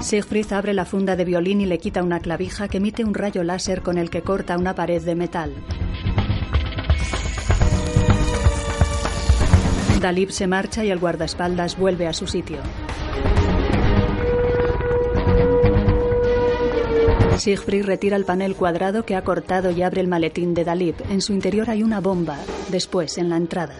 [0.00, 3.44] Siegfried abre la funda de violín y le quita una clavija que emite un rayo
[3.44, 5.54] láser con el que corta una pared de metal.
[10.04, 12.58] Dalib se marcha y el guardaespaldas vuelve a su sitio.
[17.38, 20.96] Siegfried retira el panel cuadrado que ha cortado y abre el maletín de Dalib.
[21.08, 22.36] En su interior hay una bomba.
[22.68, 23.76] Después, en la entrada.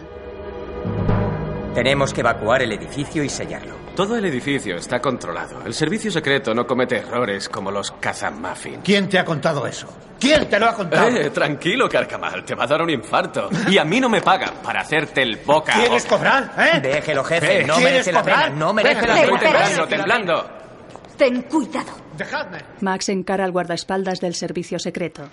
[1.75, 3.84] Tenemos que evacuar el edificio y sellarlo.
[3.95, 5.61] Todo el edificio está controlado.
[5.65, 8.79] El servicio secreto no comete errores como los cazamuffins.
[8.83, 9.87] ¿Quién te ha contado eso?
[10.19, 11.07] ¿Quién te lo ha contado?
[11.09, 13.49] Eh, tranquilo, Carcamal, te va a dar un infarto.
[13.69, 15.73] Y a mí no me pagan para hacerte el boca.
[15.75, 16.51] ¿Quieres cobrar?
[16.57, 16.79] ¿Eh?
[16.81, 17.61] Déjelo, jefe.
[17.61, 18.43] Eh, no ¿quieres merece la cobrar?
[18.45, 18.55] pena.
[18.57, 19.39] No merece la Venga, pena.
[19.39, 20.49] Temblando, temblando.
[21.17, 21.91] Ten cuidado.
[22.17, 22.57] Dejadme.
[22.81, 25.23] Max encara al guardaespaldas del servicio secreto.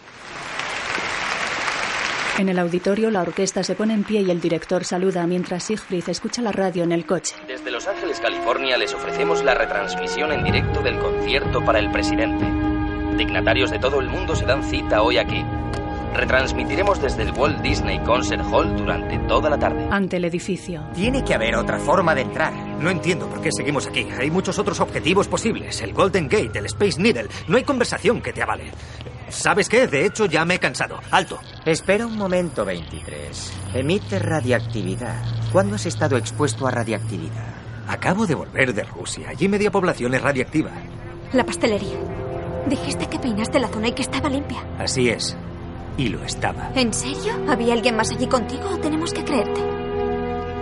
[2.43, 6.09] En el auditorio, la orquesta se pone en pie y el director saluda mientras Siegfried
[6.09, 7.37] escucha la radio en el coche.
[7.47, 12.45] Desde Los Ángeles, California, les ofrecemos la retransmisión en directo del concierto para el presidente.
[13.17, 15.45] Dignatarios de todo el mundo se dan cita hoy aquí.
[16.17, 19.87] Retransmitiremos desde el Walt Disney Concert Hall durante toda la tarde.
[19.93, 20.83] Ante el edificio.
[20.95, 22.53] Tiene que haber otra forma de entrar.
[22.53, 24.09] No entiendo por qué seguimos aquí.
[24.19, 25.81] Hay muchos otros objetivos posibles.
[25.81, 27.29] El Golden Gate, el Space Needle.
[27.47, 28.65] No hay conversación que te avale.
[29.33, 29.87] ¿Sabes qué?
[29.87, 31.01] De hecho, ya me he cansado.
[31.11, 31.41] Alto.
[31.65, 33.53] Espera un momento, 23.
[33.75, 35.25] Emite radiactividad.
[35.51, 37.55] ¿Cuándo has estado expuesto a radiactividad?
[37.89, 39.31] Acabo de volver de Rusia.
[39.31, 40.71] Allí media población es radiactiva.
[41.33, 41.99] La pastelería.
[42.69, 44.63] Dijiste que peinaste la zona y que estaba limpia.
[44.79, 45.37] Así es.
[45.97, 46.71] Y lo estaba.
[46.75, 47.33] ¿En serio?
[47.49, 49.61] ¿Había alguien más allí contigo o tenemos que creerte?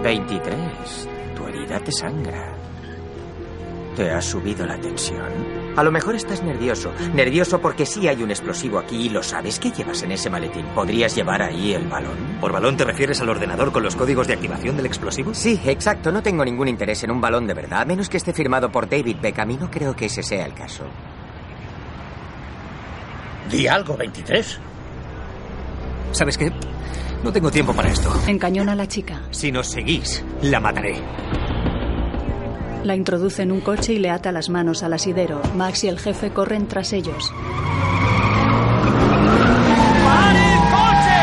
[0.02, 1.08] 23.
[1.36, 2.54] Tu herida te sangra.
[3.96, 5.60] ¿Te ha subido la tensión?
[5.76, 6.92] A lo mejor estás nervioso.
[7.14, 10.64] Nervioso porque sí hay un explosivo aquí y lo sabes que llevas en ese maletín.
[10.74, 12.16] ¿Podrías llevar ahí el balón?
[12.40, 15.34] ¿Por balón te refieres al ordenador con los códigos de activación del explosivo?
[15.34, 16.12] Sí, exacto.
[16.12, 18.88] No tengo ningún interés en un balón de verdad, a menos que esté firmado por
[18.88, 20.84] David Beckham y no creo que ese sea el caso.
[23.50, 24.60] Di algo, 23.
[26.12, 26.52] ¿Sabes qué?
[27.22, 28.12] No tengo tiempo para esto.
[28.26, 29.20] Encañona a la chica.
[29.30, 31.00] Si nos seguís, la mataré.
[32.84, 35.42] La introduce en un coche y le ata las manos al asidero.
[35.54, 37.32] Max y el jefe corren tras ellos.
[40.04, 41.16] ¡Pare el coche!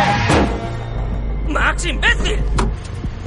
[1.52, 2.40] ¡Max, imbécil!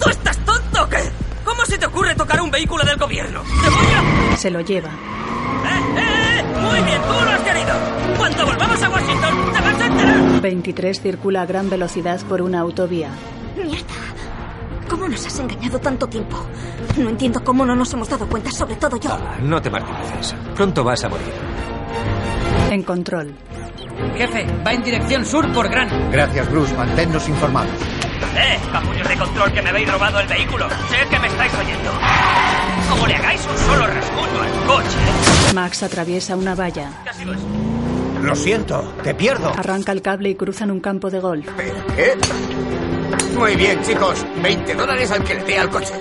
[0.00, 0.98] ¿Tú estás tonto o qué?
[1.44, 3.42] ¿Cómo se te ocurre tocar un vehículo del gobierno?
[3.62, 3.86] ¡Te voy
[4.32, 4.36] a...
[4.36, 4.90] Se lo lleva.
[4.90, 6.44] ¡Eh, eh, eh!
[6.60, 7.74] Muy bien, tú lo has querido.
[8.16, 10.40] Cuando volvamos a Washington, te vas a enterar.
[10.40, 13.10] 23 circula a gran velocidad por una autovía.
[13.56, 13.89] Mierda.
[15.10, 16.36] ¿Cómo nos has engañado tanto tiempo?
[16.96, 19.18] No entiendo cómo no nos hemos dado cuenta, sobre todo yo.
[19.42, 20.36] No te martirices.
[20.54, 21.32] Pronto vas a morir.
[22.70, 23.34] En control.
[24.16, 26.12] Jefe, va en dirección sur por Gran.
[26.12, 26.72] Gracias, Bruce.
[26.76, 27.72] Manténnos informados.
[28.36, 30.68] ¡Eh, capullos de control que me habéis robado el vehículo!
[30.68, 31.90] Sé que me estáis oyendo.
[32.90, 35.54] Como le hagáis un solo rasguño al coche.
[35.56, 36.92] Max atraviesa una valla.
[37.04, 37.40] Casi lo es.
[38.22, 39.48] Lo siento, te pierdo.
[39.58, 41.48] Arranca el cable y cruzan un campo de golf.
[41.96, 42.14] ¿Qué?
[43.34, 44.24] Muy bien, chicos.
[44.42, 45.94] 20 dólares al que le dé al coche.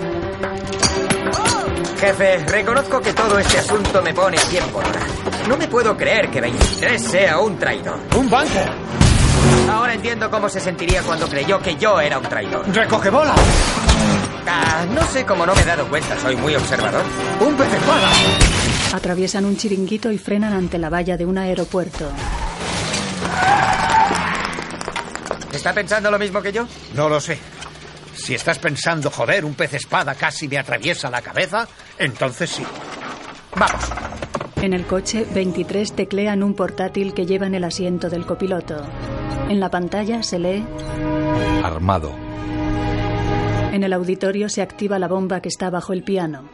[1.99, 4.89] Jefe, reconozco que todo este asunto me pone a hora.
[5.47, 7.99] No me puedo creer que 23 sea un traidor.
[8.15, 8.59] ¡Un banco!
[9.69, 12.65] Ahora entiendo cómo se sentiría cuando creyó que yo era un traidor.
[12.73, 13.35] ¡Recoge bola!
[14.47, 17.03] Ah, no sé cómo no me he dado cuenta, soy muy observador.
[17.39, 18.09] ¡Un pez espada!
[18.93, 22.09] Atraviesan un chiringuito y frenan ante la valla de un aeropuerto.
[25.53, 26.67] ¿Está pensando lo mismo que yo?
[26.95, 27.37] No lo sé.
[28.13, 31.67] Si estás pensando, joder, un pez espada casi me atraviesa la cabeza,
[31.97, 32.63] entonces sí.
[33.55, 33.81] Vamos.
[34.61, 38.85] En el coche, 23 teclea en un portátil que lleva en el asiento del copiloto.
[39.47, 40.65] En la pantalla se lee
[41.63, 42.13] Armado.
[43.71, 46.49] En el auditorio se activa la bomba que está bajo el piano.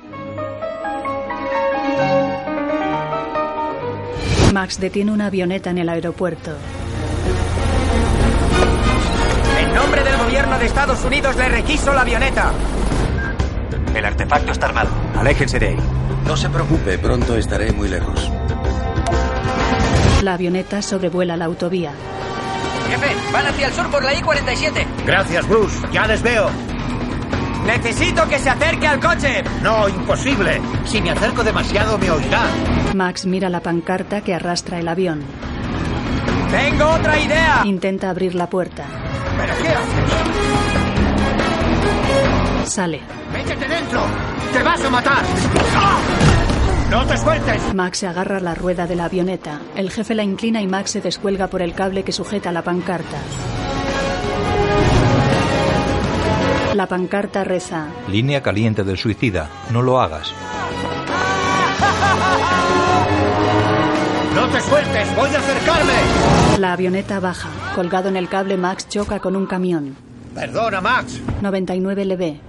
[4.53, 6.51] Max detiene una avioneta en el aeropuerto.
[9.85, 12.51] Nombre del gobierno de Estados Unidos le requiso la avioneta.
[13.93, 14.89] El artefacto está armado.
[15.15, 15.77] Aléjense de ahí.
[16.25, 18.31] No se preocupe, pronto estaré muy lejos.
[20.23, 21.91] La avioneta sobrevuela la autovía.
[22.89, 24.87] Jefe, van hacia el sur por la I-47.
[25.05, 25.77] Gracias, Bruce.
[25.91, 26.49] Ya les veo.
[27.67, 29.43] Necesito que se acerque al coche.
[29.61, 30.61] No, imposible.
[30.85, 32.41] Si me acerco demasiado me oirá.
[32.95, 35.21] Max mira la pancarta que arrastra el avión.
[36.49, 37.61] Tengo otra idea.
[37.65, 39.04] Intenta abrir la puerta.
[39.37, 40.11] ¿Pero qué haces?
[42.69, 43.01] Sale.
[43.31, 44.01] ¡Métete dentro!
[44.53, 45.23] ¡Te vas a matar!
[46.89, 47.73] ¡No te sueltes!
[47.73, 49.59] Max se agarra a la rueda de la avioneta.
[49.75, 53.17] El jefe la inclina y Max se descuelga por el cable que sujeta la pancarta.
[56.73, 57.87] La pancarta reza.
[58.07, 59.49] Línea caliente del suicida.
[59.71, 60.33] No lo hagas.
[64.35, 65.15] ¡No te sueltes!
[65.15, 65.93] ¡Voy a acercarme!
[66.59, 67.49] La avioneta baja.
[67.73, 69.95] Colgado en el cable, Max choca con un camión.
[70.33, 71.21] Perdona, Max.
[71.41, 72.41] 99 le ve.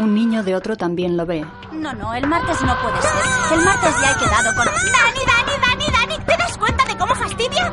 [0.00, 1.44] Un niño de otro también lo ve.
[1.72, 3.58] No, no, el martes no puede ser.
[3.58, 4.64] El martes ya he quedado con...
[4.64, 6.24] ¡Dani, Dani, Dani, Dani!
[6.24, 7.72] ¿Te das cuenta de cómo fastidia?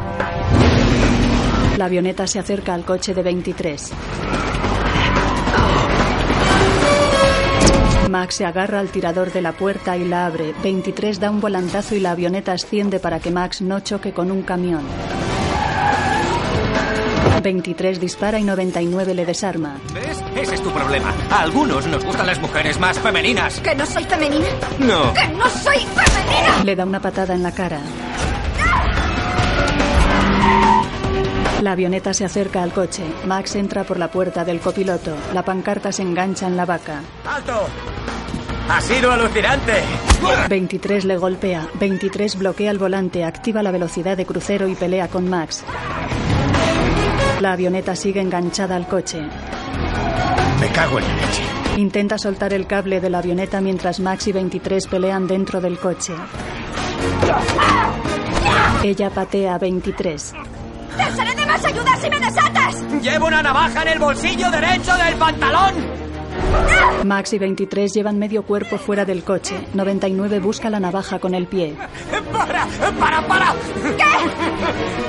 [1.78, 3.92] La avioneta se acerca al coche de 23.
[8.10, 10.54] Max se agarra al tirador de la puerta y la abre.
[10.64, 14.42] 23 da un volantazo y la avioneta asciende para que Max no choque con un
[14.42, 14.84] camión.
[17.42, 19.78] 23 dispara y 99 le desarma.
[19.94, 20.22] ¿Ves?
[20.36, 21.14] Ese es tu problema.
[21.30, 23.62] A algunos nos gustan las mujeres más femeninas.
[23.62, 24.48] ¿Que no soy femenina?
[24.80, 25.14] No.
[25.14, 26.64] ¡Que no soy femenina!
[26.66, 27.80] Le da una patada en la cara.
[31.62, 33.04] La avioneta se acerca al coche.
[33.26, 35.16] Max entra por la puerta del copiloto.
[35.34, 37.02] La pancarta se engancha en la vaca.
[37.26, 37.68] ¡Alto!
[38.70, 39.74] ¡Ha sido alucinante!
[40.48, 41.68] 23 le golpea.
[41.80, 45.64] 23 bloquea el volante, activa la velocidad de crucero y pelea con Max.
[47.40, 49.22] La avioneta sigue enganchada al coche.
[50.60, 51.44] Me cago en la leche.
[51.78, 56.14] Intenta soltar el cable de la avioneta mientras Max y 23 pelean dentro del coche.
[58.84, 60.34] Ella patea a 23.
[60.96, 63.02] ¡Te seré de más ayuda si me desatas!
[63.02, 66.09] ¡Llevo una navaja en el bolsillo derecho del pantalón!
[67.04, 69.56] Max y 23 llevan medio cuerpo fuera del coche.
[69.74, 71.76] 99 busca la navaja con el pie.
[72.32, 72.68] ¡Para!
[73.00, 73.54] ¡Para, para!
[73.98, 74.04] ¿Qué?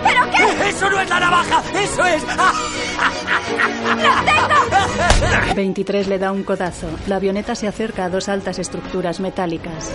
[0.03, 0.69] ¿Pero qué?
[0.69, 1.63] ¡Eso no es la navaja!
[1.79, 2.23] ¡Eso es!
[2.37, 2.53] ¡La
[4.25, 5.55] tengo!
[5.55, 6.87] 23 le da un codazo.
[7.07, 9.93] La avioneta se acerca a dos altas estructuras metálicas.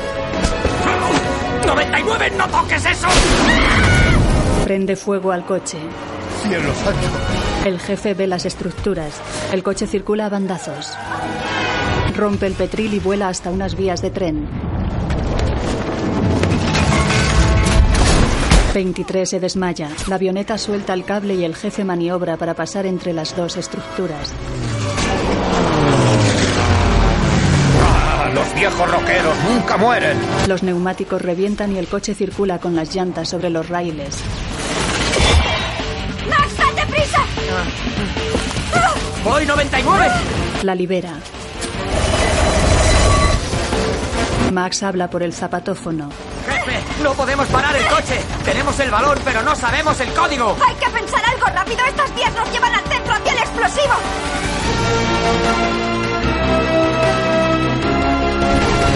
[1.65, 2.31] ¡99!
[2.37, 3.07] ¡No toques eso!
[4.63, 5.77] Prende fuego al coche.
[6.43, 7.44] ¡Cielo santo!
[7.65, 9.19] El jefe ve las estructuras.
[9.51, 10.93] El coche circula a bandazos.
[12.15, 14.47] Rompe el petril y vuela hasta unas vías de tren.
[18.75, 19.89] 23 se desmaya.
[20.07, 24.31] La avioneta suelta el cable y el jefe maniobra para pasar entre las dos estructuras.
[27.81, 30.19] ¡Ah, los viejos roqueros nunca mueren!
[30.47, 34.21] Los neumáticos revientan y el coche circula con las llantas sobre los raíles.
[39.23, 40.07] ¡Voy 99!
[40.63, 41.13] La libera.
[44.51, 46.09] Max habla por el zapatófono.
[46.47, 47.03] ¡Jefe!
[47.03, 48.19] ¡No podemos parar el coche!
[48.43, 50.55] Tenemos el balón, pero no sabemos el código.
[50.65, 51.79] Hay que pensar algo rápido.
[51.85, 53.93] Estas vías nos llevan al centro hacia el explosivo.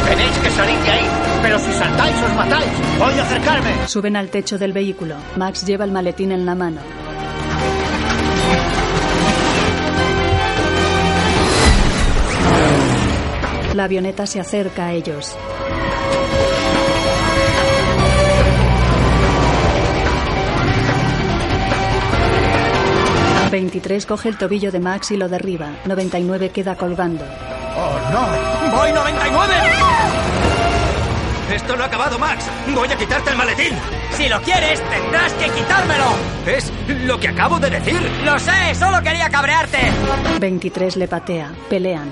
[0.07, 1.07] Tenéis que salir de ahí.
[1.41, 2.71] Pero si saltáis os matáis.
[2.97, 3.87] Voy a acercarme.
[3.87, 5.15] Suben al techo del vehículo.
[5.35, 6.98] Max lleva el maletín en la mano.
[13.79, 15.37] La avioneta se acerca a ellos.
[23.49, 25.71] ...23 coge el tobillo de Max y lo derriba.
[25.85, 27.23] 99 queda colgando.
[27.23, 28.77] ¡Oh, no!
[28.77, 29.53] ¡Voy 99!
[31.53, 32.51] Esto no ha acabado, Max.
[32.75, 33.73] Voy a quitarte el maletín.
[34.11, 36.05] Si lo quieres, tendrás que quitármelo.
[36.45, 36.73] Es
[37.05, 38.01] lo que acabo de decir.
[38.25, 39.79] Lo sé, solo quería cabrearte.
[40.37, 41.53] 23 le patea.
[41.69, 42.09] Pelean.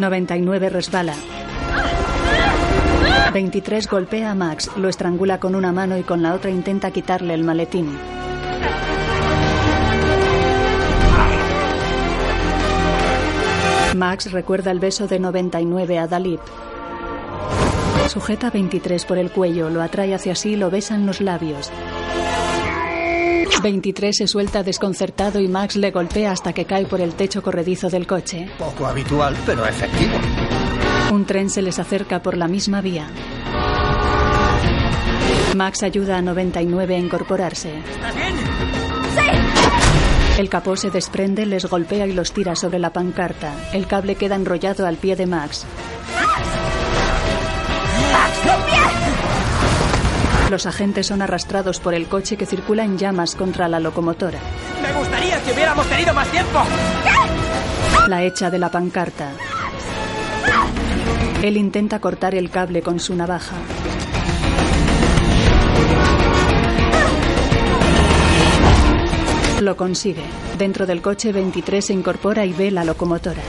[0.00, 1.14] ...99 resbala.
[3.32, 7.34] 23 golpea a Max, lo estrangula con una mano y con la otra intenta quitarle
[7.34, 7.98] el maletín.
[13.94, 16.40] Max recuerda el beso de 99 a Dalip.
[18.08, 21.20] Sujeta a 23 por el cuello, lo atrae hacia sí y lo besa en los
[21.20, 21.70] labios.
[23.62, 27.88] 23 se suelta desconcertado y Max le golpea hasta que cae por el techo corredizo
[27.90, 28.48] del coche.
[28.58, 30.16] Poco habitual, pero efectivo.
[31.12, 33.08] Un tren se les acerca por la misma vía.
[35.56, 37.78] Max ayuda a 99 a incorporarse.
[37.78, 38.34] ¿Estás bien?
[40.38, 43.52] El capó se desprende, les golpea y los tira sobre la pancarta.
[43.72, 45.66] El cable queda enrollado al pie de Max.
[50.50, 54.38] Los agentes son arrastrados por el coche que circula en llamas contra la locomotora.
[54.82, 56.62] Me gustaría que hubiéramos tenido más tiempo.
[58.06, 59.30] La echa de la pancarta.
[61.42, 63.56] Él intenta cortar el cable con su navaja.
[69.60, 70.24] Lo consigue.
[70.56, 73.42] Dentro del coche 23 se incorpora y ve la locomotora.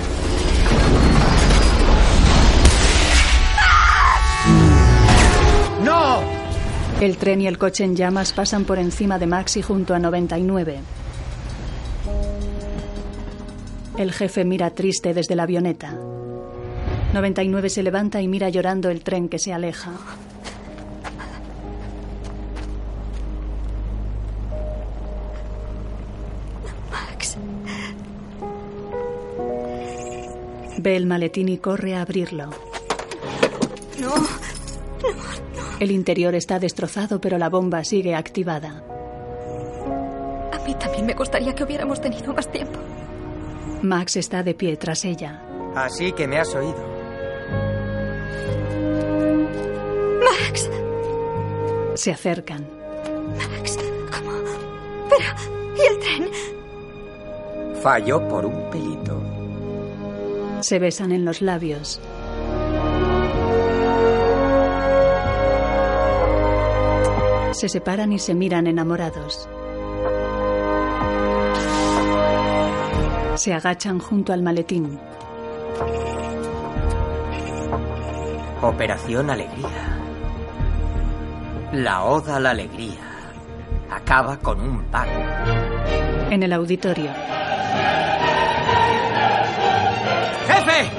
[7.02, 10.82] El tren y el coche en llamas pasan por encima de Maxi junto a 99.
[13.98, 15.98] El jefe mira triste desde la avioneta.
[17.14, 19.92] 99 se levanta y mira llorando el tren que se aleja.
[26.92, 27.38] Max.
[30.80, 32.50] Ve el maletín y corre a abrirlo.
[34.02, 34.14] No.
[35.80, 38.84] El interior está destrozado, pero la bomba sigue activada.
[40.52, 42.80] A mí también me gustaría que hubiéramos tenido más tiempo.
[43.82, 45.42] Max está de pie tras ella.
[45.76, 46.76] Así que me has oído.
[50.20, 50.70] Max.
[51.96, 52.68] Se acercan.
[53.38, 53.78] Max.
[54.12, 54.32] ¿Cómo?
[55.10, 55.78] Pero...
[55.78, 56.30] ¿Y el tren?
[57.82, 59.22] Falló por un pelito.
[60.60, 62.02] Se besan en los labios.
[67.60, 69.50] Se separan y se miran enamorados.
[73.36, 74.98] Se agachan junto al maletín.
[78.62, 80.00] Operación Alegría.
[81.74, 82.96] La oda a la alegría.
[83.92, 85.12] Acaba con un paro.
[86.30, 87.12] En el auditorio.
[90.48, 90.99] ¡Jefe!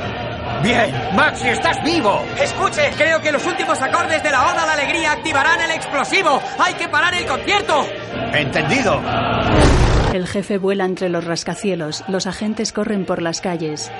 [0.63, 2.23] Bien, Maxi, estás vivo.
[2.39, 6.41] Escuche, creo que los últimos acordes de la Oda a la Alegría activarán el explosivo.
[6.59, 7.87] ¡Hay que parar el concierto!
[8.35, 9.01] Entendido.
[10.13, 12.05] El jefe vuela entre los rascacielos.
[12.09, 13.91] Los agentes corren por las calles.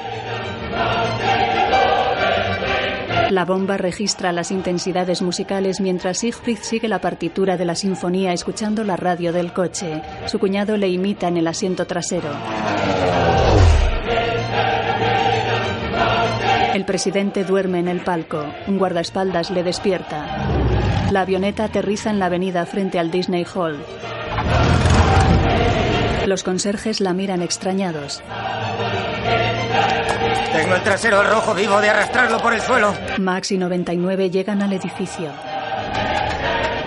[3.31, 8.83] La bomba registra las intensidades musicales mientras Siegfried sigue la partitura de la sinfonía escuchando
[8.83, 10.03] la radio del coche.
[10.27, 12.31] Su cuñado le imita en el asiento trasero.
[16.75, 18.45] El presidente duerme en el palco.
[18.69, 20.27] Un guardaespaldas le despierta.
[21.11, 23.85] La avioneta aterriza en la avenida frente al Disney Hall.
[26.27, 28.23] Los conserjes la miran extrañados.
[30.53, 32.95] Tengo el trasero rojo vivo de arrastrarlo por el suelo.
[33.19, 35.31] Max y 99 llegan al edificio.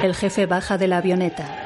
[0.01, 1.62] El jefe baja de la avioneta.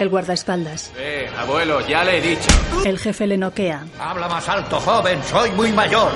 [0.00, 0.92] El guardaespaldas.
[0.96, 2.48] Eh, abuelo, ya le he dicho.
[2.84, 3.84] El jefe le noquea.
[3.98, 5.22] Habla más alto, joven.
[5.24, 6.12] Soy muy mayor.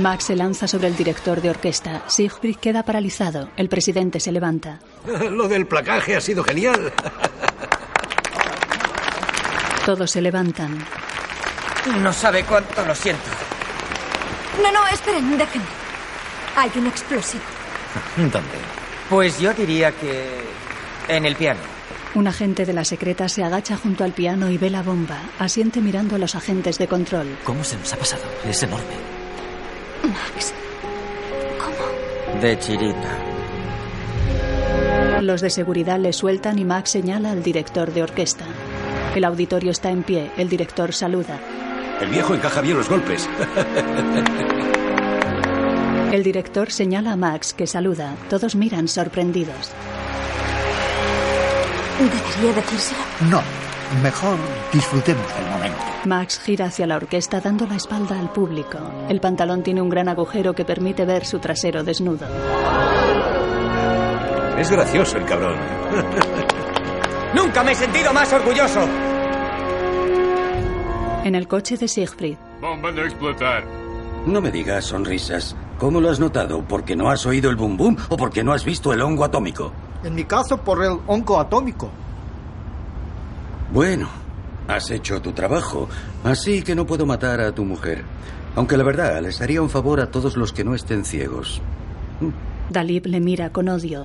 [0.00, 2.02] Max se lanza sobre el director de orquesta.
[2.08, 3.48] Siegfried queda paralizado.
[3.56, 4.80] El presidente se levanta.
[5.30, 6.92] Lo del placaje ha sido genial.
[9.86, 10.84] Todos se levantan.
[12.00, 13.22] No sabe cuánto lo siento.
[14.62, 15.83] No, no, esperen, déjenme.
[16.56, 17.42] Hay un explosivo.
[18.16, 18.40] ¿Dónde?
[19.10, 20.42] Pues yo diría que...
[21.08, 21.60] en el piano.
[22.14, 25.18] Un agente de la secreta se agacha junto al piano y ve la bomba.
[25.38, 27.36] Asiente mirando a los agentes de control.
[27.44, 28.22] ¿Cómo se nos ha pasado?
[28.48, 28.94] Es enorme.
[30.04, 30.54] Max.
[31.58, 32.40] ¿Cómo?
[32.40, 33.18] De chirita.
[35.22, 38.44] Los de seguridad le sueltan y Max señala al director de orquesta.
[39.14, 40.30] El auditorio está en pie.
[40.36, 41.40] El director saluda.
[42.00, 43.28] El viejo encaja bien los golpes.
[46.14, 48.14] El director señala a Max, que saluda.
[48.30, 49.72] Todos miran sorprendidos.
[51.98, 53.00] ¿Debería decírselo?
[53.28, 53.42] No,
[54.00, 54.38] mejor
[54.72, 55.78] disfrutemos del momento.
[56.04, 58.78] Max gira hacia la orquesta dando la espalda al público.
[59.08, 62.28] El pantalón tiene un gran agujero que permite ver su trasero desnudo.
[64.56, 65.58] Es gracioso el cabrón.
[67.34, 68.88] ¡Nunca me he sentido más orgulloso!
[71.24, 72.36] En el coche de Siegfried.
[72.60, 73.83] Bomba a explotar.
[74.26, 75.54] No me digas sonrisas.
[75.78, 76.64] ¿Cómo lo has notado?
[76.66, 79.72] ¿Porque no has oído el bum bum o porque no has visto el hongo atómico?
[80.02, 81.90] En mi caso, por el hongo atómico.
[83.72, 84.08] Bueno,
[84.68, 85.88] has hecho tu trabajo,
[86.22, 88.04] así que no puedo matar a tu mujer.
[88.56, 91.60] Aunque la verdad, les haría un favor a todos los que no estén ciegos.
[92.70, 94.04] Dalib le mira con odio.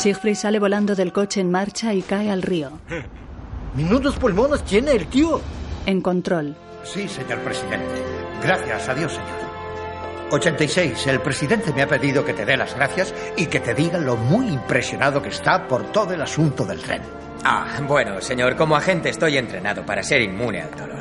[0.00, 2.72] Siegfried sale volando del coche en marcha y cae al río.
[3.76, 5.40] Minutos pulmones tiene el tío.
[5.86, 6.56] En control.
[6.92, 8.02] Sí, señor presidente.
[8.42, 9.46] Gracias a Dios, señor.
[10.30, 11.06] 86.
[11.06, 14.16] El presidente me ha pedido que te dé las gracias y que te diga lo
[14.16, 17.02] muy impresionado que está por todo el asunto del tren.
[17.44, 20.98] Ah, bueno, señor, como agente estoy entrenado para ser inmune al dolor.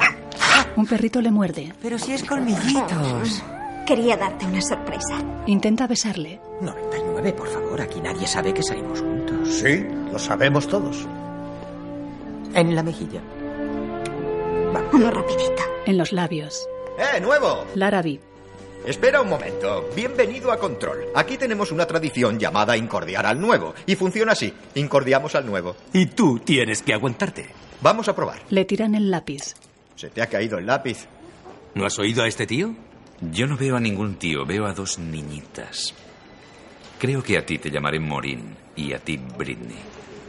[0.76, 1.74] Un perrito le muerde.
[1.82, 3.44] Pero si es colmillitos.
[3.86, 5.16] Quería darte una sorpresa.
[5.45, 6.40] Intenta besarle.
[6.62, 9.48] 99, por favor, aquí nadie sabe que salimos juntos.
[9.49, 11.07] Sí, lo sabemos todos.
[12.53, 13.22] En la mejilla.
[14.94, 15.64] Uno rapidito.
[15.86, 16.68] En los labios.
[16.98, 17.66] ¡Eh, nuevo!
[17.76, 18.20] Larrabee.
[18.86, 19.90] Espera un momento.
[19.96, 21.06] Bienvenido a Control.
[21.16, 23.74] Aquí tenemos una tradición llamada incordiar al nuevo.
[23.86, 24.54] Y funciona así.
[24.76, 25.76] Incordiamos al nuevo.
[25.92, 27.50] Y tú tienes que aguantarte.
[27.82, 28.40] Vamos a probar.
[28.50, 29.56] Le tiran el lápiz.
[29.96, 31.08] Se te ha caído el lápiz.
[31.74, 32.76] ¿No has oído a este tío?
[33.22, 35.94] Yo no veo a ningún tío, veo a dos niñitas.
[37.00, 39.80] Creo que a ti te llamaré Morin y a ti Britney.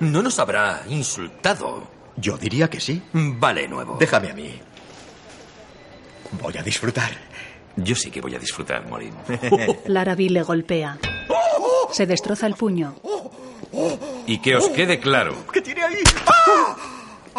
[0.00, 1.95] No nos habrá insultado.
[2.16, 3.02] Yo diría que sí.
[3.12, 3.96] Vale, nuevo.
[3.98, 4.60] Déjame a mí.
[6.42, 7.10] Voy a disfrutar.
[7.76, 9.12] Yo sí que voy a disfrutar, Morin.
[9.86, 10.98] Larrabee le golpea.
[11.92, 12.94] Se destroza el puño.
[14.26, 15.96] Y que os quede claro, ¿Qué tiene ahí?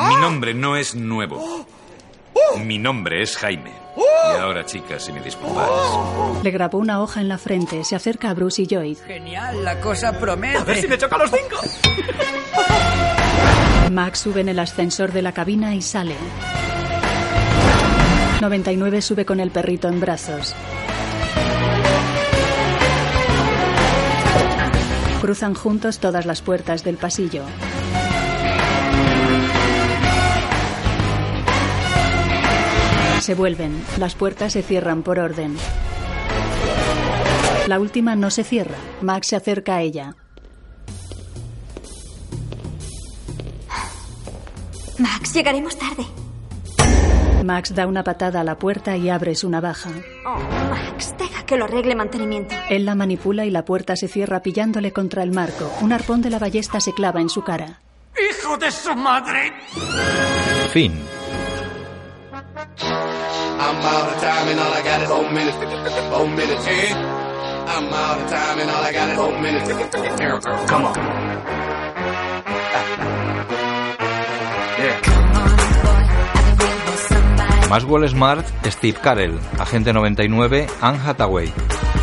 [0.10, 1.66] mi nombre no es nuevo.
[2.60, 3.72] Mi nombre es Jaime.
[3.98, 5.70] Y ahora, chicas, si me disculpáis.
[6.44, 7.84] Le grabó una hoja en la frente.
[7.84, 8.96] Se acerca a Bruce y Joy.
[8.96, 10.58] Genial, la cosa promete.
[10.60, 11.58] A ver si me choca los cinco.
[13.92, 16.16] Max sube en el ascensor de la cabina y sale.
[18.42, 20.54] 99 sube con el perrito en brazos.
[25.22, 27.44] Cruzan juntos todas las puertas del pasillo.
[33.22, 33.84] Se vuelven.
[33.98, 35.56] Las puertas se cierran por orden.
[37.68, 38.78] La última no se cierra.
[39.02, 40.16] Max se acerca a ella.
[45.00, 46.06] Max, llegaremos tarde.
[47.44, 49.92] Max da una patada a la puerta y abre su navaja.
[50.26, 52.56] Oh, Max, deja que lo arregle mantenimiento.
[52.70, 55.72] Él la manipula y la puerta se cierra pillándole contra el marco.
[55.82, 57.80] Un arpón de la ballesta se clava en su cara.
[58.18, 59.54] ¡Hijo de su madre!
[60.72, 60.94] Fin.
[63.60, 63.84] I'm
[77.70, 79.38] Maxwell Smart, Steve Carell.
[79.60, 81.52] Agente 99, Anne Hathaway.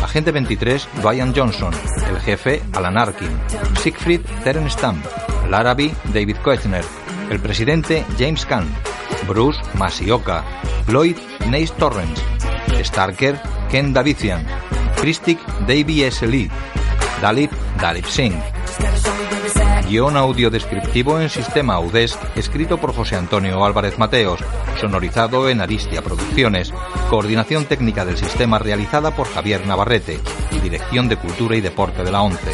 [0.03, 1.73] Agente 23, Ryan Johnson.
[2.07, 3.31] El jefe, Alan Arkin.
[3.81, 5.03] Siegfried, Terence Stamp.
[5.49, 6.85] Larrabee, David Koechner.
[7.29, 8.67] El presidente, James Caan.
[9.27, 10.43] Bruce, Masioka.
[10.87, 11.17] Lloyd,
[11.49, 12.21] Nace Torrance.
[12.83, 13.35] Starker,
[13.71, 14.45] Ken Davidian.
[15.01, 16.27] Christic, Davey S.
[16.27, 16.49] Lee.
[17.21, 18.39] Dalit, Dalip Singh.
[19.87, 24.39] Guión audio descriptivo en sistema Audesc, escrito por José Antonio Álvarez Mateos,
[24.81, 26.73] sonorizado en Aristia Producciones,
[27.09, 30.19] coordinación técnica del sistema realizada por Javier Navarrete,
[30.63, 32.53] Dirección de Cultura y Deporte de la ONCE.